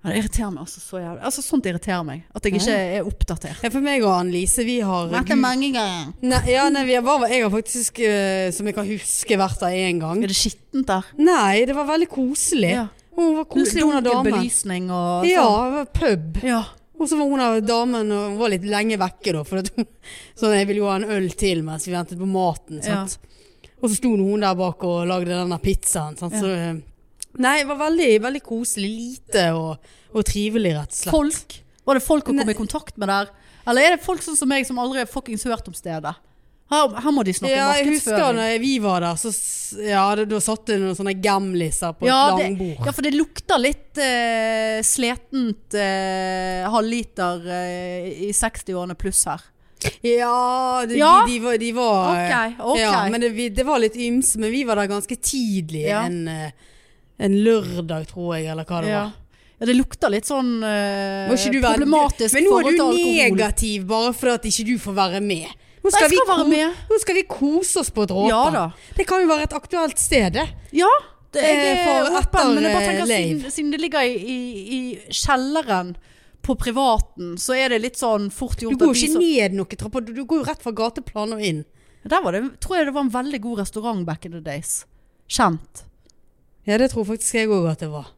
Ja, 0.00 0.10
Det 0.14 0.20
irriterer 0.22 0.52
meg 0.54 0.62
altså 0.64 0.80
så 0.80 1.00
jævlig. 1.02 1.20
Altså 1.28 1.42
Sånt 1.44 1.66
irriterer 1.68 2.04
meg. 2.08 2.22
At 2.34 2.46
jeg 2.46 2.56
ikke 2.56 2.76
er 2.76 3.08
oppdatert. 3.08 3.58
Ja, 3.60 3.68
for 3.68 3.84
meg 3.84 4.00
og 4.06 4.14
Annelise, 4.14 4.64
vi 4.64 4.78
har 4.80 5.10
Vært 5.12 5.28
der 5.28 5.40
mange 5.40 5.68
ganger. 5.74 6.14
Nei, 6.24 6.40
ja, 6.48 6.64
nei, 6.72 6.86
vi 6.88 6.96
har, 6.96 7.04
bare, 7.04 7.28
jeg 7.28 7.44
har 7.44 7.52
faktisk, 7.52 8.00
uh, 8.00 8.48
som 8.56 8.70
jeg 8.70 8.78
kan 8.78 8.88
huske, 8.88 9.38
vært 9.42 9.60
der 9.60 9.76
én 9.76 10.00
gang. 10.00 10.24
Er 10.24 10.32
det 10.32 10.38
skittent 10.40 10.88
der? 10.88 11.10
Nei, 11.20 11.66
det 11.68 11.76
var 11.76 11.88
veldig 11.92 12.08
koselig. 12.14 12.72
Ja. 12.78 12.86
Hun 13.20 13.36
var 13.36 13.48
koselig, 13.52 13.84
hun 13.84 14.24
belysning 14.24 14.88
og 14.88 15.26
Ja, 15.28 15.44
sånn. 15.44 15.74
var 15.76 15.90
pub. 16.00 16.40
Ja. 16.48 16.62
Og 17.00 17.08
så 17.08 17.16
var 17.16 17.28
hun 17.28 17.40
av 17.44 17.58
damen 17.64 18.12
og 18.12 18.24
hun 18.30 18.38
var 18.40 18.52
litt 18.52 18.64
lenge 18.68 18.96
vekke 19.00 19.32
da. 19.36 19.42
For 19.48 19.60
at 19.60 19.70
hun, 19.76 19.86
sånn, 20.38 20.56
jeg 20.56 20.68
ville 20.68 20.82
jo 20.82 20.88
ha 20.88 20.96
en 21.00 21.08
øl 21.16 21.28
til 21.36 21.60
mens 21.66 21.88
vi 21.88 21.92
ventet 21.96 22.20
på 22.20 22.28
maten. 22.28 22.80
Sant? 22.84 23.18
Og 23.80 23.88
så 23.88 23.96
sto 23.96 24.10
hun 24.16 24.44
der 24.44 24.56
bak 24.56 24.84
og 24.84 25.06
lagde 25.08 25.32
denne 25.32 25.60
pizzaen. 25.60 26.16
Sant? 26.20 26.36
Så, 26.36 26.50
eh, 26.52 26.80
nei, 27.38 27.58
det 27.62 27.68
var 27.70 27.78
veldig, 27.86 28.08
veldig 28.22 28.42
koselig. 28.42 28.90
Lite 28.90 29.44
og, 29.56 29.92
og 30.14 30.24
trivelig, 30.26 30.74
rett 30.78 30.90
og 30.94 30.98
slett. 31.02 31.14
Folk? 31.14 31.60
Var 31.86 31.98
det 31.98 32.04
folk 32.06 32.28
å 32.28 32.34
komme 32.34 32.54
i 32.54 32.58
kontakt 32.58 32.98
med 33.00 33.08
der? 33.10 33.30
Eller 33.68 33.86
er 33.86 33.96
det 33.96 34.04
folk 34.04 34.22
sånn 34.24 34.38
som 34.38 34.50
meg 34.50 34.66
som 34.66 34.78
aldri 34.82 35.02
har 35.02 35.10
fuckings 35.10 35.44
hørt 35.48 35.68
om 35.70 35.76
stedet? 35.76 36.14
Her, 36.70 36.92
her 37.02 37.10
må 37.10 37.24
de 37.26 37.32
snakke 37.34 37.50
Ja, 37.50 37.70
jeg 37.80 37.88
husker 37.88 38.36
da 38.36 38.44
vi 38.62 38.76
var 38.82 39.02
der, 39.02 39.16
så 39.18 39.32
ja, 39.82 40.04
det, 40.14 40.28
da 40.30 40.38
satt 40.42 40.68
det 40.70 40.76
noen 40.78 40.94
sånne 40.94 41.16
gamliser 41.18 41.96
på 41.98 42.06
Ja, 42.06 42.36
et 42.36 42.44
langbord. 42.44 42.84
Ja, 42.86 42.94
for 42.94 43.06
det 43.06 43.10
lukter 43.16 43.58
litt 43.58 43.98
eh, 43.98 44.78
sletent 44.86 45.74
eh, 45.74 46.68
halvliter 46.70 47.42
eh, 47.56 48.12
i 48.28 48.30
60-årene 48.36 48.94
pluss 49.00 49.24
her. 49.26 49.42
Ja, 50.04 50.84
det, 50.86 51.00
Ja. 51.00 51.24
De, 51.26 51.32
de 51.32 51.42
var, 51.42 51.58
de 51.58 51.72
var 51.74 52.10
Ok, 52.14 52.56
ok. 52.60 52.78
Ja, 52.84 53.08
men 53.10 53.20
det, 53.24 53.32
vi, 53.34 53.48
det 53.50 53.66
var 53.66 53.82
litt 53.82 53.98
ymse, 53.98 54.38
men 54.38 54.52
vi 54.54 54.62
var 54.68 54.78
der 54.78 54.90
ganske 54.92 55.16
tidlig. 55.16 55.88
Ja. 55.88 56.04
En, 56.06 56.22
eh, 56.28 56.69
en 57.20 57.36
lørdag, 57.44 58.06
tror 58.10 58.36
jeg, 58.38 58.48
eller 58.52 58.68
hva 58.68 58.82
det 58.84 58.92
ja. 58.92 59.00
var. 59.04 59.40
ja, 59.60 59.68
det 59.68 59.76
lukter 59.76 60.12
litt 60.12 60.28
sånn 60.28 60.54
eh, 60.64 61.28
du 61.28 61.58
problematisk 61.60 62.38
Men 62.38 62.46
nå 62.48 62.60
er 62.62 62.78
du 62.78 62.84
negativ 62.96 63.84
bare 63.90 64.14
for 64.16 64.34
at 64.38 64.46
ikke 64.48 64.66
du 64.70 64.76
får 64.80 64.96
være 64.96 65.20
med. 65.24 65.50
Nå 65.80 65.88
Nei, 65.88 66.00
jeg 66.02 66.12
vi 66.12 66.18
skal 66.20 66.28
være 66.28 66.48
med. 66.48 66.82
Nå 66.90 66.98
skal 67.00 67.16
vi 67.16 67.24
kose 67.28 67.80
oss 67.80 67.90
på 67.92 68.04
Dråpen. 68.08 68.56
Ja. 68.56 68.66
Det 68.96 69.06
kan 69.08 69.22
jo 69.22 69.30
være 69.30 69.48
et 69.48 69.56
aktuelt 69.56 70.00
sted, 70.00 70.34
det. 70.36 70.46
Ja, 70.76 70.90
det, 71.32 71.44
Eh, 71.44 71.66
er 71.70 71.82
for 71.86 72.20
etter, 72.20 72.54
men 72.54 72.66
jeg 72.66 72.74
bare 72.74 72.84
eh, 72.84 72.88
tenker 72.90 73.08
Leiv. 73.08 73.26
siden, 73.38 73.52
siden 73.54 73.74
det 73.74 73.80
ligger 73.80 74.02
i, 74.02 74.16
i, 74.18 74.38
i 74.76 74.80
kjelleren 75.14 75.94
på 76.42 76.56
privaten, 76.58 77.36
så 77.38 77.54
er 77.54 77.72
det 77.72 77.82
litt 77.84 78.00
sånn 78.00 78.30
fort 78.34 78.58
Du 78.58 78.66
gjort 78.66 78.80
går 78.80 78.90
jo 78.90 79.06
ikke 79.06 79.22
ned 79.22 79.56
noen 79.56 79.78
trapper, 79.78 80.04
du, 80.04 80.12
du 80.16 80.24
går 80.24 80.42
jo 80.42 80.48
rett 80.48 80.64
fra 80.64 80.72
gateplan 80.74 81.36
og 81.36 81.44
inn. 81.44 81.62
Der 82.02 82.24
var 82.24 82.34
det, 82.34 82.42
tror 82.64 82.80
jeg 82.80 82.88
det 82.88 82.96
var 82.96 83.06
en 83.06 83.12
veldig 83.12 83.40
god 83.44 83.62
restaurant 83.62 84.06
back 84.08 84.24
in 84.24 84.32
the 84.32 84.42
days. 84.44 84.84
Kjent. 85.30 85.84
Ja, 86.68 86.76
det 86.78 86.90
tror 86.92 87.06
faktisk 87.08 87.34
jeg 87.38 87.48
òg 87.48 87.70
at 87.70 87.80
det 87.84 87.88
var. 87.92 88.10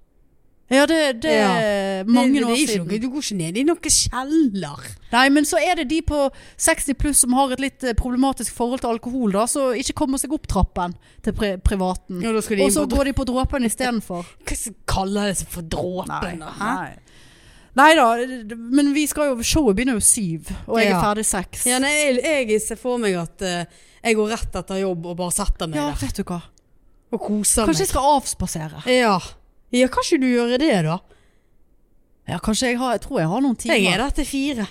Ja, 0.73 0.87
det, 0.89 1.21
det 1.21 1.33
Ja. 1.35 1.49
er 1.61 2.05
mange 2.09 2.33
det, 2.33 2.41
det 2.41 2.45
år 2.49 2.53
er 2.53 2.67
siden. 2.71 2.87
Noe, 2.89 2.99
du 2.99 3.09
går 3.13 3.21
ikke 3.27 3.37
ned 3.37 3.57
i 3.61 3.65
noen 3.69 3.91
kjeller. 3.93 4.87
Nei, 5.13 5.25
men 5.29 5.45
så 5.45 5.59
er 5.61 5.75
det 5.83 5.89
de 5.91 5.99
på 6.09 6.21
60 6.57 6.95
pluss 6.97 7.21
som 7.21 7.35
har 7.37 7.53
et 7.53 7.61
litt 7.61 7.85
eh, 7.85 7.93
problematisk 7.99 8.55
forhold 8.57 8.81
til 8.81 8.89
alkohol, 8.95 9.35
da, 9.37 9.45
så 9.51 9.67
ikke 9.77 9.93
kommer 10.01 10.19
seg 10.23 10.33
opp 10.33 10.47
trappen 10.49 10.95
til 11.23 11.37
pri 11.37 11.59
privaten. 11.61 12.23
Ja, 12.25 12.33
de 12.33 12.41
Og 12.65 12.73
så 12.73 12.87
går 12.89 13.11
de 13.11 13.13
på 13.19 13.27
dråpen 13.29 13.69
istedenfor. 13.69 14.25
Hva 14.49 14.57
kaller 14.89 15.29
det 15.29 15.43
seg 15.43 15.49
for 15.53 15.63
dråpen? 15.63 16.41
da, 16.41 16.55
hæ? 16.57 16.73
Nei. 16.73 16.93
Nei 17.77 17.91
da, 17.97 18.07
men 18.57 18.91
vi 18.97 19.07
skal 19.09 19.31
jo, 19.31 19.43
showet 19.45 19.77
begynner 19.77 19.97
jo 19.97 20.05
syv, 20.05 20.51
og 20.67 20.81
jeg 20.81 20.91
er 20.93 21.01
ferdig 21.01 21.25
seks. 21.25 21.67
Ja, 21.69 21.79
nei, 21.81 21.93
jeg, 22.21 22.49
jeg 22.51 22.61
ser 22.65 22.77
for 22.81 23.01
meg 23.01 23.15
at 23.17 23.45
uh, 23.45 23.63
jeg 24.05 24.17
går 24.19 24.29
rett 24.35 24.59
etter 24.61 24.81
jobb 24.83 25.07
og 25.09 25.17
bare 25.21 25.33
setter 25.33 25.69
meg 25.73 25.81
Ja, 25.81 25.87
der. 25.93 26.01
vet 26.03 26.17
du 26.21 26.25
hva. 26.29 26.41
Og 27.12 27.20
koser 27.20 27.68
Kanskje 27.68 27.85
jeg 27.87 27.92
skal 27.92 28.12
avspasere. 28.16 28.85
Ja. 28.88 29.16
ja, 29.75 29.88
kan 29.92 30.07
ikke 30.07 30.20
du 30.22 30.29
gjøre 30.31 30.61
det, 30.62 30.77
da? 30.88 31.01
Ja, 32.31 32.38
kanskje 32.38 32.72
jeg 32.72 32.79
har, 32.81 32.94
jeg 32.96 33.03
tror 33.05 33.20
jeg 33.20 33.33
har 33.33 33.42
noen 33.44 33.59
timer. 33.59 33.77
Jeg 33.77 33.92
er 33.92 34.01
der 34.01 34.14
til 34.16 34.29
fire. 34.29 34.68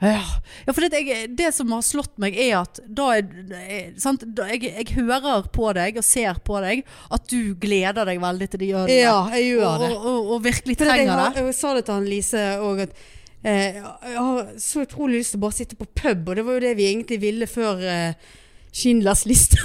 Ja, 0.00 0.20
ja 0.64 0.72
for 0.72 0.84
det, 0.88 1.00
jeg, 1.04 1.28
det 1.36 1.50
som 1.52 1.72
har 1.74 1.82
slått 1.84 2.14
meg 2.22 2.36
er 2.40 2.62
at 2.62 2.80
da 2.88 3.10
er, 3.18 3.28
er 3.60 3.90
sant, 4.00 4.24
da, 4.36 4.46
jeg, 4.48 4.72
jeg 4.72 4.96
hører 4.96 5.44
på 5.52 5.68
deg 5.76 6.00
og 6.00 6.06
ser 6.06 6.40
på 6.44 6.56
deg 6.64 6.82
at 7.12 7.26
du 7.28 7.52
gleder 7.60 8.08
deg 8.08 8.20
veldig 8.22 8.50
til 8.50 8.64
de 8.64 8.70
gjør 8.72 8.88
det. 8.88 8.98
Ja, 9.02 9.18
jeg 9.36 9.50
gjør 9.52 9.66
og, 9.68 9.84
det. 9.84 9.90
og, 9.92 10.06
og, 10.10 10.34
og 10.36 10.44
virkelig 10.48 10.78
trenger 10.80 11.12
det. 11.12 11.30
jeg, 11.36 11.48
jeg 11.50 11.58
sa 11.60 11.74
det 11.76 11.84
til 11.86 11.98
han 11.98 12.08
Lise 12.08 12.46
òg, 12.64 12.84
at 12.88 12.96
eh, 13.44 13.80
jeg 13.80 14.16
har 14.16 14.54
så 14.64 14.86
utrolig 14.86 15.20
lyst 15.20 15.36
til 15.36 15.42
å 15.42 15.44
bare 15.44 15.58
sitte 15.60 15.80
på 15.80 15.90
pub, 15.92 16.24
og 16.24 16.40
det 16.40 16.46
var 16.48 16.58
jo 16.58 16.64
det 16.64 16.74
vi 16.80 16.88
egentlig 16.88 17.20
ville 17.20 17.50
før 17.50 17.84
eh, 17.84 18.32
Schindlers 18.72 19.26
liste. 19.28 19.60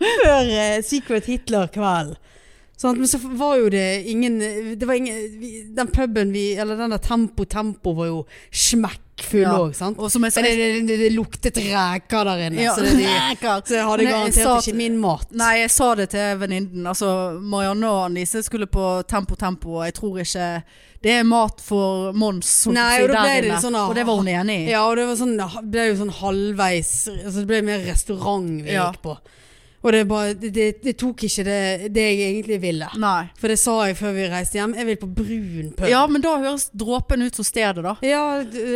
før 0.24 0.52
uh, 0.52 0.82
Secret 0.84 1.26
Hitler-kvelden. 1.30 2.16
Sånn, 2.74 2.96
men 2.98 3.06
så 3.06 3.20
var 3.38 3.60
jo 3.60 3.68
det 3.70 4.02
ingen 4.10 4.40
Det 4.74 4.82
var 4.82 4.96
ingen 4.98 5.14
vi, 5.38 5.50
Den 5.76 5.86
puben 5.94 6.32
vi 6.34 6.56
Eller 6.58 6.74
den 6.74 6.90
der 6.90 6.98
Tempo 6.98 7.44
Tempo 7.46 7.92
var 7.94 8.08
jo 8.08 8.16
smekkfull 8.50 9.44
Ja. 9.44 9.52
òg, 9.62 9.76
sant? 9.78 10.00
Og 10.02 10.10
som 10.10 10.24
jeg 10.26 10.34
sa, 10.34 10.42
det, 10.42 10.56
det, 10.58 10.80
det, 10.88 10.96
det 11.04 11.10
luktet 11.14 11.60
reker 11.62 12.26
der 12.26 12.42
inne, 12.48 12.64
Ja, 12.64 12.72
så, 12.74 12.82
det, 12.82 12.96
de, 12.98 13.06
reker. 13.06 13.62
så 13.62 13.76
jeg 13.78 13.86
hadde 13.86 14.06
garantert 14.08 14.40
jeg 14.40 14.48
sa 14.48 14.56
ikke 14.58 14.74
min 14.80 14.96
mat. 14.98 15.30
Nei, 15.38 15.52
jeg 15.60 15.70
sa 15.70 15.88
det 16.00 16.08
til 16.16 16.40
venninnen. 16.42 16.88
Altså, 16.90 17.12
Marianne 17.38 17.92
og 17.94 18.00
Anise 18.08 18.42
skulle 18.42 18.66
på 18.66 18.88
Tempo 19.06 19.38
Tempo, 19.38 19.76
og 19.78 19.86
jeg 19.86 19.94
tror 20.00 20.18
ikke 20.24 20.48
det 21.06 21.14
er 21.20 21.22
mat 21.30 21.62
for 21.62 22.10
Mons. 22.16 22.50
Nei, 22.74 22.96
og 23.04 23.14
der 23.14 23.46
det 23.52 23.62
sånn, 23.62 23.78
ah, 23.78 23.86
og 23.86 23.94
det 23.94 24.06
var 24.10 24.18
hun 24.18 24.32
enig 24.34 24.58
i. 24.64 24.68
Ja, 24.74 24.82
og 24.88 24.98
det 24.98 25.06
var 25.12 25.22
sånn, 25.22 25.38
ble 25.70 25.86
jo 25.92 25.96
sånn 26.02 26.10
halvveis 26.18 26.92
altså 27.12 27.38
Det 27.44 27.48
ble 27.54 27.62
mer 27.70 27.86
restaurant 27.86 28.50
vi 28.66 28.74
Ja. 28.74 28.90
gikk 28.90 29.02
på. 29.06 29.14
Og 29.84 29.92
det, 29.92 30.04
bare, 30.08 30.32
det, 30.32 30.66
det, 30.80 30.94
tok 30.96 31.26
ikke 31.26 31.44
det, 31.44 31.90
det 31.92 32.04
jeg 32.08 32.28
egentlig 32.30 32.56
ville. 32.62 32.88
Nei. 33.00 33.26
For 33.36 33.52
det 33.52 33.58
sa 33.60 33.74
jeg 33.84 33.98
før 33.98 34.14
vi 34.16 34.28
reiste 34.32 34.56
hjem. 34.56 34.72
Jeg 34.80 34.88
vil 34.88 35.00
på 35.02 35.08
brun 35.20 35.72
pub. 35.76 35.88
Ja, 35.90 36.06
men 36.08 36.24
da 36.24 36.38
høres 36.40 36.70
dråpen 36.72 37.26
ut 37.26 37.36
som 37.36 37.44
stedet, 37.44 37.84
da. 37.84 37.96
ja, 38.04 38.22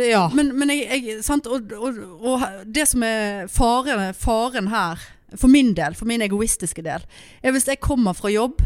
ja. 0.05 0.27
Men, 0.37 0.53
men 0.59 0.73
jeg, 0.75 1.01
jeg 1.09 1.23
sant? 1.25 1.49
Og, 1.49 1.73
og, 1.73 1.97
og 2.21 2.45
det 2.69 2.85
som 2.91 3.05
er 3.07 3.49
faren, 3.49 4.13
faren 4.13 4.69
her, 4.69 5.01
for 5.33 5.49
min 5.49 5.73
del, 5.77 5.97
for 5.97 6.09
min 6.09 6.21
egoistiske 6.25 6.85
del, 6.85 7.05
er 7.41 7.57
hvis 7.57 7.67
jeg 7.69 7.81
kommer 7.81 8.13
fra 8.17 8.29
jobb, 8.33 8.61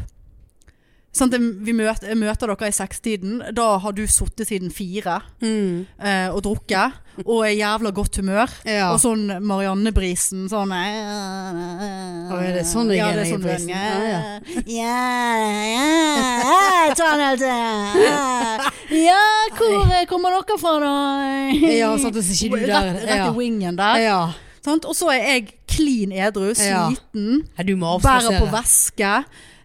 Sant, 1.14 1.36
vi 1.38 1.74
møter, 1.78 2.08
jeg 2.10 2.18
møter 2.18 2.50
dere 2.50 2.68
i 2.72 2.74
sekstiden. 2.74 3.36
Da 3.54 3.78
har 3.84 3.94
du 3.94 4.02
sittet 4.10 4.48
siden 4.50 4.72
fire 4.74 5.20
Mm. 5.44 5.86
eh, 6.02 6.30
og 6.34 6.42
drukket, 6.42 6.94
og 7.28 7.44
er 7.46 7.54
jævla 7.54 7.92
godt 7.94 8.18
humør. 8.18 8.50
Ja. 8.66 8.88
Og 8.96 8.98
sånn 9.00 9.28
Marianne-brisen, 9.46 10.48
sånn 10.50 10.74
Å, 10.74 12.40
er 12.42 12.54
det 12.58 12.66
sånn 12.66 12.90
jeg 12.90 12.98
ja, 12.98 13.12
det 13.14 13.28
er 13.28 13.30
sånn 13.30 13.44
brisen? 13.46 13.70
ja, 13.70 14.40
Ja, 14.66 14.98
ja, 15.70 15.86
ja, 16.34 16.96
sånn 17.06 17.22
hvor 19.54 19.94
kommer 20.10 20.34
dere 20.34 20.58
fra 20.62 20.74
da? 20.82 20.96
Ja, 21.78 21.94
sant, 22.02 22.16
hvis 22.18 22.32
så 22.34 22.50
ikke 22.50 22.60
du 22.64 22.66
der. 22.66 22.90
Rett, 22.90 23.06
rett 23.06 23.22
Ja. 23.22 23.30
i 23.30 23.38
wingen 23.38 23.78
der. 23.80 24.02
Ja. 24.02 24.20
Og 24.66 24.96
så 24.96 25.10
er 25.12 25.22
jeg 25.28 25.54
klin 25.68 26.12
edru, 26.16 26.54
sliten, 26.56 27.44
ja. 27.60 27.64
Bærer 28.02 28.40
på 28.40 28.50
væske. 28.54 29.14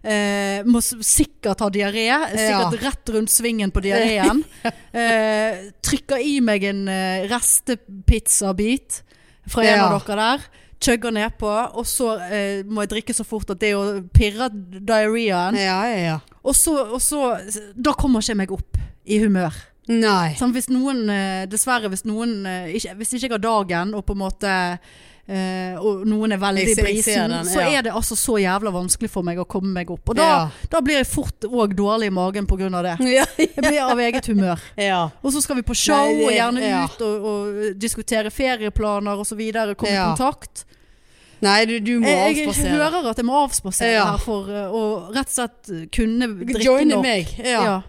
Eh, 0.03 0.61
må 0.63 0.79
sikkert 0.81 1.59
ha 1.59 1.67
diaré. 1.73 2.05
Sikkert 2.31 2.77
rett 2.83 3.11
rundt 3.15 3.33
svingen 3.33 3.71
på 3.75 3.83
diareen. 3.83 4.43
Eh, 4.89 5.69
trykker 5.85 6.17
i 6.25 6.39
meg 6.41 6.63
en 6.65 6.87
eh, 6.89 7.27
restepizzabit 7.29 9.03
fra 9.47 9.61
en 9.63 9.67
Ja. 9.77 9.85
av 9.93 10.01
dere 10.07 10.15
der. 10.17 10.39
Chugger 10.81 11.11
nedpå. 11.11 11.51
Og 11.75 11.85
så 11.85 12.13
eh, 12.31 12.63
må 12.65 12.81
jeg 12.85 12.89
drikke 12.95 13.13
så 13.13 13.25
fort 13.27 13.49
at 13.53 13.59
det 13.61 13.73
å 13.75 14.01
pirre 14.15 14.49
diareen. 14.53 15.55
Ja, 15.59 15.81
ja, 15.91 15.99
ja. 15.99 16.17
Og 16.43 16.55
så, 16.55 16.73
og 16.95 17.01
så 17.03 17.35
Da 17.75 17.93
kommer 17.93 18.19
ikke 18.23 18.31
jeg 18.33 18.37
meg 18.41 18.51
opp 18.55 18.77
i 19.05 19.19
humør. 19.21 19.53
Nei. 19.89 20.35
Sånn, 20.37 20.53
hvis 20.53 20.69
noen, 20.69 21.03
eh, 21.09 21.45
dessverre, 21.49 21.89
hvis 21.89 22.05
noen 22.05 22.45
eh, 22.45 22.75
ikke, 22.77 22.95
Hvis 22.99 23.13
ikke 23.17 23.25
jeg 23.25 23.31
har 23.33 23.41
dagen, 23.45 23.93
og 23.97 24.05
på 24.05 24.13
en 24.13 24.21
måte 24.21 24.51
eh, 25.29 25.75
Og 25.79 26.05
noen 26.09 26.31
er 26.33 26.39
veldig 26.41 26.63
Jeg 26.63 26.69
jeg 26.73 26.75
ser 26.75 26.87
brisen, 26.87 27.29
den, 27.35 27.45
så 27.45 27.61
er 27.61 27.83
det 27.85 27.93
altså 27.93 28.15
så 28.17 28.37
jævla 28.41 28.71
vanskelig 28.73 29.09
for 29.13 29.21
meg 29.27 29.37
å 29.37 29.45
komme 29.47 29.71
meg 29.75 29.91
opp. 29.93 30.09
Og 30.09 30.15
da, 30.17 30.23
Ja. 30.29 30.49
da 30.71 30.81
blir 30.81 30.97
jeg 30.99 31.07
fort 31.07 31.45
òg 31.47 31.75
dårlig 31.77 32.07
i 32.09 32.15
magen 32.15 32.47
av 32.73 32.83
det. 32.83 32.95
Ja. 33.13 33.25
Jeg 33.37 33.55
blir 33.55 33.79
av 33.85 33.99
eget 33.99 34.25
humør. 34.27 34.59
ja. 34.89 35.03
Og 35.23 35.31
så 35.33 35.41
skal 35.45 35.55
vi 35.55 35.61
på 35.61 35.75
show, 35.77 35.95
Nei, 36.09 36.17
det- 36.17 36.25
og 36.25 36.33
gjerne 36.33 36.65
ja. 36.65 36.83
ut 36.85 37.01
og, 37.05 37.29
og 37.29 37.79
diskutere 37.79 38.31
ferieplaner 38.33 39.19
videre. 39.37 39.75
Komme 39.75 39.93
Ja. 39.93 40.07
i 40.13 40.17
kontakt. 40.17 40.65
Nei, 41.41 41.63
du, 41.65 41.79
du 41.79 41.99
må 42.01 42.07
Jeg, 42.09 42.35
jeg 42.35 42.47
avspasere. 42.49 42.73
hører 42.75 43.09
at 43.13 43.17
jeg 43.21 43.25
må 43.25 43.37
avspasere 43.45 43.93
Ja. 43.93 44.05
her 44.11 44.17
for 44.17 44.49
uh, 44.49 44.73
å 44.75 45.13
rett 45.15 45.29
og 45.29 45.37
slett 45.37 45.91
kunne 45.95 46.27
drikke 46.41 46.65
Joine 46.65 46.89
nok. 46.97 47.01
meg. 47.05 47.27
Ja. 47.45 47.81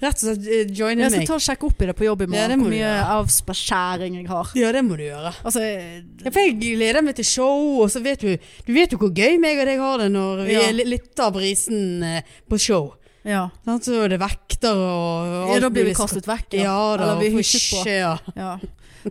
Ja. 0.00 0.08
Rett 0.08 0.18
og 0.18 0.26
slett 0.26 0.46
eh, 0.48 0.66
meg. 0.74 0.98
Jeg 1.04 1.10
skal 1.14 1.26
ta 1.30 1.34
og 1.38 1.44
sjekke 1.44 1.64
opp 1.68 1.82
i 1.82 1.86
det 1.86 1.94
på 1.96 2.04
jobb 2.04 2.22
i 2.22 2.26
Ja, 2.26 2.48
det 2.48 2.58
morgen. 2.58 2.60
må 2.60 2.64
hvor 2.66 2.74
mye 2.74 2.94
avspaskjæring 3.14 4.16
jeg 4.18 4.26
har. 4.28 4.50
Ja, 4.58 4.72
det 4.74 4.82
må 4.84 4.96
du 4.98 5.04
gjøre. 5.06 5.32
Altså, 5.44 5.60
Ja, 5.62 6.30
for 6.30 6.40
jeg 6.40 6.58
gleder 6.60 7.02
meg 7.06 7.14
til 7.16 7.24
show, 7.24 7.80
og 7.84 7.90
så 7.90 8.02
vet 8.02 8.20
du 8.20 8.36
Du 8.66 8.72
vet 8.74 8.90
jo 8.92 8.98
hvor 8.98 9.12
gøy 9.14 9.38
meg 9.40 9.58
og 9.62 9.66
deg 9.70 9.78
har 9.78 9.98
det 9.98 10.10
når 10.12 10.44
vi 10.46 10.52
Ja. 10.52 10.60
er 10.68 10.72
litt 10.84 11.18
av 11.20 11.32
brisen 11.32 12.02
eh, 12.02 12.22
på 12.50 12.58
show. 12.58 12.94
ja. 13.24 13.48
Sant? 13.64 13.84
Så 13.84 14.02
er 14.04 14.08
det 14.08 14.20
vekter 14.20 14.74
og 14.74 15.54
ja. 15.54 15.60
Da 15.60 15.70
blir 15.70 15.84
vi 15.86 15.94
kastet 15.94 16.26
vekk. 16.26 16.54
Ja 16.58 16.96
da. 16.96 17.04
Eller 17.04 17.20
vi 17.22 17.30
hysjet 17.38 17.70
på. 17.72 17.86
Ja. 17.88 18.18
Ja. 18.36 18.58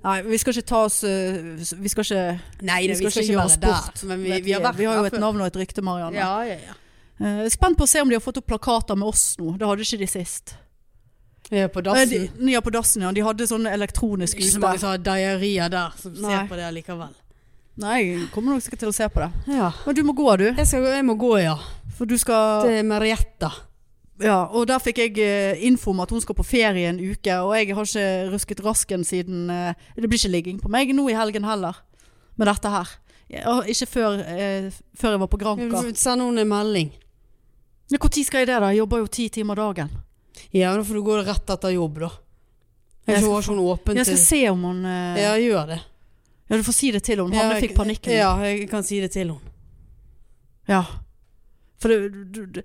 Nei, 0.04 0.22
vi 0.26 0.38
skal 0.38 0.54
ikke 0.54 0.66
ta 0.66 0.80
oss 0.88 1.04
uh, 1.04 1.54
Vi 1.78 1.90
skal 1.90 2.02
ikke 2.04 2.40
Nei, 2.66 2.80
Vi 2.82 2.88
vi 2.88 2.96
skal 2.98 3.12
skal 3.12 3.24
ikke 3.24 3.34
gjøre 3.36 3.46
oss 3.46 3.58
bort. 3.62 4.04
Men 4.10 4.24
vi, 4.24 4.42
vi 4.42 4.52
har 4.52 4.62
vært 4.62 4.78
vi 4.78 4.86
har 4.90 4.98
jo 4.98 5.06
et 5.06 5.20
navn 5.22 5.40
og 5.42 5.48
et 5.48 5.56
rykte, 5.62 5.84
Marianne. 5.86 6.18
Ja, 6.18 6.42
ja, 6.50 6.58
ja. 6.58 6.74
Eh, 7.22 7.48
spent 7.54 7.78
på 7.78 7.86
å 7.86 7.88
se 7.88 8.02
om 8.02 8.10
de 8.10 8.16
har 8.18 8.24
fått 8.26 8.40
opp 8.42 8.48
plakater 8.50 8.98
med 8.98 9.08
oss 9.08 9.36
nå. 9.38 9.54
Det 9.58 9.68
hadde 9.70 9.86
ikke 9.86 10.00
de 10.02 10.08
sist. 10.10 10.56
Ja, 11.54 11.68
på 11.70 11.84
dassen. 11.86 12.30
de, 12.40 12.52
ja, 12.52 12.62
på 12.66 12.72
dassen, 12.74 13.04
ja. 13.06 13.12
De 13.14 13.22
hadde 13.26 13.46
sånn 13.50 13.68
elektronisk 13.70 14.40
Ikke 14.40 14.56
så 14.56 14.62
mange 14.64 14.82
som 14.82 14.94
har 14.94 15.04
diaré 15.06 15.52
der, 15.70 16.00
som 16.00 16.16
Nei. 16.18 16.32
ser 16.32 16.48
på 16.50 16.58
det 16.58 16.72
likevel. 16.80 17.12
Nei, 17.84 18.00
jeg 18.06 18.26
kommer 18.34 18.54
nok 18.54 18.64
sikkert 18.66 18.84
til 18.86 18.92
å 18.92 18.96
se 18.96 19.06
på 19.10 19.22
det. 19.24 19.30
Ja. 19.54 19.70
Men 19.86 19.98
du 19.98 20.02
må 20.06 20.14
gå, 20.18 20.28
du. 20.42 20.48
Jeg, 20.52 20.66
skal, 20.70 20.88
jeg 20.94 21.06
må 21.06 21.16
gå, 21.18 21.36
ja. 21.42 21.56
For 21.98 22.10
du 22.10 22.18
skal 22.22 22.68
Til 22.68 22.82
Marietta. 22.90 23.52
Ja, 24.22 24.44
og 24.46 24.68
der 24.70 24.82
fikk 24.82 25.00
jeg 25.02 25.18
eh, 25.22 25.64
info 25.66 25.92
om 25.92 26.04
at 26.04 26.12
hun 26.14 26.22
skal 26.22 26.38
på 26.38 26.46
ferie 26.46 26.92
en 26.92 27.02
uke, 27.02 27.34
og 27.42 27.56
jeg 27.58 27.74
har 27.74 27.88
ikke 27.90 28.34
rusket 28.34 28.62
rasken 28.64 29.02
siden 29.04 29.50
eh, 29.50 29.74
Det 29.98 30.06
blir 30.06 30.22
ikke 30.22 30.36
ligging 30.36 30.60
på 30.62 30.70
meg 30.72 30.94
nå 30.94 31.08
i 31.10 31.18
helgen 31.18 31.48
heller, 31.48 31.82
med 32.38 32.50
dette 32.50 32.70
her. 32.70 32.94
Ikke 33.70 33.90
før, 33.90 34.22
eh, 34.22 34.70
før 34.94 35.16
jeg 35.16 35.24
var 35.24 35.32
på 35.32 35.42
Granka. 35.42 35.82
Send 35.98 36.22
henne 36.22 36.46
en 36.46 36.52
melding. 36.54 36.94
Når 37.92 38.24
skal 38.24 38.44
jeg 38.44 38.48
det, 38.48 38.62
da? 38.62 38.70
Jeg 38.70 38.84
jobber 38.84 39.02
jo 39.02 39.08
ti 39.08 39.30
timer 39.30 39.56
dagen. 39.56 39.90
Ja, 40.54 40.74
da 40.76 40.84
får 40.84 40.94
du 41.00 41.04
gå 41.06 41.18
rett 41.26 41.50
etter 41.56 41.74
jobb, 41.76 42.00
da. 42.00 42.10
Jeg 43.08 43.16
Jeg 43.18 43.24
skal- 43.24 43.42
ikke 43.44 43.96
Jeg 43.96 44.06
skal 44.06 44.18
se 44.18 44.50
om 44.50 44.62
hun 44.64 44.86
uh... 44.86 45.18
Ja, 45.20 45.34
gjør 45.36 45.68
det. 45.68 45.80
Ja, 46.50 46.58
du 46.58 46.64
får 46.64 46.74
si 46.78 46.92
det 46.92 47.04
til 47.04 47.18
henne. 47.20 47.36
Hanne 47.36 47.60
fikk 47.62 47.76
panikk. 47.76 48.08
Ja, 48.08 48.36
jeg 48.44 48.70
kan 48.70 48.84
si 48.84 49.00
det 49.02 49.12
til 49.12 49.28
henne. 49.34 49.40
Ja. 50.68 50.84
For 51.84 51.90
det, 51.92 52.32
du, 52.32 52.46
du, 52.48 52.62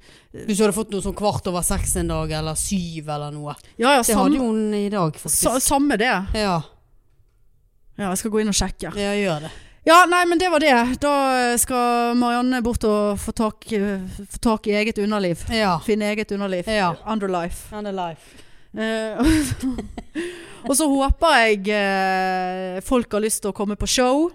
Hvis 0.46 0.58
du 0.58 0.62
hadde 0.62 0.76
fått 0.76 0.92
noe 0.94 1.02
sånn 1.02 1.16
kvart 1.18 1.46
over 1.50 1.64
seks 1.66 1.96
en 1.98 2.06
dag, 2.12 2.30
eller 2.38 2.54
syv, 2.54 3.08
eller 3.10 3.32
noe. 3.34 3.54
ja, 3.76 3.96
ja, 3.96 4.02
Det 4.02 4.12
samme, 4.12 4.28
hadde 4.28 4.38
hun 4.44 4.74
i 4.78 4.88
dag, 4.92 5.16
faktisk. 5.18 5.42
sa, 5.42 5.58
samme 5.58 5.96
det. 5.98 6.12
Ja, 6.38 6.60
Ja, 7.98 8.12
jeg 8.12 8.18
skal 8.20 8.30
gå 8.30 8.40
inn 8.44 8.48
og 8.52 8.54
sjekke. 8.54 8.92
ja, 8.94 9.10
gjør 9.18 9.48
det. 9.48 9.50
Ja, 9.88 10.02
nei, 10.04 10.26
men 10.28 10.36
det 10.38 10.50
var 10.52 10.60
det. 10.60 10.96
Da 11.00 11.12
skal 11.56 12.16
Marianne 12.20 12.60
bort 12.64 12.82
og 12.84 13.16
få 13.22 13.32
tak, 13.32 13.64
få 14.34 14.40
tak 14.44 14.68
i 14.68 14.74
eget 14.76 14.98
underliv. 15.00 15.46
Ja. 15.48 15.78
Finne 15.80 16.10
eget 16.12 16.32
underliv. 16.36 16.68
Ja. 16.68 16.90
Underlife. 17.08 17.70
Underlife. 17.72 18.44
Eh, 18.76 19.16
og 20.68 20.74
så 20.76 20.90
håper 20.92 21.38
jeg 21.40 21.70
eh, 21.72 22.82
folk 22.84 23.16
har 23.16 23.24
lyst 23.24 23.40
til 23.46 23.54
å 23.54 23.56
komme 23.56 23.78
på 23.80 23.88
show. 23.88 24.28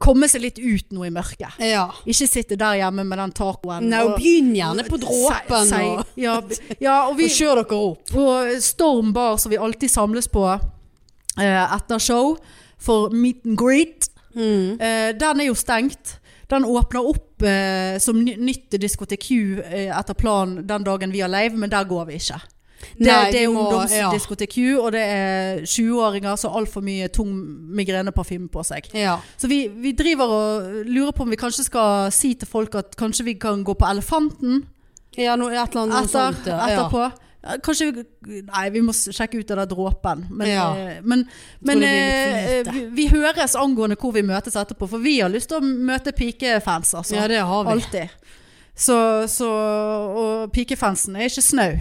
Komme 0.00 0.28
seg 0.32 0.44
litt 0.44 0.60
ut 0.60 0.92
nå 0.92 1.08
i 1.08 1.12
mørket. 1.12 1.56
Ja. 1.64 1.86
Ikke 2.04 2.28
sitte 2.28 2.60
der 2.60 2.82
hjemme 2.82 3.04
med 3.08 3.20
den 3.20 3.32
tacoen. 3.36 3.88
Nei, 3.88 4.04
og 4.04 4.18
begynn 4.20 4.52
gjerne 4.56 4.84
på 4.84 5.00
dråpen. 5.00 5.64
Se, 5.68 5.80
se, 5.80 6.20
ja, 6.20 6.36
ja, 6.76 7.00
og 7.08 7.16
vi, 7.16 7.28
og 7.28 7.36
kjør 7.40 7.62
dere 7.62 7.82
opp. 7.88 8.04
på 8.12 8.28
Storm 8.64 9.16
Bar, 9.16 9.40
som 9.40 9.52
vi 9.52 9.60
alltid 9.60 9.92
samles 9.92 10.28
på 10.28 10.44
eh, 10.52 11.64
etter 11.64 12.00
show, 12.00 12.34
for 12.80 13.12
meet 13.16 13.48
and 13.48 13.56
greet. 13.60 14.09
Mm. 14.34 14.78
Eh, 14.80 15.10
den 15.18 15.40
er 15.40 15.50
jo 15.50 15.54
stengt. 15.58 16.16
Den 16.50 16.64
åpner 16.66 17.06
opp 17.06 17.42
eh, 17.46 17.98
som 18.02 18.18
ny 18.18 18.34
nytt 18.38 18.74
diskotek 18.82 19.22
Q 19.22 19.60
eh, 19.62 19.90
etter 19.94 20.16
planen 20.18 20.64
den 20.66 20.86
dagen 20.86 21.12
vi 21.14 21.20
har 21.22 21.30
live, 21.30 21.56
men 21.56 21.70
der 21.70 21.84
går 21.86 22.08
vi 22.10 22.18
ikke. 22.18 22.40
Det, 22.80 23.06
Nei, 23.06 23.30
det 23.30 23.42
er 23.42 23.48
må- 23.52 23.60
ungdomsdiskotek 23.60 24.54
Q, 24.54 24.60
og 24.80 24.92
det 24.92 25.02
er 25.04 25.60
20-åringer 25.68 26.36
som 26.40 26.50
har 26.50 26.62
altfor 26.62 26.80
mye 26.82 27.08
tung 27.12 27.30
migreneparfyme 27.76 28.48
på 28.48 28.64
seg. 28.64 28.88
Ja. 28.96 29.18
Så 29.36 29.50
vi, 29.52 29.66
vi 29.68 29.92
driver 29.92 30.32
og 30.32 30.70
lurer 30.88 31.12
på 31.12 31.26
om 31.26 31.30
vi 31.30 31.38
kanskje 31.40 31.66
skal 31.68 32.10
si 32.14 32.32
til 32.40 32.48
folk 32.48 32.74
at 32.80 32.96
kanskje 32.98 33.26
vi 33.28 33.34
kan 33.38 33.62
gå 33.64 33.74
på 33.76 33.86
Elefanten 33.90 34.62
ja, 35.18 35.34
no, 35.36 35.48
et 35.50 35.58
eller 35.74 35.82
annet 35.82 36.06
etter, 36.06 36.32
sånt. 36.32 36.46
Ja. 36.46 36.60
etterpå. 36.70 37.10
Kanskje 37.64 37.86
vi- 38.26 38.42
Nei, 38.44 38.66
vi 38.70 38.80
må 38.84 38.92
sjekke 38.92 39.38
ut 39.40 39.48
den 39.48 39.62
dråpen. 39.68 40.26
Men, 40.30 40.48
Ja. 40.48 40.66
eh, 40.76 40.98
men, 41.02 41.24
men 41.62 41.82
eh, 41.82 42.62
vi, 42.70 42.82
vi 42.98 43.06
høres 43.08 43.54
angående 43.56 43.96
hvor 43.96 44.12
vi 44.12 44.22
møtes 44.22 44.54
etterpå, 44.60 44.88
for 44.88 44.98
vi 44.98 45.20
har 45.20 45.30
lyst 45.32 45.48
til 45.48 45.58
å 45.58 45.64
møte 45.64 46.12
pikefans, 46.12 46.92
altså. 46.94 47.14
ja, 47.16 47.26
det 47.28 47.40
har 47.40 47.64
vi. 47.64 47.70
Alltid. 47.70 48.10
Så, 48.76 48.96
så 49.28 49.48
Og 49.50 50.52
pikefansen 50.52 51.16
er 51.16 51.28
ikke 51.28 51.42
snau. 51.44 51.72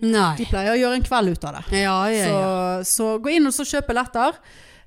Nei. 0.00 0.36
De 0.38 0.46
pleier 0.48 0.72
å 0.72 0.78
gjøre 0.80 0.96
en 0.96 1.02
kveld 1.04 1.28
ut 1.34 1.44
av 1.44 1.58
det. 1.58 1.82
Ja, 1.82 1.98
ja, 2.08 2.24
Så, 2.24 2.36
ja. 2.40 2.82
så 2.88 3.08
gå 3.20 3.34
inn 3.36 3.46
og 3.46 3.52
så 3.52 3.66
kjøp 3.68 3.86
billetter. 3.90 4.38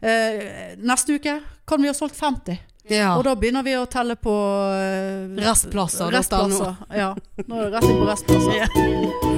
Eh, 0.01 0.75
neste 0.81 1.15
uke 1.19 1.35
kan 1.69 1.79
vi 1.83 1.87
ha 1.87 1.93
solgt 1.93 2.15
50. 2.17 2.57
ja. 2.91 3.13
Og 3.17 3.23
da 3.23 3.35
begynner 3.39 3.63
vi 3.63 3.73
å 3.79 3.85
telle 3.87 4.15
på 4.19 4.33
uh, 4.33 5.37
Restplasser. 5.39 6.11
Restplasser. 6.11 6.75
Ja. 6.95 7.13
Nå 7.47 7.61
er 7.61 7.69
det 7.69 7.77
rett 7.77 7.87
inn 7.89 7.99
på 8.01 8.09
restplasser. 8.09 8.57
Ja. 8.59 8.67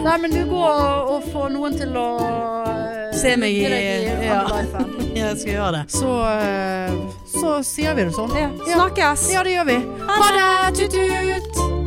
Nei, 0.05 0.17
men 0.21 0.33
du 0.33 0.41
går 0.49 0.81
og, 0.81 1.13
og 1.15 1.29
får 1.33 1.53
noen 1.53 1.77
til 1.77 1.95
å 1.97 2.07
uh, 2.21 3.13
Se 3.15 3.35
meg 3.39 3.53
i- 3.55 3.65
i 3.69 4.27
ja. 4.27 4.41
Ja, 5.15 5.29
jeg 5.31 5.37
skal 5.39 5.53
gjøre 5.53 5.71
det. 5.77 5.83
Så, 5.95 6.11
uh, 6.11 7.23
så 7.37 7.55
sier 7.63 7.95
vi 7.95 8.03
det 8.09 8.13
sånn. 8.17 8.33
Snakkes. 8.67 9.29
Ja, 9.31 9.45
det 9.47 9.55
gjør 9.55 9.69
vi. 9.71 9.79
Ha 10.09 10.29
det! 10.35 10.51
Tut-tut! 10.81 11.84